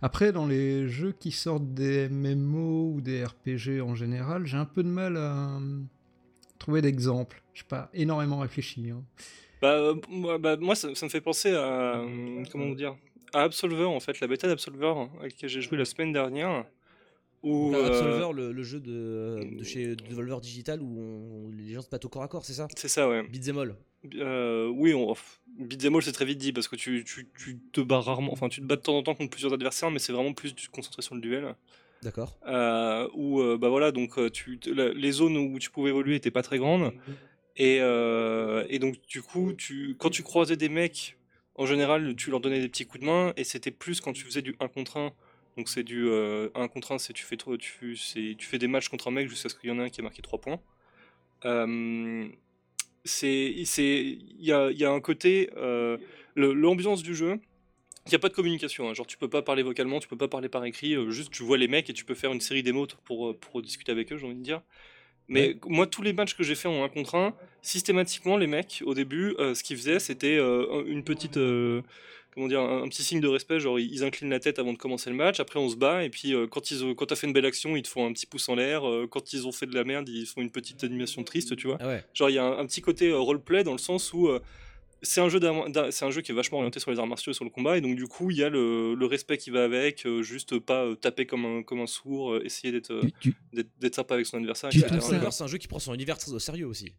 [0.00, 4.64] Après, dans les jeux qui sortent des MMO ou des RPG en général, j'ai un
[4.64, 5.80] peu de mal à euh,
[6.58, 7.42] trouver d'exemples.
[7.52, 8.90] Je pas énormément réfléchi.
[8.90, 9.02] hein.
[9.60, 11.98] Bah, euh, moi, bah, moi, ça, ça me fait penser à.
[12.00, 12.96] euh, Comment dire
[13.32, 16.64] À Absolver, en fait, la bêta d'Absolver, avec laquelle j'ai joué la semaine dernière.
[17.42, 21.80] Où, euh, Absolver, le, le jeu de, de chez Devolver Digital où on- les gens
[21.80, 22.68] se battent au corps à corps, c'est ça?
[22.76, 23.22] C'est ça, ouais.
[23.28, 23.76] Beat'em all.
[24.16, 25.14] Euh, oui, on...
[25.58, 28.30] beat'em all, c'est très vite dit parce que tu, tu, tu te bats rarement.
[28.32, 30.54] Enfin, tu te bats de temps en temps contre plusieurs adversaires, mais c'est vraiment plus
[30.54, 31.54] du concentré sur le duel.
[32.02, 32.38] D'accord.
[32.46, 36.30] Euh, où, euh, bah voilà, donc tu, la- les zones où tu pouvais évoluer étaient
[36.30, 36.92] pas très grandes.
[37.56, 39.52] Et, euh, et donc, du coup,
[39.98, 41.16] quand tu croisais des mecs,
[41.54, 44.24] en général, tu leur donnais des petits coups de main, et c'était plus quand tu
[44.24, 45.12] faisais du 1 contre 1.
[45.56, 49.10] Donc, c'est du 1 contre 1, c'est tu fais, tu, fais des matchs contre un
[49.10, 50.60] mec jusqu'à ce qu'il y en ait un qui a marqué 3 points.
[51.44, 52.28] Euh,
[53.22, 55.98] il y a, un côté, euh,
[56.36, 57.40] l'ambiance du jeu.
[58.06, 58.94] Il n'y a pas de communication, hein.
[58.94, 61.42] genre tu peux pas parler vocalement, tu peux pas parler par écrit, euh, juste tu
[61.42, 64.10] vois les mecs et tu peux faire une série d'émotes pour, euh, pour discuter avec
[64.10, 64.62] eux, j'ai envie de dire.
[65.30, 68.82] Mais moi, tous les matchs que j'ai fait en 1 contre 1, systématiquement, les mecs,
[68.84, 71.36] au début, euh, ce qu'ils faisaient, c'était euh, une petite.
[71.36, 71.82] euh,
[72.34, 74.72] comment dire, un, un petit signe de respect, genre ils, ils inclinent la tête avant
[74.72, 77.16] de commencer le match, après on se bat, et puis quand, ils, ont- quand t'as
[77.16, 79.52] fait une belle action, ils te font un petit pouce en l'air, quand ils ont
[79.52, 81.78] fait de la merde, ils font une petite animation triste, tu vois.
[81.80, 82.04] Ah ouais.
[82.14, 84.28] Genre, il y a un, un petit côté roleplay dans le sens où
[85.02, 85.40] c'est un, jeu
[85.90, 87.76] c'est un jeu qui est vachement orienté sur les arts martiaux et sur le combat,
[87.78, 90.58] et donc du coup, il y a le, le respect qui va avec, euh, juste
[90.58, 94.14] pas euh, taper comme un, comme un sourd, euh, essayer d'être Tu- tu- d'être sympa
[94.14, 96.92] avec son adversaire, Tu c'est un jeu qui prend son univers très au sérieux aussi.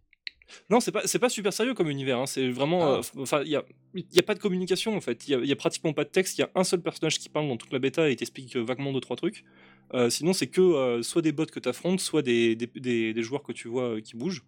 [0.69, 2.83] Non, c'est pas, c'est pas super sérieux comme univers, hein, c'est vraiment.
[2.95, 2.97] Ah.
[2.97, 3.63] euh, Enfin, il y a,
[3.95, 6.09] y a pas de communication en fait, il y a, y a pratiquement pas de
[6.09, 8.57] texte, il y a un seul personnage qui parle dans toute la bêta et t'explique
[8.57, 9.45] euh, vaguement deux, trois trucs.
[9.93, 13.23] Euh, sinon, c'est que euh, soit des bots que t'affrontes, soit des, des, des, des
[13.23, 14.43] joueurs que tu vois euh, qui bougent.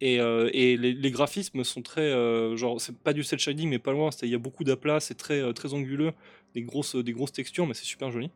[0.00, 2.02] Et, euh, et les, les graphismes sont très.
[2.02, 4.10] euh, genre, c'est pas du cel shading, mais pas loin.
[4.10, 6.12] c'est- Il y a beaucoup d'aplats, c'est très, euh, très anguleux,
[6.54, 8.30] des grosses, des grosses textures, mais c'est super joli.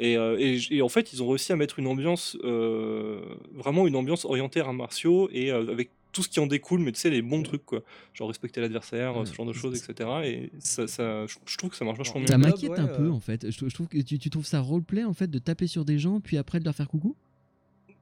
[0.00, 3.20] Et, euh, et j- et en fait, ils ont réussi à mettre une ambiance, euh,
[3.52, 6.92] vraiment une ambiance orientée à martiaux et euh, avec tout ce qui en découle, mais
[6.92, 7.82] tu sais, les bons trucs, quoi.
[8.12, 9.26] Genre respecter l'adversaire, Ouais.
[9.26, 10.08] ce genre de choses, etc.
[10.24, 12.26] Et ça, ça, je trouve que ça marche vachement bien.
[12.28, 13.50] Ça m'inquiète ouais, un peu en fait.
[13.50, 15.84] Je, trou- je trouve que tu, tu trouves ça roleplay en fait de taper sur
[15.84, 17.14] des gens puis après de leur faire coucou?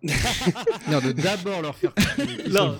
[0.90, 1.92] Non, de d'abord leur faire.
[2.48, 2.78] Non.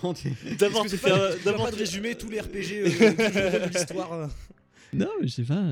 [0.59, 1.11] D'abord, tu fais
[1.45, 4.13] d'abord, pas de résumer tous les RPG euh, de l'histoire.
[4.13, 4.27] euh.
[4.93, 5.63] Non, mais je sais pas.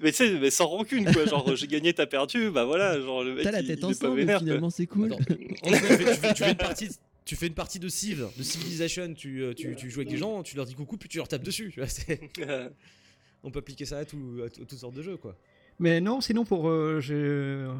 [0.00, 1.26] mais tu sais, mais sans rancune, quoi.
[1.26, 3.00] Genre, j'ai gagné, t'as perdu, bah voilà.
[3.00, 4.46] Genre, le mec, T'as la il- tête il est pas ensemble, mais vénère, quoi.
[4.46, 5.12] finalement c'est cool.
[5.12, 5.34] Attends, tu,
[5.74, 6.88] fais, tu fais- tu fais une partie,
[7.24, 10.16] tu fais une partie de Civ, de Civilization, tu, euh, tu, tu joues avec des
[10.16, 11.70] gens, tu leur dis coucou, puis tu leur tapes dessus.
[11.74, 12.20] tu vois, c'est-
[13.42, 15.36] On peut appliquer ça à, tout, à, tout- toutes sortes de jeux, quoi.
[15.78, 17.70] Mais non, sinon pour euh, j'ai, euh,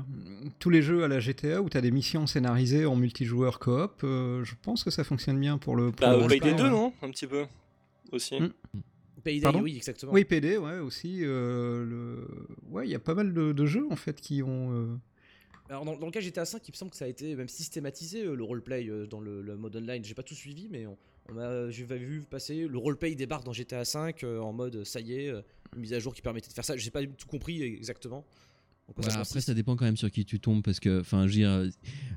[0.58, 4.02] tous les jeux à la GTA où tu as des missions scénarisées en multijoueur coop,
[4.04, 5.92] euh, je pense que ça fonctionne bien pour le.
[5.92, 6.70] Pour Bah, le Payday 2, ouais.
[6.70, 7.46] non Un petit peu.
[8.12, 8.38] Aussi.
[8.38, 8.52] Mm.
[9.24, 10.12] Payday, Pardon oui, exactement.
[10.12, 11.20] Oui, PD, ouais, aussi.
[11.22, 12.28] euh, le...
[12.70, 14.70] Ouais, il y a pas mal de, de jeux en fait qui ont.
[14.72, 14.96] euh,
[15.70, 17.48] Alors, dans, dans le cas GTA 5, il me semble que ça a été même
[17.48, 20.04] systématisé euh, le roleplay euh, dans le, le mode online.
[20.04, 20.96] J'ai pas tout suivi, mais on,
[21.32, 25.00] on a, j'ai vu passer le roleplay débarque dans GTA 5 euh, en mode ça
[25.00, 25.42] y est, euh,
[25.74, 26.76] une mise à jour qui permettait de faire ça.
[26.76, 28.24] J'ai pas tout compris exactement.
[29.00, 31.38] Ça après, ça dépend quand même sur qui tu tombes parce que, enfin, je veux
[31.38, 31.68] dire, euh,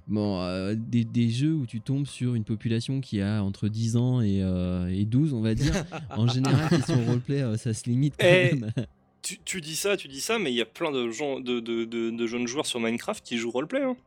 [0.07, 3.97] bon, euh, des, des jeux où tu tombes sur une population qui a entre 10
[3.97, 5.73] ans et, euh, et 12, on va dire,
[6.11, 8.71] en général, question roleplay, euh, ça se limite quand Eh, même.
[9.23, 11.59] Tu, tu dis ça, tu dis ça, mais il y a plein de, gens, de,
[11.59, 13.81] de, de, de jeunes joueurs sur Minecraft qui jouent roleplay.
[13.81, 13.97] Hein.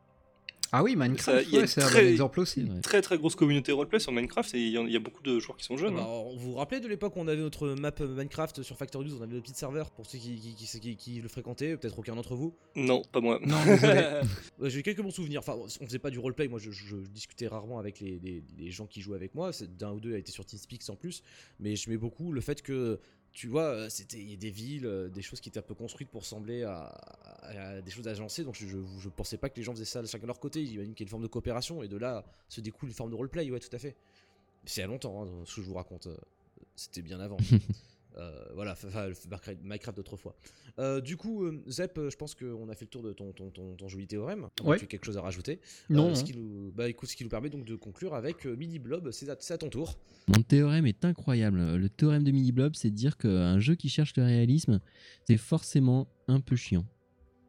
[0.75, 2.65] Ah oui, Minecraft, il y a ouais, c'est un exemple aussi.
[2.81, 5.63] Très très grosse communauté roleplay sur Minecraft et il y, a beaucoup de joueurs qui
[5.65, 5.95] sont jeunes.
[5.95, 6.23] bah, hein.
[6.33, 9.23] vous vous rappelez de l'époque où on avait notre map Minecraft sur Factory 12 On
[9.23, 12.15] avait nos petits serveurs pour ceux qui, qui, qui- qui- qui le fréquentaient, peut-être aucun
[12.15, 12.55] d'entre vous.
[12.75, 13.39] Non, pas moi.
[13.45, 13.57] Non,
[14.63, 15.41] J'ai quelques bons souvenirs.
[15.41, 16.47] Enfin, on faisait pas du roleplay.
[16.47, 16.71] Moi, je,
[17.13, 19.53] discutais rarement avec les, les- les gens qui jouaient avec moi.
[19.53, 21.21] C'est- D'un ou deux a été sur TeamSpeak en plus.
[21.59, 22.99] Mais je mets beaucoup le fait que,
[23.33, 26.21] tu vois, euh, c'était des villes, euh, des choses qui étaient un peu construites pour
[26.21, 26.83] ressembler à,
[27.41, 28.43] à- à des choses agencées.
[28.43, 30.65] Donc, je, je, je pensais pas que les gens faisaient ça chacun de leur côté.
[30.65, 31.81] J'imagine qu'il y a une forme de coopération.
[31.83, 33.49] Et de là se découle une forme de roleplay.
[33.51, 33.95] Ouais, tout à fait.
[34.65, 36.07] C'est a longtemps, hein, ce que je vous raconte.
[36.07, 36.17] euh,
[36.75, 37.37] C'était bien avant.
[38.17, 38.75] Euh, voilà,
[39.63, 40.35] Minecraft- d'autrefois.
[40.79, 43.31] Euh, du coup, euh, Zep, euh, je pense qu'on a fait le tour de ton,
[43.31, 44.49] ton, ton, ton joli théorème.
[44.63, 44.77] Ouais.
[44.77, 45.59] Tu as quelque chose à rajouter?
[45.89, 46.23] Non, Euh, ce hein.
[46.25, 49.09] qui nous, bah, écoute, ce qui nous permet donc de conclure avec euh, Mini Blob.
[49.11, 49.97] C'est à, c'est à ton tour.
[50.27, 51.75] Mon théorème est incroyable.
[51.75, 54.79] Le théorème de Mini Blob, c'est de dire qu'un jeu qui cherche le réalisme,
[55.27, 56.85] c'est forcément un peu chiant.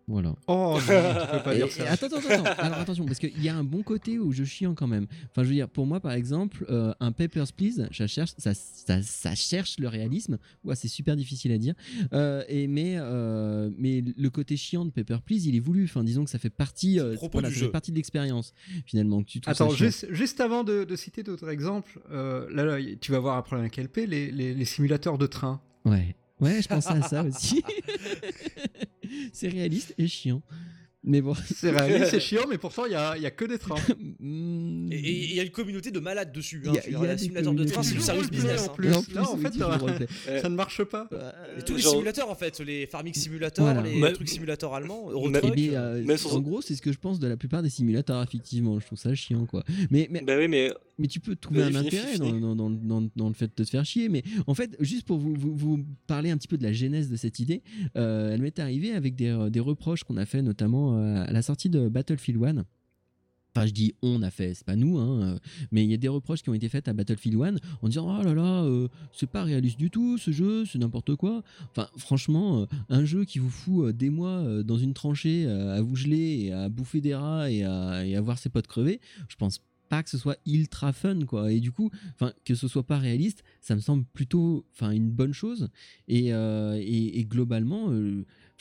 [0.06, 0.34] Voilà.
[0.48, 1.90] Oh, tu peux pas dire ça.
[1.90, 2.44] attends, attends, attends.
[2.62, 5.06] Alors attention, parce qu'il y a un bon côté où je chiant quand même.
[5.30, 8.52] Enfin, je veux dire, pour moi, par exemple, euh, un Papers, Please, ça cherche, ça,
[8.54, 10.38] ça, ça cherche le réalisme.
[10.62, 11.74] Ouais, c'est super difficile à dire.
[12.12, 15.84] Euh, et mais, euh, mais le côté chiant de Paper Please, il est voulu.
[15.84, 17.66] Enfin, disons que ça fait partie, euh, le propos voilà, du ça jeu.
[17.66, 18.52] fait partie de l'expérience
[18.84, 19.22] finalement.
[19.22, 23.10] Que tu Attends, juste, juste avant de, de citer d'autres exemples, euh, là, là, tu
[23.12, 25.60] vas voir après avec LP les, les, les simulateurs de train.
[25.84, 27.62] Ouais, ouais, je pensais à ça aussi.
[29.32, 30.42] c'est réaliste et chiant.
[31.06, 31.34] Mais bon.
[31.54, 33.74] C'est réaliste, c'est chiant, mais pourtant il y a, il y a que des trains.
[34.20, 34.88] Hmm.
[34.90, 36.60] Et- il y a une communauté de malades dessus.
[36.64, 38.30] Il Hein, y a- il y a la des simulateur de train, c'est du service
[38.30, 38.68] business.
[38.68, 38.96] roleplay, hein.
[38.96, 39.16] en plus.
[39.16, 40.06] Et en plus, Là, en fait, euh.
[40.28, 41.08] Euh, Ça ne marche pas.
[41.58, 43.82] Et tous les Genre- simulateurs en fait, les Farming Simulator, Voilà.
[43.82, 45.54] les trucs simulateurs allemands, Eh Eurotruck.
[45.54, 48.22] bien, euh, Mais en gros, c'est ce que je pense de la plupart des simulateurs,
[48.22, 48.78] effectivement.
[48.80, 49.62] Je trouve ça chiant, quoi.
[49.90, 52.70] Mais, mais, Bah oui, mais mais tu peux trouver Vas-y, un intérêt dans, dans, dans,
[52.70, 54.08] dans- dans le fait de te faire chier.
[54.08, 57.10] Mais en fait, juste pour vous, vous, vous parler un petit peu de la genèse
[57.10, 57.62] de cette idée,
[57.96, 61.32] euh, elle m'est arrivée avec des, euh, des reproches qu'on a fait notamment euh, à
[61.32, 62.64] la sortie de Battlefield 1.
[63.56, 65.38] Enfin, je dis on a fait, c'est pas nous, hein,
[65.70, 68.18] mais il y a des reproches qui ont été faits à Battlefield 1 en disant
[68.18, 68.68] oh là là,
[69.12, 71.44] c'est pas réaliste du tout ce jeu, c'est n'importe quoi.
[71.70, 76.46] Enfin, franchement, un jeu qui vous fout des mois dans une tranchée à vous geler
[76.46, 80.10] et à bouffer des rats et à, voir ses potes crever, je pense pas que
[80.10, 83.74] ce soit ultra fun quoi et du coup enfin que ce soit pas réaliste ça
[83.74, 85.68] me semble plutôt enfin une bonne chose
[86.08, 86.30] et,
[87.28, 87.90] globalement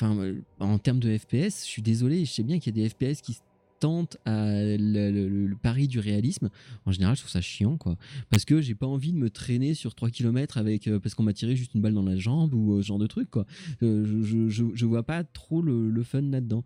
[0.03, 2.89] enfin en termes de FPS je suis désolé je sais bien qu'il y a des
[2.89, 3.37] FPS qui
[3.83, 4.45] tente à
[4.77, 6.49] le, pari du réalisme,
[6.85, 7.97] en général, je trouve ça chiant, quoi.
[8.29, 11.33] Parce que j'ai pas envie de me traîner sur 3 km euh, parce qu'on m'a
[11.33, 13.45] tiré juste une balle dans la jambe ou euh, ce genre de truc, quoi.
[13.81, 16.63] Euh, je, je, vois pas trop le, fun là-dedans.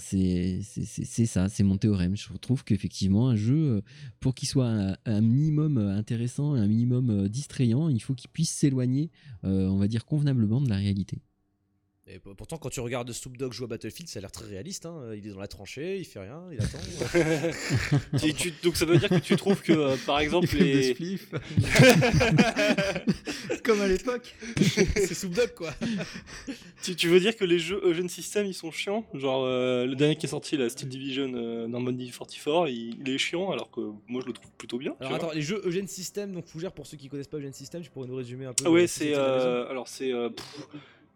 [0.00, 2.16] C'est ça, c'est mon théorème.
[2.16, 3.82] Je trouve qu'effectivement, un jeu,
[4.18, 9.12] pour qu'il soit un, minimum intéressant un minimum distrayant, il faut qu'il puisse s'éloigner,
[9.44, 11.20] on va dire, convenablement de la réalité.
[12.08, 14.86] Et pourtant, quand tu regardes Snoop Dogg jouer à Battlefield, ça a l'air très réaliste.
[14.86, 15.10] Hein.
[15.16, 16.78] Il est dans la tranchée, il fait rien, il attend.
[18.62, 20.94] donc ça veut dire que tu trouves que, euh, par exemple, les.
[23.64, 24.36] Comme à l'époque.
[24.56, 25.74] C'est Snoop Dogg, quoi.
[26.80, 29.04] tu, veux dire que les jeux Eugene System, ils sont chiants?
[29.12, 33.08] Genre, euh, le dernier qui est sorti, la Steel Division euh, Normandy 44, il, il,
[33.12, 34.94] est chiant, alors que moi je le trouve plutôt bien.
[35.00, 37.82] Alors attends, les jeux Eugene System, donc Fougère, pour ceux qui connaissent pas Eugene System,
[37.82, 39.12] tu pourrais nous résumer un peu Ah ouais, c'est.
[39.12, 40.12] alors c'est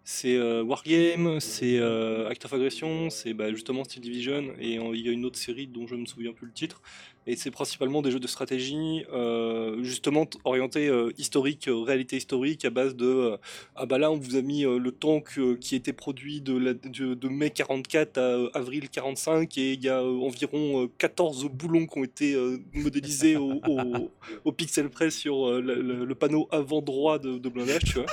[0.05, 5.01] c'est euh, Wargame, c'est euh, Act of Aggression, c'est bah, justement Steel Division, et il
[5.01, 6.83] y a une autre série dont je ne me souviens plus le titre.
[7.27, 12.71] Et c'est principalement des jeux de stratégie, euh, justement orientés euh, historique, réalité historique, à
[12.71, 13.37] base de
[13.77, 16.59] ah bah là on vous a mis le tank qui était produit de,
[17.15, 22.05] de, mai 44 à avril 45 et il y a environ 14 boulons qui ont
[22.05, 22.37] été
[22.73, 23.61] modélisés au,
[24.45, 28.07] au, pixel près sur le, panneau avant droit de, de blindage, tu vois.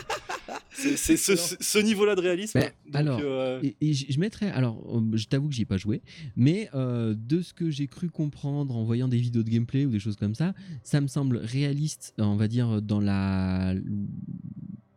[0.71, 2.59] C'est ce, niveau-là de réalisme.
[2.93, 6.01] alors, euh, et, je mettrais, alors, euh, je t'avoue que j'y ai pas joué,
[6.35, 9.89] mais euh, de ce que j'ai cru comprendre en voyant des vidéos de gameplay ou
[9.89, 10.53] des choses comme ça,
[10.83, 13.73] ça me semble réaliste, on va dire, dans la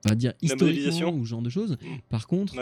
[0.06, 1.72] on va dire historiquement ou genre de choses.
[1.72, 1.86] Mm.
[2.08, 2.54] Par contre,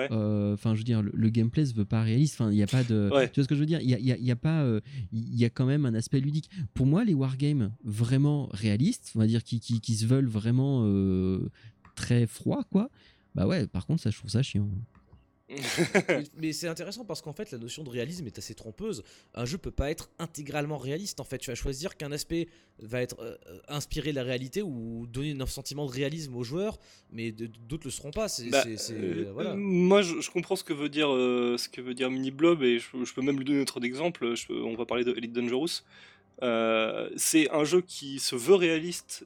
[0.54, 2.34] enfin, je veux dire, le, gameplay se veut pas réaliste.
[2.40, 3.10] Enfin, il n'y a pas de.
[3.32, 3.80] Tu vois ce que je veux dire?
[3.80, 4.66] Il y a, y a, pas,
[5.12, 6.50] il y a quand même un aspect ludique.
[6.74, 10.84] Pour moi, les wargames vraiment réalistes, on va dire, qui, qui, qui se veulent vraiment
[11.94, 12.90] très froid, quoi.
[13.34, 14.68] Bah ouais, par contre, ça, je trouve ça chiant.
[16.36, 19.02] mais c'est intéressant parce qu'en fait la notion de réalisme est assez trompeuse.
[19.34, 21.38] Un jeu peut pas être intégralement réaliste en fait.
[21.38, 22.48] Tu vas choisir qu'un aspect
[22.80, 23.36] va être euh,
[23.68, 26.78] inspiré de la réalité ou donner un sentiment de réalisme aux joueurs,
[27.10, 28.26] mais d'autres le seront pas.
[28.50, 29.54] Bah, euh, voilà.
[29.54, 32.78] Moi je, comprends ce que veut dire euh, ce que veut dire Mini Blob et
[32.78, 34.34] je, peux même lui donner autre exemple.
[34.50, 35.82] on va parler de Elite Dangerous.
[37.16, 39.24] c'est un jeu qui se veut réaliste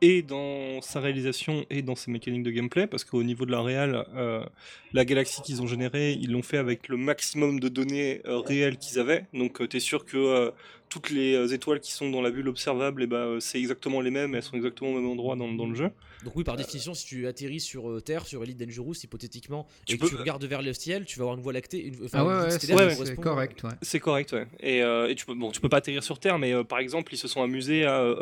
[0.00, 3.62] et dans sa réalisation et dans ses mécaniques de gameplay, parce qu'au niveau de la
[3.62, 4.44] réal, euh,
[4.92, 8.76] la galaxie qu'ils ont générée, ils l'ont fait avec le maximum de données euh, réelles
[8.76, 9.24] qu'ils avaient.
[9.32, 10.52] Donc euh, tu es sûr que
[10.90, 14.10] toutes les étoiles qui sont dans la bulle observable, et eh ben, c'est exactement les
[14.10, 15.90] mêmes, elles sont exactement au même endroit dans, dans le jeu.
[16.22, 20.06] Donc oui, par définition, si tu atterris sur Terre, sur Elite Dangerous, hypothétiquement, et que
[20.06, 23.16] tu regardes vers le ciel, tu vas avoir une voie lactée, une, ah ouais, c'est
[23.16, 23.62] correct.
[23.64, 23.70] Ouais.
[23.82, 24.46] C'est correct, ouais.
[24.60, 27.18] Et, et, tu peux, bon, tu peux pas atterrir sur Terre, mais par exemple, ils
[27.18, 28.14] se sont amusés à,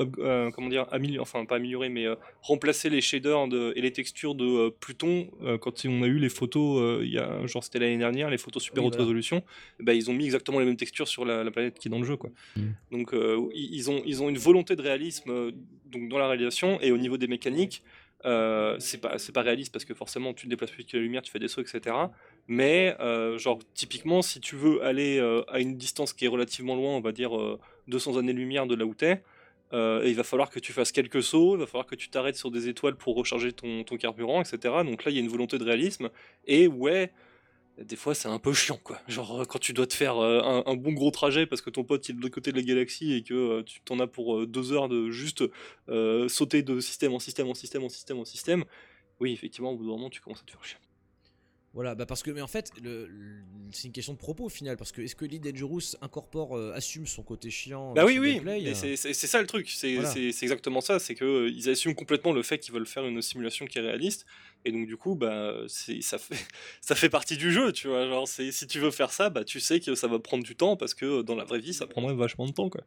[0.54, 2.06] comment dire, améliorer, enfin pas améliorer, mais
[2.42, 5.30] remplacer les shaders de, et les textures de Pluton
[5.60, 8.62] quand on a eu les photos il y a genre c'était l'année dernière les photos
[8.62, 9.42] super haute résolution
[9.80, 12.04] bah, ils ont mis exactement les mêmes textures sur la, planète qui est dans le
[12.04, 12.30] jeu quoi.
[12.56, 12.62] Mm.
[12.90, 13.14] donc
[13.54, 15.52] ils ont ils ont une volonté de réalisme
[15.86, 17.82] donc dans la réalisation et au niveau des mécaniques
[18.24, 21.02] euh, c'est pas c'est pas réaliste parce que forcément tu te déplaces plus que la
[21.02, 21.96] lumière tu fais des sauts etc
[22.48, 22.96] mais
[23.38, 27.12] genre typiquement si tu veux aller à une distance qui est relativement loin on va
[27.12, 27.32] dire
[27.88, 29.22] 200 années lumière de là où t'es
[29.72, 32.36] euh, il va falloir que tu fasses quelques sauts, il va falloir que tu t'arrêtes
[32.36, 34.58] sur des étoiles pour recharger ton, ton, carburant, etc.
[34.84, 36.10] Donc là, il y a une volonté de réalisme.
[36.46, 37.12] Et ouais,
[37.78, 38.98] des fois, c'est un peu chiant, quoi.
[39.08, 41.84] Genre, euh, quand tu dois te faire euh, un, bon gros trajet parce que ton
[41.84, 44.72] pote est de l'autre côté de la galaxie et que tu t'en as pour deux
[44.72, 45.44] heures de juste
[46.28, 48.64] sauter de système en système en système en système en système,
[49.20, 50.78] oui, effectivement, au bout d'un moment, tu commences à te faire chier.
[51.74, 53.08] Voilà, bah parce que, mais en fait, le,
[53.70, 56.74] c'est une question de propos au final, parce que est-ce que Elite Dangerous incorpore, euh,
[56.74, 59.94] assume son côté chiant Bah oui, oui, euh c'est, ça le truc, c'est,
[60.42, 63.78] exactement ça, c'est qu'ils euh, assument complètement le fait qu'ils veulent faire une simulation qui
[63.78, 64.26] est réaliste,
[64.64, 66.34] et donc du coup, bah, ça, fait,
[66.80, 69.60] ça fait partie du jeu, tu vois, genre, si tu veux faire ça, bah, tu
[69.60, 72.14] sais que ça va prendre du temps, parce que dans la vraie vie, ça prendrait
[72.14, 72.82] vachement de temps, quoi.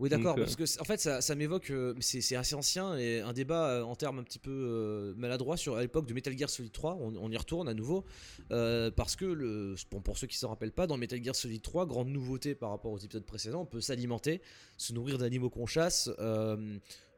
[0.00, 3.84] Oui, d'accord, parce que en fait, ça, ça m'évoque, c'est assez ancien, et un débat
[3.84, 7.14] en termes un petit peu maladroit sur à l'époque de Metal Gear Solid 3, on,
[7.16, 8.04] on y retourne à nouveau.
[8.50, 9.74] Euh, parce que le,
[10.04, 12.70] pour ceux qui ne s'en rappellent pas, dans Metal Gear Solid 3, grande nouveauté par
[12.70, 14.40] rapport aux épisodes précédents, on peut s'alimenter,
[14.76, 16.10] se nourrir d'animaux qu'on chasse,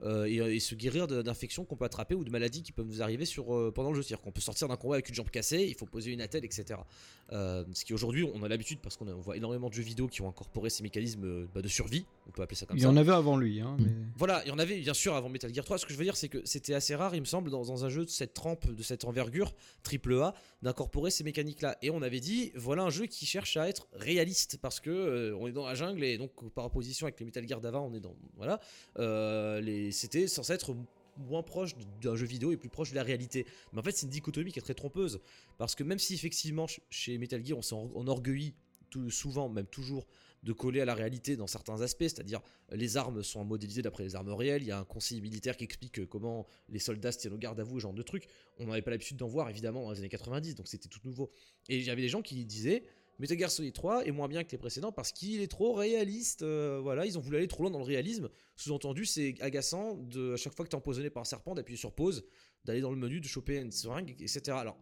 [0.04, 2.86] euh, euh, et, et se guérir d'infections qu'on peut attraper ou de maladies qui peuvent
[2.86, 4.02] nous arriver sur, euh, pendant le jeu.
[4.02, 6.44] C'est-à-dire qu'on peut sortir d'un combat avec une jambe cassée, il faut poser une attelle,
[6.44, 6.80] etc.
[7.32, 10.22] Euh, ce qui aujourd'hui, on a l'habitude parce qu'on voit énormément de jeux vidéo qui
[10.22, 12.90] ont incorporé ces mécanismes bah, de survie, on peut appeler ça comme Il y ça.
[12.90, 13.90] en avait avant lui, hein, mais...
[14.16, 15.78] Voilà, il y en avait bien sûr avant Metal Gear 3.
[15.78, 17.84] Ce que je veux dire, c'est que c'était assez rare, il me semble, dans, dans
[17.84, 19.52] un jeu de cette trempe, de cette envergure,
[19.82, 21.76] triple A, d'incorporer ces mécaniques-là.
[21.82, 25.36] Et on avait dit, voilà un jeu qui cherche à être réaliste, parce que euh,
[25.38, 27.94] on est dans la jungle, et donc par opposition avec les Metal Gear d'avant, on
[27.94, 28.16] est dans.
[28.36, 28.58] Voilà.
[28.98, 30.74] Euh, c'était censé être
[31.28, 33.46] moins proche d'un jeu vidéo et plus proche de la réalité.
[33.72, 35.20] Mais en fait, c'est une dichotomie qui est très trompeuse.
[35.58, 38.54] Parce que même si effectivement, ch- chez Metal Gear, on s'est en- enorgueilli
[38.90, 40.06] tout, souvent, même toujours,
[40.44, 42.40] de coller à la réalité dans certains aspects, c'est-à-dire
[42.70, 45.64] les armes sont modélisées d'après les armes réelles, il y a un conseiller militaire qui
[45.64, 48.28] explique euh, comment les soldats se tiennent au garde à vous, ce genre de trucs.
[48.58, 51.30] On n'avait pas l'habitude d'en voir évidemment dans les années 90, donc c'était tout nouveau.
[51.68, 52.84] Et il y avait des gens qui disaient
[53.18, 56.42] Metal Gear Solid 3 est moins bien que les précédents parce qu'il est trop réaliste.
[56.42, 58.28] euh, voilà, ils ont voulu aller trop loin dans le réalisme.
[58.56, 61.78] Sous-entendu, c'est agaçant de à chaque fois que tu es empoisonné par un serpent d'appuyer
[61.78, 62.24] sur pause,
[62.64, 64.42] d'aller dans le menu, de choper une seringue, etc.
[64.50, 64.76] Alors,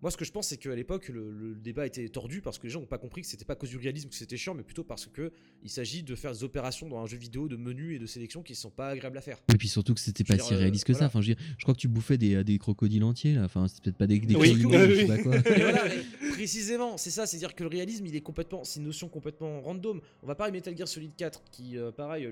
[0.00, 2.64] moi, ce que je pense, c'est qu'à l'époque, le, le débat était tordu parce que
[2.64, 4.54] les gens n'ont pas compris que c'était pas à cause du réalisme que c'était chiant,
[4.54, 5.32] mais plutôt parce que
[5.64, 8.42] il s'agit de faire des opérations dans un jeu vidéo de menu et de sélection
[8.42, 9.38] qui sont pas agréables à faire.
[9.52, 11.06] Et puis surtout que c'était pas dire, si euh, réaliste que voilà.
[11.06, 11.06] ça.
[11.08, 13.44] Enfin, je, veux dire, je crois que tu bouffais des, des crocodiles entiers là.
[13.44, 15.36] Enfin, c'est peut-être pas des, des Oui, je sais pas quoi.
[15.36, 18.86] Et voilà, mais précisément, c'est ça, c'est-à-dire que le réalisme, il est complètement, c'est une
[18.86, 20.00] notion complètement random.
[20.22, 22.28] On va parler de Metal Gear Solid 4, qui, euh, pareil,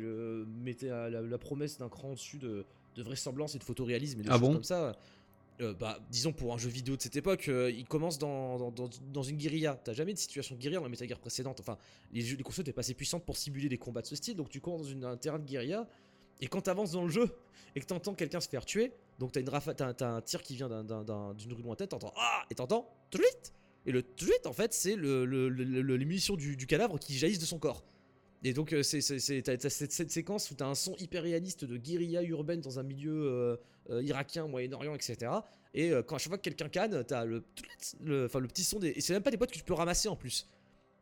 [0.63, 2.65] mettait à la, la promesse d'un cran au-dessus de,
[2.97, 4.53] de vraisemblance et de photoréalisme et de Ah choses bon?
[4.55, 4.97] comme ça.
[5.63, 9.23] Euh, bah, disons pour un jeu vidéo de cette époque, euh, il commence dans, dans,
[9.23, 9.81] une guérilla.
[9.83, 11.61] T'as jamais de situation de guérilla dans les Metal Gear précédentes.
[11.61, 11.79] Enfin,
[12.13, 14.61] les, consoles étaient pas assez puissantes pour simuler des combats de ce style, donc tu
[14.61, 15.87] commences dans une- un terrain de guérilla.
[16.43, 17.31] Et quand t'avances dans le jeu
[17.75, 20.43] et que t'entends quelqu'un se faire tuer, donc t'as une rafa- t'as, t'as un tir
[20.43, 23.55] qui vient d'un- d'un- d'un- d'une rue lointaine, t'entends ah et t'entends tweet
[23.87, 27.15] et le tweet en fait c'est le, le- le- le- les munitions du, cadavre qui
[27.17, 27.83] jaillissent de son corps.
[28.45, 32.61] Et donc euh, c'est, cette, séquence où t'as un son hyper réaliste de guérilla urbaine
[32.61, 33.59] dans un milieu
[33.91, 35.33] euh, irakien, Moyen-Orient, etc.
[35.75, 37.45] Et euh, quand à chaque fois que quelqu'un canne, t'as le,
[38.03, 38.89] le, enfin, le petit son des.
[38.89, 40.49] Et c'est même pas des potes que tu peux ramasser en plus.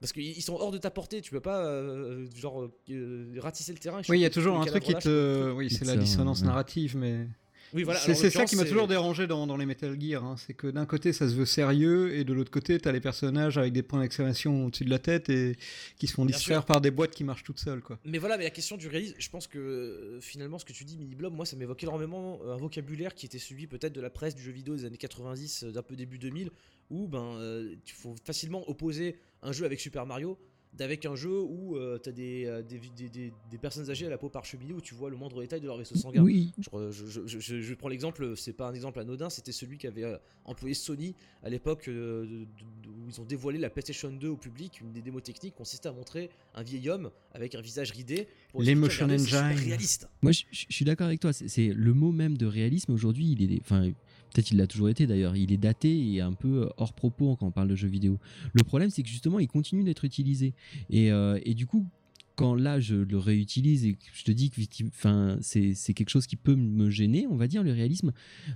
[0.01, 3.73] Parce qu'ils ils sont hors de ta portée, tu peux pas euh, genre euh, ratisser
[3.73, 4.03] le terrain.
[4.09, 5.51] Oui, il y a toujours un truc qui te...
[5.53, 6.47] Oui, c'est la dissonance ouais.
[6.47, 7.27] narrative, mais...
[7.73, 7.99] Oui, voilà.
[8.01, 10.87] c'est ça qui m'a toujours dérangé dans, dans les Metal Gear, hein, c'est que d'un
[10.87, 14.01] côté ça se veut sérieux et de l'autre côté t'as les personnages avec des points
[14.01, 15.57] d'exclamation au-dessus de la tête et
[15.99, 16.67] qui se font Bien distraire sûr.
[16.67, 17.99] par des boîtes qui marchent toutes seules quoi.
[18.05, 20.85] Mais voilà, mais la question du réalisme, je pense que euh, finalement ce que tu
[20.85, 24.01] dis, Mini Blob, moi ça m'évoque énormément euh, un vocabulaire qui était celui peut-être de
[24.01, 26.51] la presse du jeu vidéo des années 90, euh, d'un peu début 2000,
[26.91, 30.39] où ben euh, il faut facilement opposer un jeu avec Super Mario
[30.77, 34.11] d'avec un jeu où euh, t'as des, euh, des, des, des- des personnes âgées à
[34.11, 36.23] la peau parcheminée où tu vois le moindre détail de leur vaisseau sanguin.
[36.23, 36.53] Oui.
[36.59, 39.53] Je, re- je- je- je- je- je prends l'exemple, c'est pas un exemple anodin, c'était
[39.53, 42.45] celui qu'avait euh, employé Sony à l'époque euh,
[42.89, 44.81] où ils ont dévoilé la PlayStation 2 au public.
[44.81, 48.27] Une des démos techniques consistait à montrer un vieil homme avec un visage ridé.
[48.59, 49.37] L'Emotion Engine.
[49.57, 50.09] réaliste.
[50.23, 51.33] Moi, je, suis d'accord avec toi.
[51.33, 53.37] C'est c'est le mot même de réalisme aujourd'hui.
[53.39, 53.91] Il est, enfin,
[54.35, 55.37] peut-être il l'a toujours été d'ailleurs.
[55.37, 58.19] Il est daté et un peu hors propos quand on parle de jeux vidéo.
[58.53, 60.55] Le problème, c'est que justement, il continue d'être utilisé.
[60.91, 61.87] Et, euh, du coup,
[62.35, 66.35] quand là, je le réutilise et je te dis que enfin, c'est quelque chose qui
[66.35, 68.13] peut me gêner, on va dire, le réalisme,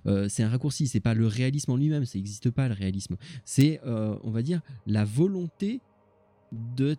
[0.06, 0.88] euh, c'est un raccourci.
[0.88, 2.04] C'est pas le réalisme en lui-même.
[2.04, 3.16] Ça n'existe pas le réalisme.
[3.44, 5.80] C'est, euh, on va dire, la volonté
[6.52, 6.96] de,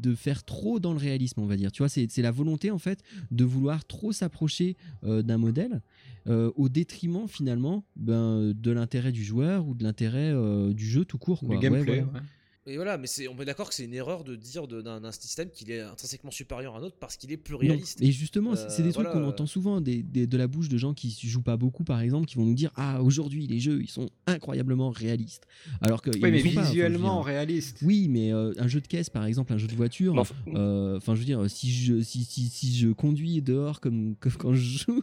[0.00, 1.72] de faire trop dans le réalisme, on va dire.
[1.72, 5.80] Tu vois, c'est la volonté en fait de vouloir trop s'approcher euh, d'un modèle
[6.26, 11.04] euh, au détriment finalement ben, de l'intérêt du joueur ou de l'intérêt euh, du jeu
[11.04, 11.40] tout court.
[11.40, 11.56] Quoi.
[11.56, 12.00] Ouais, gameplay.
[12.00, 12.02] ouais.
[12.02, 12.20] ouais.
[12.66, 15.50] Et voilà, mais c'est- on est d'accord que c'est une erreur de dire d'un système
[15.50, 17.60] qu'il est intrinsèquement supérieur à un autre parce qu'il est plus Non.
[17.60, 18.02] réaliste.
[18.02, 19.18] Et justement, c'est c'est Euh, des trucs voilà.
[19.22, 22.00] qu'on entend souvent des, des- de la bouche de gens qui jouent pas beaucoup, par
[22.00, 25.44] exemple, qui vont nous dire Ah, aujourd'hui, les jeux, ils sont incroyablement réalistes.
[25.80, 26.10] Alors que.
[26.10, 27.24] Oui, mais sont pas, enfin, je veux visuellement dire.
[27.24, 27.78] réaliste.
[27.82, 30.98] Oui, mais euh, un jeu de caisse, par exemple, un jeu de voiture, enfin, euh,
[30.98, 34.52] enfin, je veux dire, si je, si, si, si je conduis dehors comme, comme quand
[34.52, 35.02] je joue,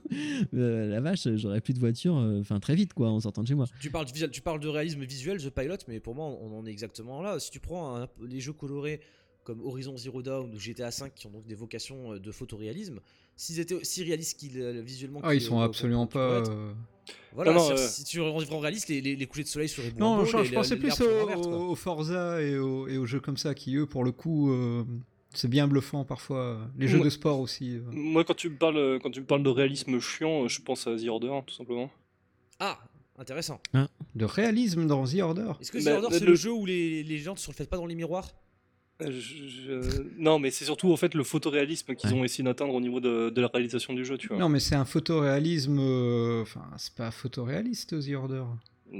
[0.53, 3.47] euh, la vache, j'aurais plus de voiture, euh, enfin, très vite, quoi, en sortant de
[3.47, 3.65] chez moi.
[3.81, 6.65] Tu parles, de tu parles de réalisme visuel, The Pilot, mais pour moi, on en
[6.67, 7.39] est exactement là.
[7.47, 8.99] Si tu prends un- les jeux colorés
[9.45, 12.99] comme Horizon Zero Dawn ou GTA V, qui ont donc des vocations euh, de photoréalisme,
[13.37, 16.39] s'ils étaient aussi réalistes qu'ils euh, visuellement Ah, ils sont euh, absolument pas.
[16.39, 16.51] être.
[16.51, 16.73] euh,
[17.31, 19.69] Voilà, Non, non, si, euh, si tu rends réaliste, les, les, les couchers de soleil
[19.69, 19.93] seraient.
[19.97, 20.91] Non, je, les- je pensais plus
[21.71, 24.83] aux Forza et aux, et aux jeux comme ça qui, eux, pour le coup, euh,
[25.33, 26.59] c'est bien bluffant parfois.
[26.77, 27.79] Les jeux de sport aussi.
[27.91, 30.97] moi, quand tu me parles, quand tu me parles de réalisme chiant, je pense à
[30.97, 31.89] The Order, tout simplement.
[32.59, 32.77] Ah,
[33.17, 33.59] intéressant.
[34.15, 35.51] De réalisme dans The Order.
[35.61, 37.69] Est-ce que The Bah, Order, c'est le jeu où les, les gens ne se reflètent
[37.69, 38.29] pas dans les miroirs?
[39.01, 42.19] Euh, je- je- Non, mais c'est surtout en fait le photoréalisme qu'ils Ouais.
[42.19, 44.37] ont essayé d'atteindre au niveau de, de la réalisation du jeu, tu vois.
[44.37, 45.77] Non, mais c'est un photoréalisme.
[45.79, 48.43] euh, Enfin, c'est pas photoréaliste, The Order.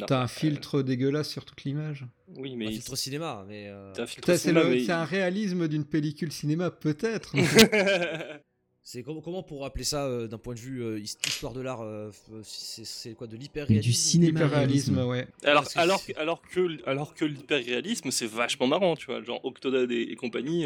[0.05, 2.05] T'as un filtre dégueulasse sur toute l'image.
[2.35, 3.69] Oui, Un mais filtre cinéma, mais.
[3.69, 7.31] euh, t'as un filtre C'est cinéma, le- mais- c'est un réalisme d'une pellicule cinéma, peut-être.
[7.33, 7.43] mais-
[8.89, 11.59] C'est comment, comment pour appeler ça euh, d'un point de vue euh, his- histoire de
[11.59, 12.09] l'art euh,
[12.41, 13.83] c'est, c'est quoi de l'hyper-réalisme?
[13.85, 14.39] Du cinéma.
[14.39, 15.27] Hyperréalisme, ouais.
[15.43, 19.21] Alors, alors, alors que, alors que l'hyperréalisme, c'est vachement marrant, tu vois.
[19.21, 20.65] Genre Octodad et, et compagnie,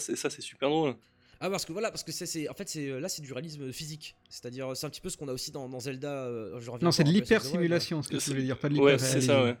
[0.00, 0.96] c'est, ça c'est super drôle.
[1.44, 3.72] Ah parce que voilà parce que c'est, c'est en fait c'est là c'est du réalisme
[3.72, 6.70] physique c'est-à-dire c'est un petit peu ce qu'on a aussi dans, dans Zelda euh, je
[6.70, 8.92] reviens Non, c'est de Wild, l'hyper-simulation, ce que tu C'est- voulais dire, pas de Ouais,
[8.92, 9.56] l'hyper c'est ça, ouais.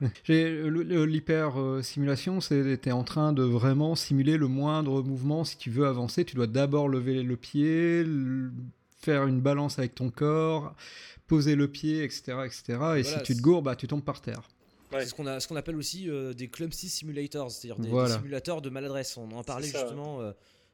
[1.06, 5.44] L'hyper-simulation, c'était en train de vraiment simuler le moindre mouvement.
[5.44, 8.04] Si tu veux avancer, tu dois d'abord lever le pied,
[9.00, 10.74] faire une balance avec ton corps,
[11.26, 12.22] poser le pied, etc.
[12.46, 12.62] etc.
[12.68, 14.42] Et Voilà, si tu te c'est- gourbes, bah, tu tombes par terre.
[14.92, 15.00] Ouais.
[15.00, 17.88] C'est ce qu'on a, ce qu'on appelle aussi euh, des clumsy simulators, c'est-à-dire des, des
[17.90, 18.16] Voilà.
[18.16, 19.16] simulateurs de maladresse.
[19.16, 20.20] On en parlait C'est justement.
[20.20, 20.32] euh,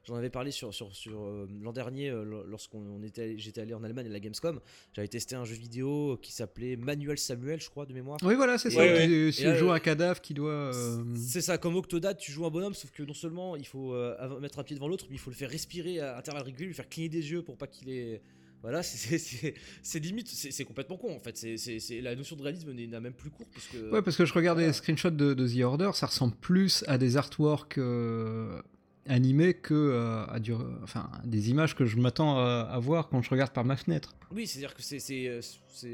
[0.09, 3.60] J'en avais parlé sur, sur, sur euh, l'an dernier euh, lor- lorsqu'on on était, j'étais
[3.60, 4.59] allé en Allemagne à la Gamescom.
[4.94, 8.18] J'avais testé un jeu vidéo qui s'appelait Manuel Samuel, je crois, de mémoire.
[8.22, 8.78] Oui, voilà, c'est ça.
[8.78, 10.70] ouais, Et là, joues euh, un cadavre qui doit.
[11.14, 13.94] C'est ça, comme Octodad, tu joues un bonhomme, sauf que non seulement il faut
[14.40, 16.74] mettre un pied devant l'autre, mais il faut le faire respirer à intervalles réguliers, lui
[16.74, 18.22] faire cligner des yeux pour pas qu'il ait.
[18.62, 21.36] Voilà, c'est- c'est c'est- c'est limite, c'est c'est complètement con en fait.
[21.36, 23.90] C'est- c'est c'est- la notion de réalisme n'est n'a même plus court parce que.
[23.93, 26.98] Ouais, parce que je regardais les screenshots de, de The Order, ça ressemble plus à
[26.98, 28.60] des artworks euh,
[29.09, 30.52] animés que euh, à du,
[30.82, 34.14] enfin, des images que je m'attends à, à voir quand je regarde par ma fenêtre.
[34.30, 34.98] Oui, c'est-à-dire que c'est.
[35.01, 35.40] c'est, euh,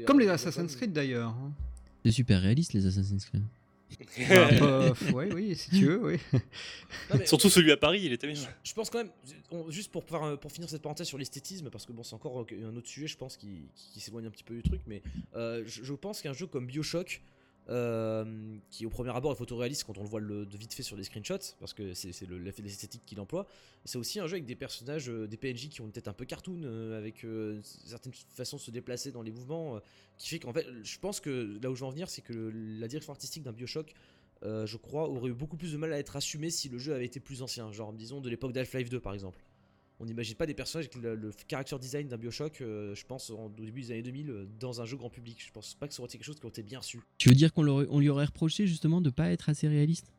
[0.05, 1.29] Comme les euh, Assassin's Creed d'ailleurs.
[1.29, 1.53] hein.
[2.03, 3.43] C'est super réaliste les Assassin's Creed.
[4.29, 6.17] Bah, bah, ouais, oui, si tu veux, oui.
[6.33, 8.41] Non, mais- Surtout celui à Paris, il était bien.
[8.63, 9.11] Je pense quand même,
[9.51, 12.41] on- juste pour, faire- pour finir cette parenthèse sur l'esthétisme, parce que bon, c'est encore
[12.41, 14.81] euh, un autre sujet, je pense, qui, qui- qui s'éloigne un petit peu du truc,
[14.87, 15.01] mais
[15.35, 17.21] euh, je, je pense qu'un jeu comme Bioshock,
[17.67, 20.95] euh, qui au premier abord est photoréaliste quand on le voit de vite fait sur
[20.95, 22.13] des screenshots, parce que c'est
[22.63, 23.47] l'esthétique qu'il emploie,
[23.85, 26.13] c'est aussi un jeu avec des personnages, euh, des PNJ qui ont une tête un
[26.13, 27.25] peu cartoon, euh, avec
[27.63, 29.79] certaines façons de se déplacer dans les mouvements,
[30.17, 32.51] qui fait qu'en fait, je pense que là où je veux en venir, c'est que
[32.79, 33.93] la direction artistique d'un Bioshock,
[34.43, 37.05] je crois, aurait eu beaucoup plus de mal à être assumé si le jeu avait
[37.05, 39.44] été plus ancien, genre disons de l'époque d'Half-Life 2 par exemple.
[39.99, 43.45] On n'imagine pas des personnages avec le, character design d'un Bioshock, euh, je pense, en-
[43.45, 45.37] au début des années 2000, euh, dans un jeu grand public.
[45.45, 46.99] Je pense pas que ça aurait été quelque chose qui aurait été bien reçu.
[47.17, 50.11] Tu veux dire qu'on on lui aurait reproché justement de pas être assez réaliste?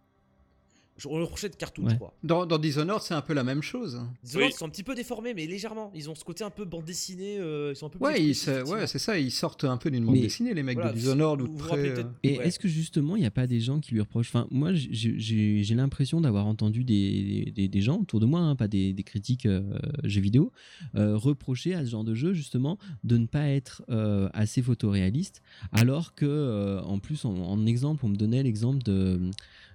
[1.05, 1.91] On le reprochait de cartoon, Ouais.
[1.91, 2.15] je crois.
[2.25, 4.01] Dans, dans Dishonored, c'est un peu la même chose.
[4.25, 4.55] Dishonored, Oui.
[4.55, 5.93] ils sont un petit peu déformés, mais légèrement.
[5.95, 8.15] Ils ont ce côté un peu bande dessinée, euh, ils sont un peu plus Ouais,
[8.33, 8.87] c'est- ouais, effectivement.
[8.87, 11.43] c'est ça, ils sortent un peu d'une bande Mais- dessinée, les mecs Voilà, de Dishonored
[11.43, 11.89] ou vous vous très.
[11.91, 12.47] euh, Et Ouais.
[12.49, 14.29] est-ce que justement il n'y a pas des gens qui lui reprochent?
[14.31, 18.67] Enfin, moi j'ai- l'impression d'avoir entendu des, des, des gens autour de moi, hein, pas
[18.69, 19.61] des, des critiques euh,
[20.05, 20.53] jeux vidéo,
[20.95, 25.43] euh, reprocher à ce genre de jeu justement de ne pas être euh, assez photoréaliste,
[25.73, 29.21] alors que euh, en plus en, en exemple on me donnait l'exemple de,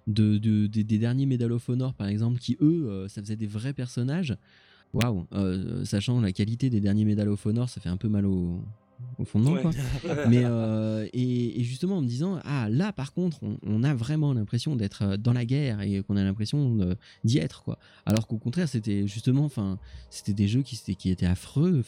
[0.07, 3.35] de, de- des- des derniers Medal of Honor par exemple, qui eux euh, ça faisait
[3.35, 4.35] des vrais personnages.
[4.93, 8.25] Waouh, euh, sachant la qualité des derniers Medal of Honor, ça fait un peu mal
[8.25, 8.59] au,
[9.17, 9.23] au
[9.53, 9.61] Ouais.
[9.61, 9.71] quoi.
[10.29, 13.93] Mais euh, et, et justement en me disant ah là par contre on, on a
[13.95, 16.77] vraiment l'impression d'être dans la guerre et qu'on a l'impression
[17.23, 17.79] d'y être quoi.
[18.05, 19.79] Alors qu'au contraire c'était justement enfin
[20.09, 21.83] c'était des jeux qui étaient qui étaient affreux,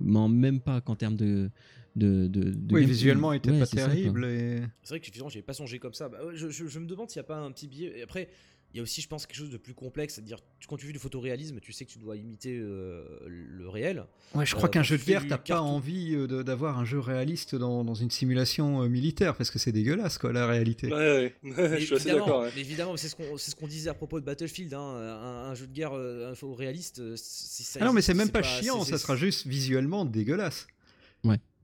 [0.00, 1.50] mais même pas qu'en termes de
[1.96, 4.24] de, de, de Oui, visuellement, il était Ouais, pas terrible.
[4.26, 4.60] et...
[4.82, 6.08] C'est vrai que finalement, j'avais pas songé comme ça.
[6.08, 7.92] Bah, je, je- je me demande s'il n'y a pas un petit biais.
[7.98, 8.28] Et après,
[8.74, 10.14] il y a aussi, je pense, quelque chose de plus complexe.
[10.14, 14.04] C'est-à-dire, quand tu fais du photoréalisme, tu sais que tu dois imiter euh, le réel.
[14.34, 16.98] Ouais, je crois Euh, qu'un jeu de guerre, t'as pas envie euh, d'avoir un jeu
[16.98, 20.88] réaliste dans, dans une simulation euh, militaire parce que c'est dégueulasse, quoi, la réalité.
[20.92, 22.42] Ouais, ouais, je suis assez Évidemment, d'accord.
[22.42, 22.50] ouais.
[22.54, 24.74] mais évidemment, c'est ce qu'on ce disait à propos de Battlefield.
[24.74, 27.16] hein, un, un jeu de guerre euh, réaliste.
[27.16, 30.66] si ça Ah non, mais c'est même pas, c'est chiant, ça sera juste visuellement dégueulasse.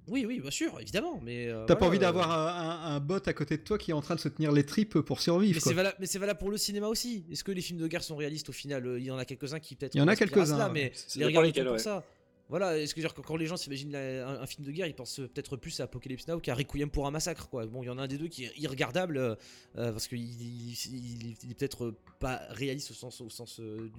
[0.08, 1.20] Oui, oui, bien sûr, évidemment.
[1.22, 3.78] Mais euh, T'as pas envie euh, d'avoir un, un- un bot à côté de toi
[3.78, 5.54] qui est en train de se tenir les tripes pour survivre.
[5.54, 7.24] Mais c'est valable, mais c'est valable pour le cinéma aussi.
[7.30, 8.84] Est-ce que les films de guerre sont réalistes au final?
[8.86, 9.94] Euh, Il y en a quelques-uns qui peut-être.
[9.94, 10.72] Il y en a quelques-uns, ouais.
[10.72, 11.78] mais les regarder pour ouais.
[11.78, 12.04] ça.
[12.52, 15.16] Voilà, est-ce que dire quand les gens s'imaginent un, un film de guerre, ils pensent
[15.16, 17.48] peut-être plus à Apocalypse Now qu'à Requiem pour un massacre.
[17.50, 19.34] Bon, il y en a un des deux qui est irregardable euh,
[19.78, 23.90] euh, parce qu'il il, est peut-être pas réaliste au sens, euh,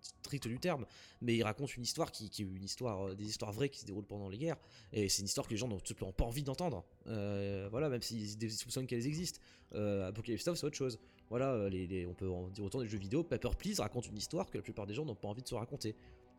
[0.00, 0.86] strict du terme,
[1.20, 4.06] mais il raconte une histoire qui, est une histoire, des histoires vraies qui se déroulent
[4.06, 4.56] pendant les guerres,
[4.94, 6.86] et c'est une histoire que les gens n'ont simplement pas envie d'entendre.
[7.04, 9.40] Voilà, même s'ils ils soupçonnent qu'elles existent.
[9.74, 10.98] Apocalypse Now, c'est autre chose.
[11.30, 13.22] Voilà, euh, les, les- on peut en dire autant des jeux vidéo.
[13.22, 15.54] Paper Please raconte une histoire que la plupart des gens n'ont pas envie de se
[15.54, 15.94] raconter.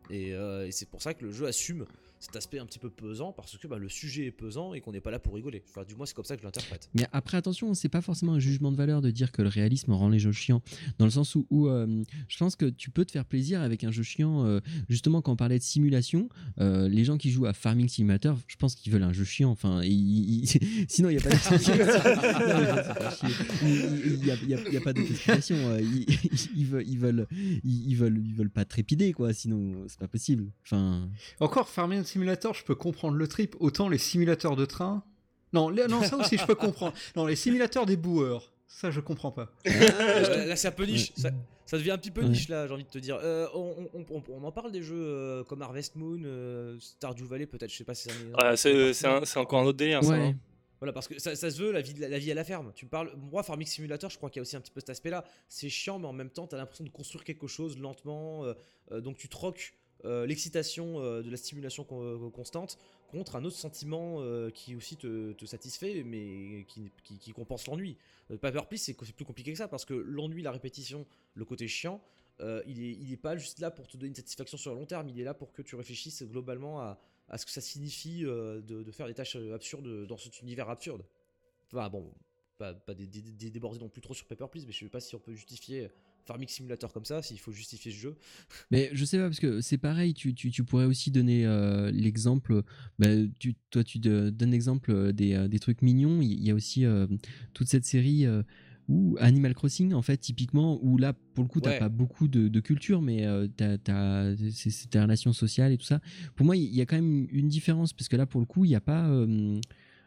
[0.08, 1.84] Et, euh, et c'est pour ça que le jeu assume
[2.18, 4.92] cet aspect un petit peu pesant parce que bah, le sujet est pesant et qu'on
[4.92, 5.62] n'est pas là pour rigoler.
[5.68, 6.88] Enfin, du moins, c'est comme ça que je l'interprète.
[6.94, 9.92] Mais après, attention, c'est pas forcément un jugement de valeur de dire que le réalisme
[9.92, 10.62] rend les jeux chiants.
[10.98, 13.84] Dans le sens où, où, euh, je pense que tu peux te faire plaisir avec
[13.84, 14.44] un jeu chiant.
[14.46, 16.28] euh, justement, quand on parlait de simulation,
[16.60, 19.50] euh, les gens qui jouent à Farming Simulator, je pense qu'ils veulent un jeu chiant.
[19.50, 20.48] Enfin, ils- ils-
[20.88, 21.36] sinon, il n'y a pas
[23.62, 25.56] Il n'y a, il a- a pas d'autre explication.
[25.56, 26.06] euh, Ils,
[26.56, 27.26] ils veulent, ils, veulent,
[27.64, 29.32] ils, veulent, ils veulent pas trépider, quoi.
[29.32, 30.46] Sinon, c'est pas possible.
[30.64, 31.08] Enfin,
[31.40, 33.56] Encore Farming Simulator, je peux comprendre le trip.
[33.60, 35.02] Autant les simulateurs de train.
[35.52, 36.92] Non, les- non ça aussi je peux comprendre.
[37.16, 38.52] Non, les simulateurs des boueurs.
[38.68, 39.52] Ça, je comprends pas.
[39.66, 41.12] Euh, là, c'est un peu niche.
[41.16, 41.30] Ça,
[41.66, 42.28] ça devient un petit peu Ouais.
[42.28, 43.18] niche là, j'ai envie de te dire.
[43.22, 47.24] Euh, on, on- on- on en parle des jeux euh, comme Harvest Moon, euh, Stardew
[47.24, 48.32] Valley, peut-être, je sais pas si c'est un.
[48.38, 50.10] Ah, c'est c'est un- c'est encore un autre délire, ça.
[50.12, 50.18] Ouais.
[50.28, 50.34] hein.
[50.80, 52.72] Voilà, parce que ça, se veut, la vie, la, vie à la ferme.
[52.74, 54.88] Tu parles, moi, Farming Simulator, je crois qu'il y a aussi un petit peu cet
[54.88, 55.24] aspect-là.
[55.46, 58.46] C'est chiant, mais en même temps, tu as l'impression de construire quelque chose lentement.
[58.46, 58.54] euh,
[58.92, 59.74] euh, donc, tu troques
[60.06, 62.78] euh, l'excitation de la stimulation con- constante
[63.10, 64.22] contre un autre sentiment
[64.54, 67.98] qui aussi te, satisfait, mais qui, qui- compense l'ennui.
[68.40, 71.04] Paper Please, c'est plus compliqué que ça, parce que l'ennui, la répétition,
[71.34, 72.00] le côté chiant,
[72.38, 75.08] il, est, il pas juste là pour te donner une satisfaction sur le long terme,
[75.08, 76.98] il est là pour que tu réfléchisses globalement à,
[77.30, 80.68] à ce que ça signifie euh, de, faire des tâches euh, absurdes dans cet univers
[80.68, 81.02] absurde.
[81.72, 82.12] Enfin bon,
[82.58, 84.88] pas, pas dé- dé- dé- déborder non plus trop sur Paper Please, mais je sais
[84.88, 85.88] pas si on peut justifier
[86.26, 88.16] Farming Simulator comme ça, s'il faut justifier ce jeu.
[88.70, 91.90] Mais je sais pas, parce que c'est pareil, tu, tu, tu pourrais aussi donner euh,
[91.92, 92.62] l'exemple,
[92.98, 93.08] bah,
[93.38, 96.84] tu, toi tu donnes l'exemple des, des trucs mignons, il y a aussi
[97.54, 98.26] toute cette série
[98.90, 101.78] où Animal Crossing, en fait, typiquement, où là, pour le coup, t'as Ouais.
[101.78, 105.84] pas beaucoup de, de culture, mais euh, t'as, t'as- c'est, tes relations sociales et tout
[105.86, 106.00] ça.
[106.34, 108.64] Pour moi, il y a quand même une différence, parce que là, pour le coup,
[108.64, 109.08] il n'y a pas...
[109.08, 109.60] euh,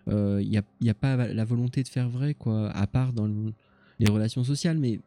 [0.10, 3.26] euh, y a, y a pas la volonté de faire vrai, quoi, à part dans
[3.26, 3.53] le-
[3.99, 4.99] les relations sociales, mais...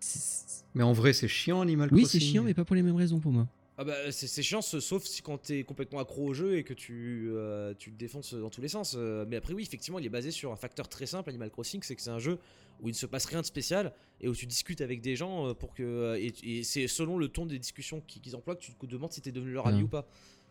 [0.00, 2.20] c'est- Mais en vrai, c'est chiant, Animal Oui, Crossing.
[2.20, 3.48] c'est chiant, mais pas pour les mêmes raisons pour moi.
[3.76, 6.72] Ah bah c'est c'est chiant, sauf si quand t'es complètement accro au jeu et que
[6.74, 8.94] tu, euh, tu le défonces dans tous les sens.
[8.96, 11.80] Euh, mais après oui, effectivement, il est basé sur un facteur très simple, Animal Crossing,
[11.82, 12.38] c'est que c'est un jeu
[12.80, 15.48] où il ne se passe rien de spécial et où tu discutes avec des gens
[15.48, 15.82] euh, pour que...
[15.82, 18.86] euh, Et, et c'est selon le ton des discussions qui- qu'ils emploient que tu te
[18.86, 19.84] demandes si t'es devenu leur ami Ouais.
[19.84, 20.06] ou pas.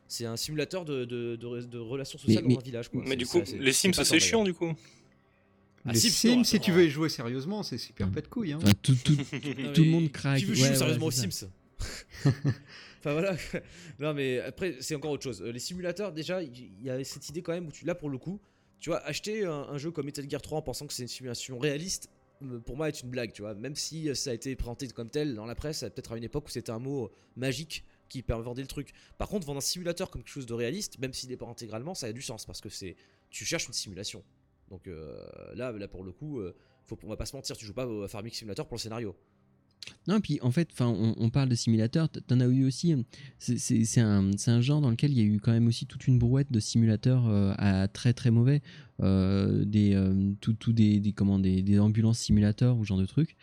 [0.09, 2.89] C'est un simulateur de, de, de- de relations sociales mais- dans un village.
[2.89, 3.01] Quoi.
[3.03, 4.73] Mais C'est- du coup, c'est- les Sims, c'est chiant, du coup.
[5.85, 8.51] Ah, Les Sims, si tu veux y jouer sérieusement, c'est super pas de couilles.
[8.53, 8.59] Hein.
[8.61, 10.41] Enfin, tout, tout- le mais monde craque.
[10.41, 11.11] Veut Ouais, jouer sérieusement aux.
[11.11, 11.47] Sims
[13.03, 13.35] Enfin voilà.
[13.99, 15.41] non mais après c'est encore autre chose.
[15.41, 18.09] Euh, Les simulateurs déjà il y a cette idée quand même où tu là pour
[18.09, 18.39] le coup,
[18.79, 21.59] tu vois acheter un, jeu comme Metal Gear 3 en pensant que c'est une simulation
[21.59, 22.09] réaliste
[22.43, 23.55] euh, pour moi est une blague, tu vois.
[23.55, 26.23] Même si euh, ça a été présenté comme tel dans la presse, peut-être à une
[26.23, 28.93] époque où c'était un mot magique qui per- vendait le truc.
[29.17, 31.93] Par contre, vendre un simulateur comme quelque chose de réaliste, même s'il n'est pas intégralement,
[31.95, 32.95] ça a du sens parce que c'est
[33.29, 34.23] tu cherches une simulation.
[34.69, 34.87] Donc
[35.55, 36.41] là, là pour le coup,
[36.85, 39.15] faut, on va pas se mentir, tu joues pas à Farming Simulator pour le scénario.
[40.07, 42.09] Non, puis en fait, on, on parle de simulateurs.
[42.09, 42.93] T'en as eu aussi.
[43.39, 46.07] c'est- C'est un, un genre dans lequel il y a eu quand même aussi toute
[46.07, 48.61] une brouette de simulateurs euh, à très très mauvais.
[49.03, 52.97] Euh, des, euh, tout, tout des, des, comment, des, des ambulances simulateurs ou ce genre
[52.97, 53.35] de trucs.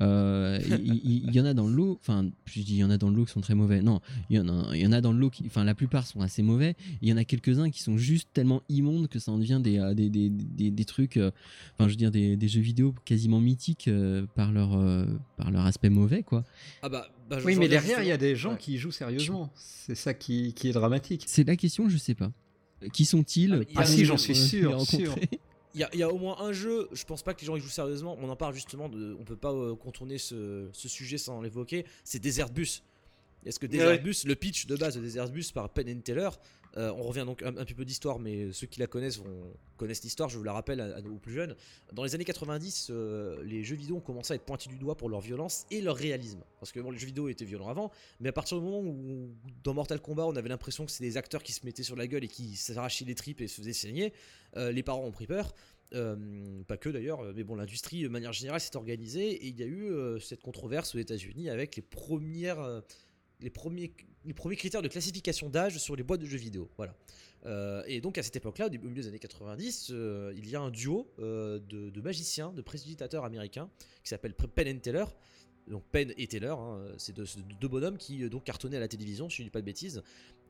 [0.00, 1.98] Euh, Il y, en a dans le lot.
[2.00, 3.82] Enfin, je dis il y en a dans le lot qui sont très mauvais.
[3.82, 4.00] Non,
[4.30, 5.44] il y en a, il y en a dans le lot qui.
[5.46, 6.76] Enfin, la plupart sont assez mauvais.
[7.02, 9.78] Il y en a quelques-uns qui sont juste tellement immondes que ça en devient des,
[9.94, 11.16] des, des, des, des trucs.
[11.16, 11.30] euh,
[11.74, 15.04] Enfin, je veux dire, des, des jeux vidéo quasiment mythiques euh, par, leur, euh,
[15.36, 16.44] par leur aspect mauvais, quoi.
[16.82, 18.58] Ah bah, bah, Oui, mais derrière, il y a des gens Ouais.
[18.58, 19.50] qui y jouent sérieusement.
[19.54, 21.24] C'est ça qui, qui est dramatique.
[21.26, 22.30] C'est la question, je sais pas.
[22.92, 25.04] Qui sont-ils Ah, Ah si, j'en suis sûr, les rencontrer.
[25.06, 25.16] sûr.
[25.74, 27.46] Il y, a- il y a au moins un jeu, je pense pas que les
[27.46, 30.68] gens y jouent sérieusement, on en parle justement, de, on peut pas euh, contourner ce,
[30.72, 32.82] ce sujet sans l'évoquer, c'est Desert Bus.
[33.48, 33.98] Est-ce que Desert Ouais.
[33.98, 36.28] Bus, le pitch de base de Desert Bus par Penn and Teller,
[36.76, 39.54] euh, on revient donc un, un petit peu d'histoire, mais ceux qui la connaissent vont,
[39.78, 41.56] connaissent l'histoire, je vous la rappelle à, à nos plus jeunes.
[41.92, 44.96] Dans les années 90, euh, les jeux vidéo ont commencé à être pointés du doigt
[44.96, 46.44] pour leur violence et leur réalisme.
[46.60, 49.34] Parce que bon, les jeux vidéo étaient violents avant, mais à partir du moment où
[49.64, 52.06] dans Mortal Kombat on avait l'impression que c'était des acteurs qui se mettaient sur la
[52.06, 54.12] gueule et qui s'arrachaient les tripes et se faisaient saigner,
[54.56, 55.54] euh, les parents ont pris peur.
[55.94, 59.62] Euh, pas que d'ailleurs, mais bon, l'industrie de manière générale s'est organisée et il y
[59.62, 62.82] a eu euh, cette controverse aux États-Unis avec les premières,
[63.40, 63.92] les premiers,
[64.56, 66.70] critères de classification d'âge sur les boîtes de jeux vidéo.
[66.76, 66.94] Voilà.
[67.46, 70.60] Euh, et donc à cette époque-là, au milieu des années 90, euh, il y a
[70.60, 73.70] un duo euh, de, magiciens, de prédigitateurs américains
[74.02, 75.04] qui s'appelle Penn and Teller.
[75.68, 79.36] Donc Penn et Teller, hein, c'est deux, bonhommes qui donc cartonnaient à la télévision, si
[79.36, 80.02] je ne dis pas de bêtises,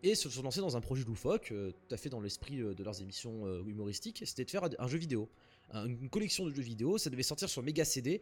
[0.04, 3.02] et se sont lancés dans un projet loufoque, tout à fait dans l'esprit de leurs
[3.02, 5.28] émissions humoristiques, c'était de faire un jeu vidéo,
[5.72, 8.20] Un- une collection de jeux vidéo, ça devait sortir sur Mega CD.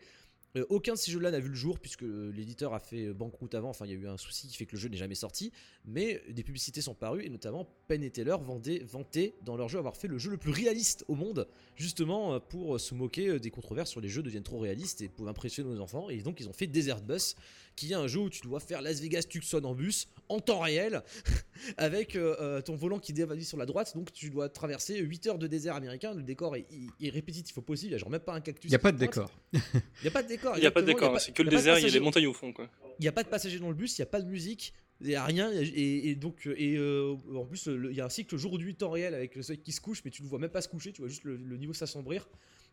[0.56, 3.70] Euh, aucun de ces jeux-là n'a vu le jour puisque l'éditeur a fait banqueroute avant,
[3.70, 5.52] enfin il y a eu un souci qui fait que le jeu n'est jamais sorti,
[5.84, 9.78] mais des publicités sont parues et notamment Penn et Teller vendaient, vantaient dans leur jeu
[9.78, 13.38] avoir fait le jeu le plus réaliste au monde, justement euh, pour se moquer euh,
[13.38, 16.40] des controverses sur les jeux deviennent trop réalistes et pour impressionner nos enfants, et donc
[16.40, 17.36] ils ont fait Desert Bus,
[17.76, 20.60] qui est un jeu où tu dois faire Las Vegas Tucson en bus en temps
[20.60, 21.02] réel
[21.76, 23.92] avec euh, euh, ton volant qui dévalue sur la droite.
[23.94, 26.14] Donc tu dois traverser 8 heures de désert américain.
[26.14, 26.66] Le décor est,
[27.00, 27.90] est répétitif au possible.
[27.90, 29.30] Il y a genre même pas un cactus Il n'y a pas de décor.
[29.52, 29.60] il
[30.04, 31.78] y a pas de décor Il n'y a pas de décor, c'est que le désert,
[31.78, 32.68] il y a des montagnes au fond, quoi.
[32.98, 34.73] il n'y a pas de passager dans le bus, il n'y a pas de musique,
[35.01, 38.01] il n'y a rien, et, et donc, euh, et euh, en plus, le- il y
[38.01, 40.23] a un cycle jour nuit temps réel avec le soleil qui se couche, mais tu
[40.23, 42.28] ne vois même pas se coucher, tu vois juste le, le niveau s'assombrir.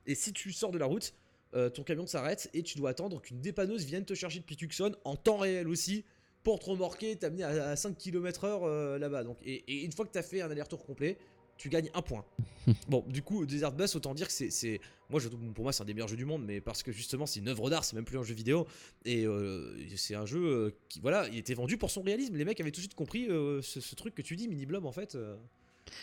[0.05, 1.13] Et si tu sors de la route,
[1.55, 4.95] euh, ton camion s'arrête et tu dois attendre qu'une dépanneuse vienne te chercher depuis Tucson
[5.03, 6.03] en temps réel aussi
[6.43, 9.23] pour te remorquer t'amener à, à 5 km/h euh, là-bas.
[9.23, 11.17] Donc, et, et une fois que tu as fait un aller-retour complet,
[11.63, 12.25] tu gagnes un point.
[12.89, 14.81] bon, du coup, Desert Bus, autant dire que c'est.
[15.09, 17.25] Moi, je, pour moi, c'est un des meilleurs jeux du monde, mais parce que justement,
[17.25, 18.67] c'est une œuvre d'art, c'est même plus un jeu vidéo.
[19.05, 22.35] Et euh, c'est un jeu euh, qui, voilà, il était vendu pour son réalisme.
[22.35, 24.85] Les mecs avaient tout de suite compris euh, ce, truc que tu dis, Mini Blob,
[24.85, 25.17] en fait.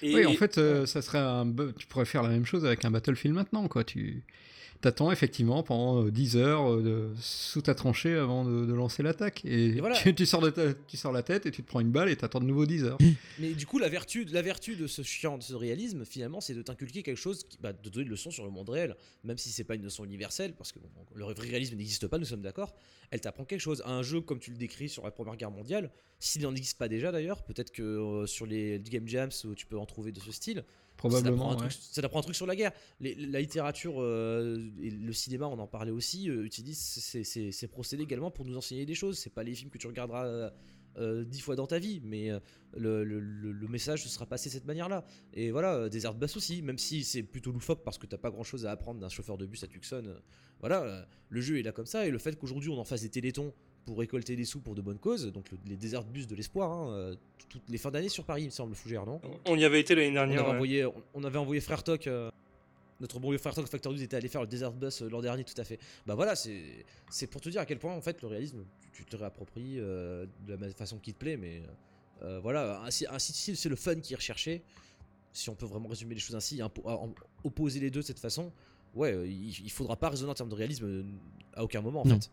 [0.03, 0.55] oui, en fait,
[0.87, 1.55] ça serait un.
[1.77, 3.85] Tu pourrais faire la même chose avec un Battlefield maintenant, quoi.
[3.85, 4.25] Tu
[4.81, 9.45] t'attends effectivement pendant 10 euh, heures euh, sous ta tranchée avant de, lancer l'attaque.
[9.45, 9.81] Et,
[10.17, 12.41] tu, sors de tu sors la tête et tu te prends une balle et t'attends
[12.41, 12.99] de nouveau 10 heures.
[13.39, 16.55] Mais du coup, la vertu, la vertu de ce chiant, de ce réalisme, finalement, c'est
[16.55, 19.39] de t'inculquer quelque chose, qui, bah, de donner une leçon sur le monde réel, même
[19.39, 20.79] si c'est pas une leçon universelle, parce que
[21.15, 22.75] le vrai réalisme n'existe pas, nous sommes d'accord.
[23.11, 23.83] Elle t'apprend quelque chose.
[23.87, 26.89] Un jeu comme tu le décris sur la Première Guerre mondiale, s'il n'en existe pas
[26.89, 30.33] déjà d'ailleurs, peut-être que euh, sur les Game Jams, tu peux en trouver de ce
[30.33, 30.65] style.
[31.01, 31.57] Probablement.
[31.71, 32.73] Ça t'apprend un, truc sur la guerre.
[33.01, 38.31] la littérature euh, et le cinéma, on en parlait aussi, euh, utilisent ces, procédés également
[38.31, 39.19] pour nous enseigner des choses.
[39.19, 40.51] C'est pas les films que tu regarderas
[40.99, 42.29] euh, dix fois dans ta vie, mais
[42.77, 45.07] le, message se sera passé de cette manière-là.
[45.33, 48.31] Et voilà, des de basse aussi, même si c'est plutôt loufoque parce que t'as pas
[48.31, 50.05] grand-chose à apprendre d'un chauffeur de bus à Tucson.
[50.61, 53.11] voilà, le jeu est là comme ça, et le fait qu'aujourd'hui on en fasse des
[53.11, 53.55] télétons
[53.85, 56.93] pour récolter des sous pour de bonnes causes, donc les déserts bus de l'espoir, hein,
[56.93, 57.15] euh,
[57.49, 59.21] toutes les fins d'année sur Paris, il me semble, Fougère, non?
[59.47, 60.43] On y avait été l'année dernière.
[60.43, 62.31] On avait, envoyé, on avait envoyé Frère Toc, euh,
[63.01, 65.21] notre bon vieux Frère Toc Factor 12 était allé faire le desert bus euh, l'an
[65.21, 65.79] dernier, tout à fait.
[66.07, 69.17] Bah voilà, c'est pour te dire à quel point en fait le réalisme, tu, te
[69.17, 71.63] réappropries de la façon qui te plaît, mais
[72.43, 74.63] voilà, ainsi, ainsi c'est le fun qui est recherché.
[75.33, 76.61] Si on peut vraiment résumer les choses ainsi,
[77.45, 78.53] opposer les deux de cette façon,
[78.95, 81.05] ouais, il, il faudra pas raisonner en termes de réalisme
[81.55, 82.31] à aucun moment en fait.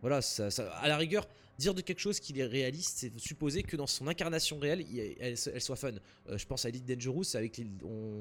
[0.00, 0.48] Voilà, ça,
[0.80, 1.26] à la rigueur,
[1.60, 4.84] dire de quelque chose qu'il est réaliste, c'est supposer que dans son incarnation réelle,
[5.20, 5.92] elle, soit fun.
[6.28, 7.60] Euh, je pense à Elite Dangerous, avec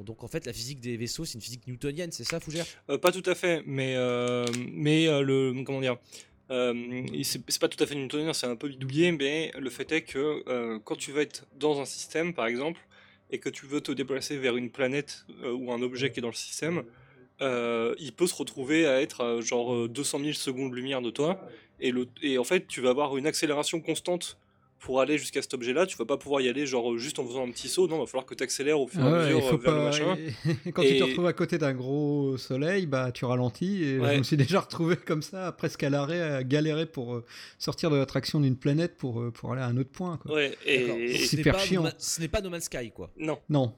[0.06, 2.66] donc en fait la physique des vaisseaux, c'est une physique newtonienne, c'est ça, Fougère?
[2.90, 5.98] Euh, Pas tout à fait, mais euh, mais le comment dire.
[6.50, 10.78] c'est pas tout à fait newtonien, c'est un peu bidouillé, mais le fait est que
[10.80, 12.82] quand tu vas être dans un système, par exemple,
[13.32, 16.28] et que tu veux te déplacer vers une planète ou un objet qui est dans
[16.28, 16.84] le système,
[17.42, 21.48] il peut se retrouver à être genre 200 000 secondes lumière de toi
[21.82, 24.38] et, le, et en fait, tu vas avoir une accélération constante
[24.80, 25.86] pour aller jusqu'à cet objet-là.
[25.86, 27.88] Tu vas pas pouvoir y aller genre juste en faisant un petit saut.
[27.88, 30.18] Non, il va falloir que tu accélères au fur et à mesure vers le machin.
[30.74, 33.84] quand tu te retrouves à côté d'un gros soleil, bah tu ralentis.
[33.84, 37.26] Et je me suis déjà retrouvé comme ça, presque à l'arrêt, à galérer pour euh,
[37.58, 40.18] sortir de l'attraction d'une planète pour, euh, pour aller à un autre point.
[40.18, 40.36] Quoi.
[40.36, 41.86] Ouais, et, c'est super chiant.
[41.98, 43.12] ce n'est pas No Man's Sky, quoi.
[43.18, 43.40] Non.
[43.50, 43.74] Non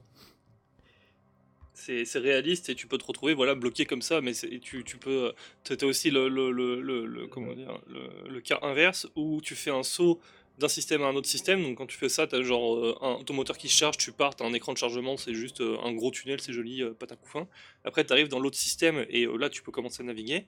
[1.74, 5.32] c'est réaliste et tu peux te retrouver voilà bloqué comme ça mais tu, tu peux
[5.70, 9.82] as aussi le, le, le, le comment dire le, cas inverse où tu fais un
[9.82, 10.20] saut
[10.58, 11.62] d'un système à un autre système.
[11.62, 14.12] Donc quand tu fais ça tu as genre euh, un, ton moteur qui charge tu
[14.12, 16.92] pars as un écran de chargement c'est juste euh, un gros tunnel c'est joli euh,
[16.92, 17.48] pas ta couffin
[17.84, 20.46] après tu arrives dans l'autre système et là tu peux commencer à naviguer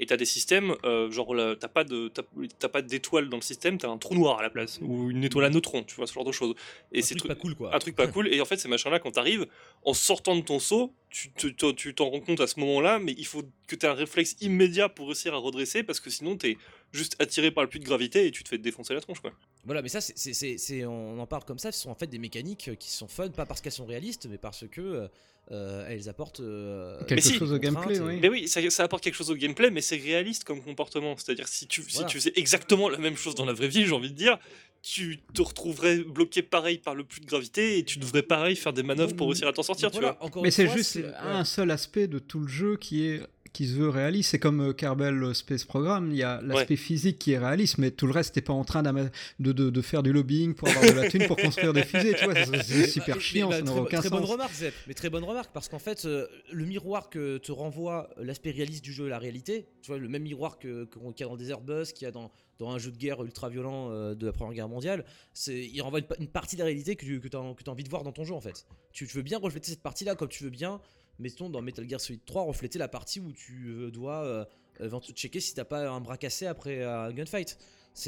[0.00, 3.78] et t'as des systèmes, euh, genre t'as pas de t'as, pas d'étoile dans le système,
[3.78, 6.12] t'as un trou noir à la place ou une étoile à neutrons, tu vois ce
[6.12, 6.54] genre de choses.
[6.92, 7.74] Et un c'est truc pas cool quoi.
[7.74, 8.32] Un truc pas cool.
[8.32, 9.46] Et en fait ces machins là quand t'arrives,
[9.84, 13.26] en sortant de ton saut, tu, tu, t'en rends compte à ce moment-là, mais il
[13.26, 16.58] faut que tu aies un réflexe immédiat pour réussir à redresser parce que sinon t'es
[16.94, 19.32] juste attiré par le puits de gravité et tu te fais défoncer la tronche quoi.
[19.64, 22.70] Voilà, mais ça c'est, on en parle comme ça, ce sont en fait des mécaniques
[22.78, 25.08] qui sont fun, pas parce qu'elles sont réalistes, mais parce que euh,
[25.50, 28.00] euh, elles apportent euh, quelque chose au gameplay.
[28.00, 28.18] Oui.
[28.20, 31.16] Mais oui, ça, apporte quelque chose au gameplay, mais c'est réaliste comme comportement.
[31.16, 33.92] C'est-à-dire si tu si tu faisais exactement la même chose dans la vraie vie, j'ai
[33.92, 34.38] envie de dire,
[34.82, 38.72] tu te retrouverais bloqué pareil par le puits de gravité et tu devrais pareil faire
[38.72, 39.90] des manœuvres pour réussir à t'en sortir.
[39.90, 40.18] tu vois.
[40.42, 43.22] mais c'est juste un seul aspect de tout le jeu qui est
[43.54, 44.32] qui se veut réaliste.
[44.32, 47.92] C'est comme euh, Kerbal Space Program, il y a l'aspect physique qui est réaliste, mais
[47.92, 50.84] tout le reste, t'es pas en train de, de, de, faire du lobbying pour avoir
[50.84, 54.00] de la thune pour construire des fusées, tu vois, c'est super chiant, ça n'a aucun
[54.00, 54.20] très sens.
[54.20, 57.52] Bonne remarque, Zep, mais très bonne remarque, parce qu'en fait, euh, le miroir que te
[57.52, 60.88] renvoie l'aspect réaliste du jeu, la réalité, tu vois, le même miroir qu'il
[61.20, 63.48] y a dans Desert Bus, qu'il y a dans, dans un jeu de guerre ultra
[63.48, 65.04] violent euh, de la Première Guerre mondiale,
[65.46, 67.40] il renvoie une, partie de la réalité que, que tu as,
[67.70, 68.66] envie de voir dans ton jeu en fait.
[68.92, 70.80] Tu, tu veux bien refléter cette partie-là comme tu veux bien
[71.18, 74.44] mettons dans Metal Gear Solid 3 refléter la partie où tu euh, dois euh,
[74.80, 77.58] euh checker si t'as pas un bras cassé après un gunfight.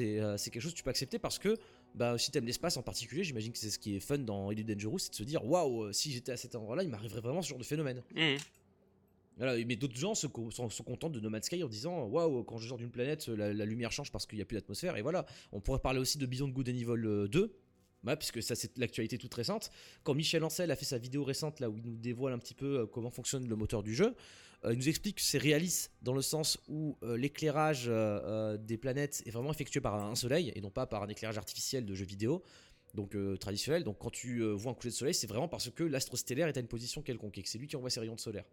[0.01, 1.57] Euh, c'est quelque chose que tu peux accepter parce que
[1.95, 4.66] bah, si t'aimes l'espace en particulier, j'imagine que c'est ce qui est fun dans Elite
[4.66, 7.49] Dangerous, c'est de se dire waouh, si j'étais à cet endroit-là, il m'arriverait vraiment ce
[7.49, 8.03] genre de phénomène.
[8.15, 8.37] Mmh.
[9.39, 12.59] Voilà, mais d'autres gens se, sont, contents de No Man's Sky en disant waouh, quand
[12.59, 14.97] je sors d'une planète, la, lumière change parce qu'il n'y a plus d'atmosphère.
[14.97, 17.55] Et voilà, on pourrait parler aussi de Beyond Good and Evil 2,
[18.15, 19.70] puisque ça c'est l'actualité toute récente.
[20.05, 22.55] Quand Michel Ancel a fait sa vidéo récente là où il nous dévoile un petit
[22.55, 24.15] peu euh, comment fonctionne le moteur du jeu,
[24.65, 27.91] euh, il nous explique que c'est réaliste dans le sens où euh, l'éclairage
[28.61, 31.85] des planètes est vraiment effectué par un soleil et non pas par un éclairage artificiel
[31.85, 32.43] de jeu vidéo.
[32.95, 36.16] Donc traditionnel, donc quand tu vois un coucher de soleil, c'est vraiment parce que l'astre
[36.16, 38.45] stellaire est à une position quelconque que c'est lui qui envoie ses rayons de solaire.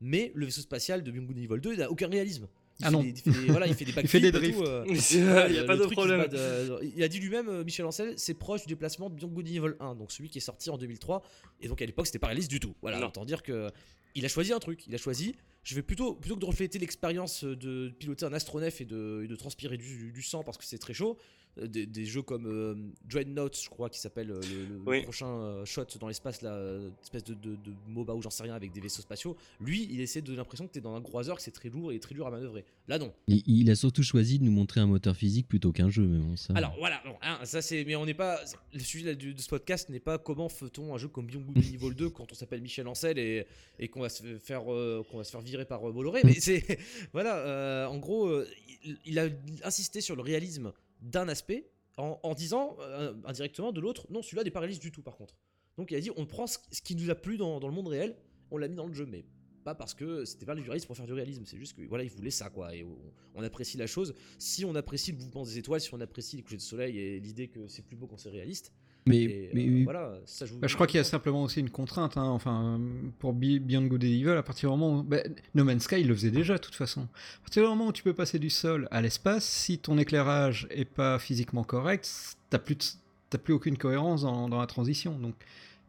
[0.00, 2.48] Mais le vaisseau spatial de Beyond Evil 2 n'a aucun réalisme.
[2.80, 3.02] Il Ah fait non.
[3.02, 4.58] il fait des- voilà, il fait des Il fait des backflips et drifts.
[4.58, 6.26] tout, euh, Il voilà, n'y a pas de problème.
[6.28, 9.46] de- Il a dit lui-même, euh, Michel Ancel, c'est proche du déplacement de Beyond Good
[9.46, 11.22] and Evil 1, donc celui qui est sorti en 2003.
[11.60, 12.74] Et donc à l'époque, c'était pas réaliste du tout.
[12.82, 13.08] Voilà, Non.
[13.08, 13.70] autant dire que
[14.14, 14.86] il a choisi un truc.
[14.88, 15.34] Il a choisi.
[15.62, 19.28] Je vais plutôt, plutôt que de refléter l'expérience de piloter un astronef et de, et
[19.28, 21.20] de transpirer du, du sang parce que c'est très chaud, euh,
[21.56, 22.74] des, des jeux comme euh,
[23.08, 25.02] Dreadnought, je crois, qui s'appelle euh, le, le Oui.
[25.02, 28.42] prochain euh, shot dans l'espace, là, euh, espèce de, de, de MOBA ou j'en sais
[28.44, 29.36] rien avec des vaisseaux spatiaux.
[29.60, 31.92] Lui, il essaie de donner l'impression que t'es dans un croiseur, que c'est très lourd
[31.92, 32.64] et très dur à manœuvrer.
[32.88, 33.12] Là, non.
[33.26, 36.18] Il, il a surtout choisi de nous montrer un moteur physique plutôt qu'un jeu, mais
[36.18, 36.54] bon, ça.
[36.56, 38.40] Alors voilà, bon, hein, ça c'est, mais on n'est pas,
[38.72, 41.40] le sujet là, du- de ce podcast n'est pas comment fait-on un jeu comme Beyond
[41.42, 43.46] Good and Evil 2 quand on s'appelle Michel Ancel et,
[43.78, 46.20] et qu'on va se faire, euh, qu'on va se faire virer par euh, Bolloré.
[46.24, 46.78] Mais c'est,
[47.12, 48.46] voilà, euh, en gros, euh,
[48.84, 49.28] il, il a
[49.64, 50.72] insisté sur le réalisme
[51.02, 55.02] d'un aspect en, disant euh, indirectement de l'autre, non, celui-là n'est pas réaliste du tout
[55.02, 55.36] par contre.
[55.76, 58.16] Donc il a dit, on prend ce, qui nous a plu dans, le monde réel,
[58.50, 59.26] on l'a mis dans le jeu, mais
[59.64, 62.04] pas parce que c'était pas du réalisme pour faire du réalisme, c'est juste que voilà,
[62.04, 62.96] il voulait ça quoi, et on,
[63.34, 64.14] on apprécie la chose.
[64.38, 67.20] Si on apprécie le mouvement des étoiles, si on apprécie les couchers de soleil et
[67.20, 68.72] l'idée que c'est plus beau quand c'est réaliste,
[69.06, 70.58] mais, et, mais- euh, voilà, ça joue.
[70.58, 72.16] Bah, je crois qu'il y a simplement aussi une contrainte.
[72.16, 72.24] hein.
[72.24, 72.80] Enfin,
[73.18, 75.02] pour Be- Beyond Good and Evil, à partir du moment où.
[75.02, 75.18] bah,
[75.54, 77.02] no Man's Sky, il le faisait déjà, de toute façon.
[77.02, 80.66] À partir du moment où tu peux passer du sol à l'espace, si ton éclairage
[80.70, 82.10] est pas physiquement correct,
[82.50, 82.98] t'as plus,
[83.30, 85.18] de- plus aucune cohérence dans, dans la transition.
[85.18, 85.34] Donc,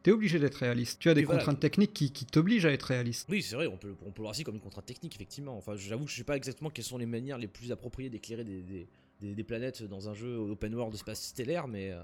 [0.03, 0.99] t'es obligé d'être réaliste.
[0.99, 1.39] Tu as des voilà.
[1.39, 3.27] contraintes techniques qui, qui t'obligent à être réaliste.
[3.29, 5.13] Oui, c'est vrai, on peut, le- on peut le voir aussi comme une contrainte technique,
[5.15, 5.55] effectivement.
[5.57, 8.43] Enfin, j'avoue que je sais pas exactement quelles sont les manières les plus appropriées d'éclairer
[8.43, 8.87] des, des,
[9.21, 12.01] des- des planètes dans un jeu open world de space stellaire, mais euh,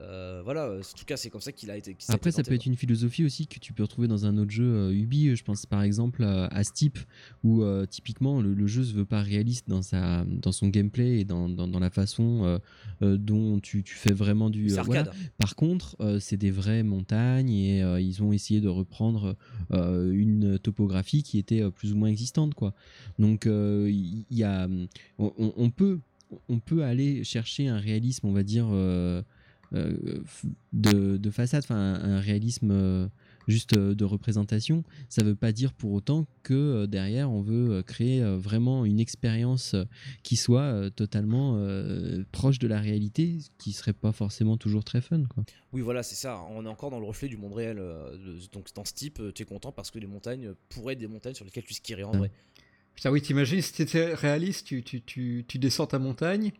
[0.00, 1.96] euh, voilà, en tout cas, c'est comme ça qu'il a été.
[2.08, 4.50] a Après, ça peut être une philosophie aussi que tu peux retrouver dans un autre
[4.50, 5.34] jeu euh, Ubi.
[5.36, 6.98] Je pense par exemple euh, à Steep,
[7.44, 11.20] où euh, typiquement le, le jeu se veut pas réaliste dans, sa, dans son gameplay
[11.20, 12.58] et dans, dans, dans la façon euh,
[13.02, 14.72] euh, dont tu, tu fais vraiment du.
[14.72, 15.10] Euh, voilà.
[15.38, 19.36] Par contre, euh, c'est des vraies montagnes et euh, ils ont essayé de reprendre
[19.72, 22.74] euh, une topographie qui était euh, plus ou moins existante, quoi.
[23.18, 24.68] Donc, euh, il y, a,
[25.18, 26.00] on, peut,
[26.48, 29.22] on peut aller chercher un réalisme, on va dire, euh, euh,
[29.72, 32.70] de, de façade, enfin, un, un réalisme.
[32.70, 33.08] euh,
[33.48, 37.70] juste euh, de représentation, ça veut pas dire pour autant que euh, derrière on veut
[37.72, 39.84] euh, créer euh, vraiment une expérience euh,
[40.22, 44.84] qui soit euh, totalement euh, proche de la réalité, ce qui serait pas forcément toujours
[44.84, 45.24] très fun.
[45.34, 45.42] Quoi.
[45.72, 46.44] Oui, voilà, c'est ça.
[46.50, 47.78] On est encore dans le reflet du monde réel.
[47.80, 51.00] euh, donc, dans ce type, euh, tu es content parce que les montagnes pourraient être
[51.00, 52.18] des montagnes sur lesquelles tu skierais en Ah.
[52.18, 52.30] vrai.
[52.94, 56.52] Putain, oui, t'imagines si t'étais réaliste, tu, tu, tu, tu descends ta montagne.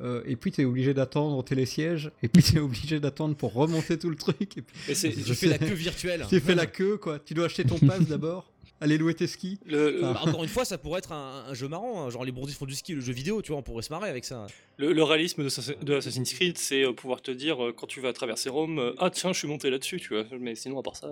[0.00, 3.98] Euh, et puis t'es obligé d'attendre au télésiège, et puis t'es obligé d'attendre pour remonter
[3.98, 6.26] tout le truc, et puis Et c'est Tu fais la queue virtuelle.
[6.28, 7.18] tu fais la queue quoi.
[7.18, 8.50] Tu dois acheter ton pass d'abord,
[8.80, 9.58] aller louer tes skis.
[9.66, 12.02] le, Bah, encore une fois, ça pourrait être un, un jeu marrant.
[12.06, 13.92] hein, Genre, les bourdis font du ski, le jeu vidéo, tu vois, on pourrait se
[13.92, 14.46] marrer avec ça.
[14.78, 17.86] le- le réalisme de, Assassin- de Assassin's Creed, c'est euh, pouvoir te dire euh, quand
[17.86, 20.24] tu vas traverser Rome, ah tiens, je suis monté là-dessus, tu vois.
[20.40, 21.10] Mais sinon, à part ça,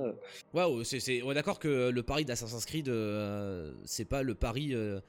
[0.54, 1.22] Waouh, c'est, c'est...
[1.22, 4.70] on est d'accord que le pari d'Assassin's Creed, euh, c'est pas le pari.
[4.72, 5.00] euh,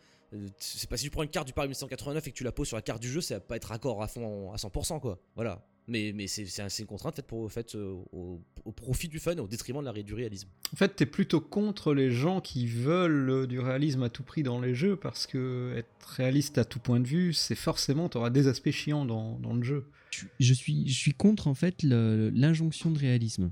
[0.58, 2.68] c'est pas si tu prends une carte du Paris 1989 et que tu la poses
[2.68, 5.20] sur la carte du jeu, ça va pas être raccord à fond à 100%, quoi.
[5.36, 5.66] Voilà.
[5.88, 9.08] Mais, mais c'est, c'est, un- c'est une contrainte faite pour, faite, euh, au, au profit
[9.08, 10.48] du fun, au détriment de la, du réalisme.
[10.72, 14.44] En fait, t'es plutôt contre les gens qui veulent euh, du réalisme à tout prix
[14.44, 18.30] dans les jeux, parce que être réaliste à tout point de vue, c'est forcément, t'auras
[18.30, 19.88] des aspects chiants dans, dans le jeu.
[20.12, 23.50] je, je suis, je suis contre en fait le- l'injonction de réalisme.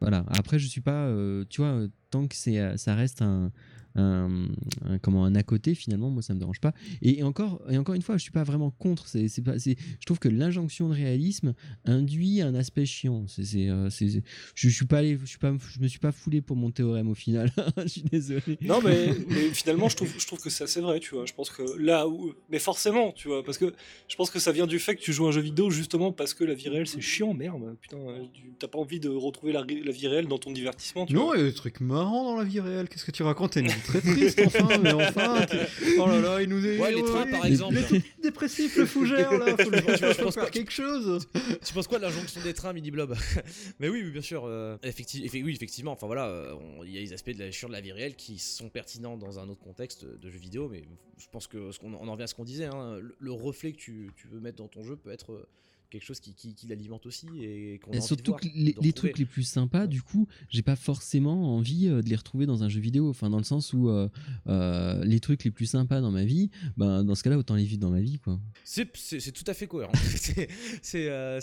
[0.00, 0.24] Voilà.
[0.28, 3.50] Après, je suis pas, euh, tu vois, euh, tant que c'est, euh, ça reste un,
[3.96, 4.46] un,
[4.84, 6.72] un- comment un à côté finalement, moi ça me dérange pas.
[7.02, 9.06] Et, et encore, et encore une fois, je suis pas vraiment contre.
[9.08, 11.54] C'est, c'est pas, c'est, je trouve que l'injonction de réalisme
[11.84, 13.24] induit un aspect chiant.
[13.28, 14.22] C'est, c'est, euh, c'est- c'est-
[14.54, 16.70] je, je suis pas allé, je suis pas, je me suis pas foulé pour mon
[16.70, 17.50] théorème au final.
[17.78, 18.58] je suis désolé.
[18.62, 21.26] Non, mais, mais finalement, je trouve, je trouve que c'est assez vrai, tu vois.
[21.26, 22.32] Je pense que là où.
[22.50, 23.72] Mais forcément, tu vois, parce que
[24.08, 26.12] je pense que ça vient du fait que tu joues à un jeu vidéo justement
[26.12, 27.76] parce que la vie réelle c'est chiant, merde.
[27.80, 27.98] Putain,
[28.32, 31.36] tu- t'as pas envie de retrouver la, vie réelle dans ton divertissement, tu Non, vois.
[31.36, 32.88] il y a des trucs marrants dans la vie réelle.
[32.88, 33.56] Qu'est-ce que tu racontes
[33.86, 35.46] très triste, enfin, mais enfin.
[35.98, 36.78] Oh là là, il nous est.
[36.78, 37.76] Ouais, les trains, par exemple.
[38.22, 39.56] Dépressif, le fougère, là.
[39.56, 41.26] Faut le Je pense- je faut pense faire pas- quelque chose.
[41.64, 43.14] tu penses quoi de l'injonction des trains mini blob?
[43.80, 44.44] Mais oui, oui, bien sûr.
[44.44, 45.92] euh, effecti- effe- oui, effectivement.
[45.92, 46.54] Enfin voilà, euh,
[46.84, 49.38] il y a des aspects de la, de la vie réelle qui sont pertinents dans
[49.38, 50.82] un autre contexte de jeu vidéo, mais
[51.18, 52.66] je pense que ce qu'on on en revient à ce qu'on disait.
[52.66, 55.46] hein, le, le reflet que tu, tu veux mettre dans ton jeu peut être euh,
[55.90, 58.92] quelque chose qui, qui, qui l'alimente aussi et qu'on envie de surtout voir, que les,
[58.92, 62.62] trucs les plus sympas, du coup, j'ai pas forcément envie euh, de les retrouver dans
[62.62, 63.08] un jeu vidéo.
[63.08, 64.08] Enfin, dans le sens où euh,
[64.46, 67.64] euh, les trucs les plus sympas dans ma vie, ben, dans ce cas-là, autant les
[67.64, 68.38] vivre dans ma vie, quoi.
[68.64, 68.86] C'est-
[69.32, 69.92] tout à fait cohérent.
[70.22, 70.48] c'est
[70.94, 71.40] euh,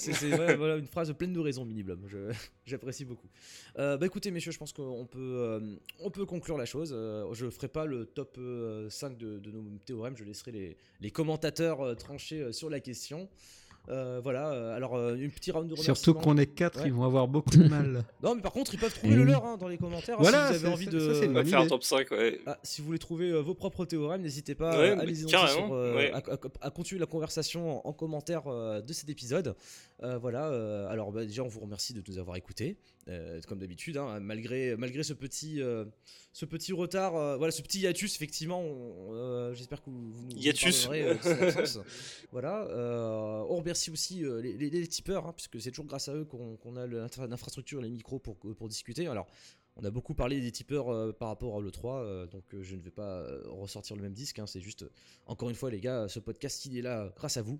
[0.57, 2.07] voilà, une phrase pleine de raison, Mini Blob.
[2.65, 3.27] J'apprécie beaucoup.
[3.75, 6.95] Bah écoutez, messieurs, je pense qu'on peut, on peut conclure la chose.
[7.33, 10.15] Je ferai pas le top euh, 5 de, de nos théorèmes.
[10.17, 13.29] Je laisserai les, les commentateurs trancher sur la question.
[13.89, 16.83] Euh, voilà, euh, alors euh, une petite round de Surtout qu'on est 4, Ouais.
[16.87, 18.03] ils vont avoir beaucoup de mal.
[18.23, 20.15] Non, mais par contre, ils peuvent trouver le leur hein, dans les commentaires.
[20.15, 21.13] hein, Voilà, si vous avez envie ça- de.
[21.13, 22.39] ça, On va faire un top 5, ouais.
[22.45, 25.73] Ah, si vous voulez trouver euh, vos propres théorèmes, n'hésitez pas Ouais, à les sur,
[25.73, 26.11] euh, ouais.
[26.13, 29.53] à, à- à continuer la conversation en, en commentaire euh, de cet épisode.
[30.01, 30.47] Euh, voilà.
[30.47, 32.77] euh, alors bah, déjà, on vous remercie de nous avoir écoutés,
[33.09, 35.85] euh, comme d'habitude, hein, malgré malgré ce petit euh,
[36.31, 38.15] ce petit retard, euh, voilà, ce petit hiatus.
[38.15, 38.63] Effectivement,
[39.53, 40.87] j'espère que vous, vous nous Hiatus.
[41.21, 41.79] cette absence.
[42.31, 42.67] voilà.
[43.49, 46.75] on remercie aussi les, les- les tipeurs, hein, puisque c'est toujours grâce à eux qu'on
[46.75, 49.07] a l'infra- l'infrastructure et les micros pour pour discuter.
[49.07, 49.27] Alors.
[49.75, 52.91] On a beaucoup parlé des tipeurs par rapport à l'E3, euh, donc je ne vais
[52.91, 54.37] pas ressortir le même disque.
[54.37, 54.85] hein, c'est juste,
[55.25, 57.59] encore une fois, les gars, ce podcast, il est là grâce à vous.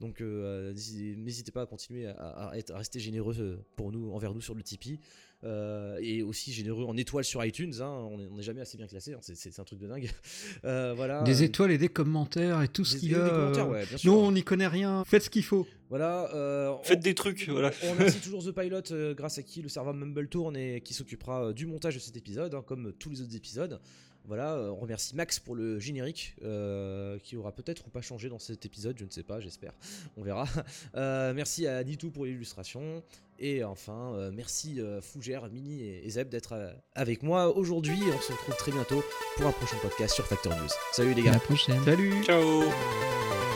[0.00, 2.12] Donc euh, n'hésitez pas à continuer à,
[2.50, 4.98] à être- à rester généreux euh, pour nous, envers nous sur le Tipeee.
[5.42, 7.72] Euh, et aussi généreux en étoiles sur iTunes.
[7.80, 10.10] hein, on n'est jamais assez bien classé, hein, c'est- un truc de dingue.
[10.64, 11.22] Euh, voilà.
[11.22, 13.28] Des étoiles et des commentaires et tout ce qu'il y des a.
[13.30, 14.12] commentaires, euh, ouais, bien sûr.
[14.12, 15.02] Nous, on n'y connaît rien.
[15.06, 15.66] Faites ce qu'il faut.
[15.88, 16.30] Voilà.
[16.34, 17.70] euh, on- Faites des trucs, voilà.
[17.84, 20.92] On remercie toujours The Pilot, euh, grâce à qui le serveur Mumble tourne et qui
[20.92, 23.80] s'occupera euh, du montage de cet épisode, hein, comme tous les autres épisodes.
[24.26, 28.28] Voilà, euh, on remercie Max pour le générique, euh, qui aura peut-être ou pas changé
[28.28, 29.72] dans cet épisode, je ne sais pas, j'espère,
[30.16, 30.46] on verra.
[30.96, 33.02] Euh, merci à Nitou pour l'illustration.
[33.38, 37.98] Et enfin, euh, merci euh, Fougère, Mini et, et Zeb d'être euh, avec moi aujourd'hui.
[38.14, 39.02] On se retrouve très bientôt
[39.36, 40.68] pour un prochain podcast sur Factor News.
[40.92, 41.32] Salut les À gars.
[41.32, 41.82] la prochaine.
[41.84, 43.49] Salut Ciao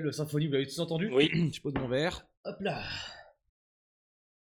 [0.00, 1.30] belle symphonie, vous l'avez tous entendu Oui.
[1.54, 2.26] Je pose mon verre.
[2.44, 2.82] Hop là.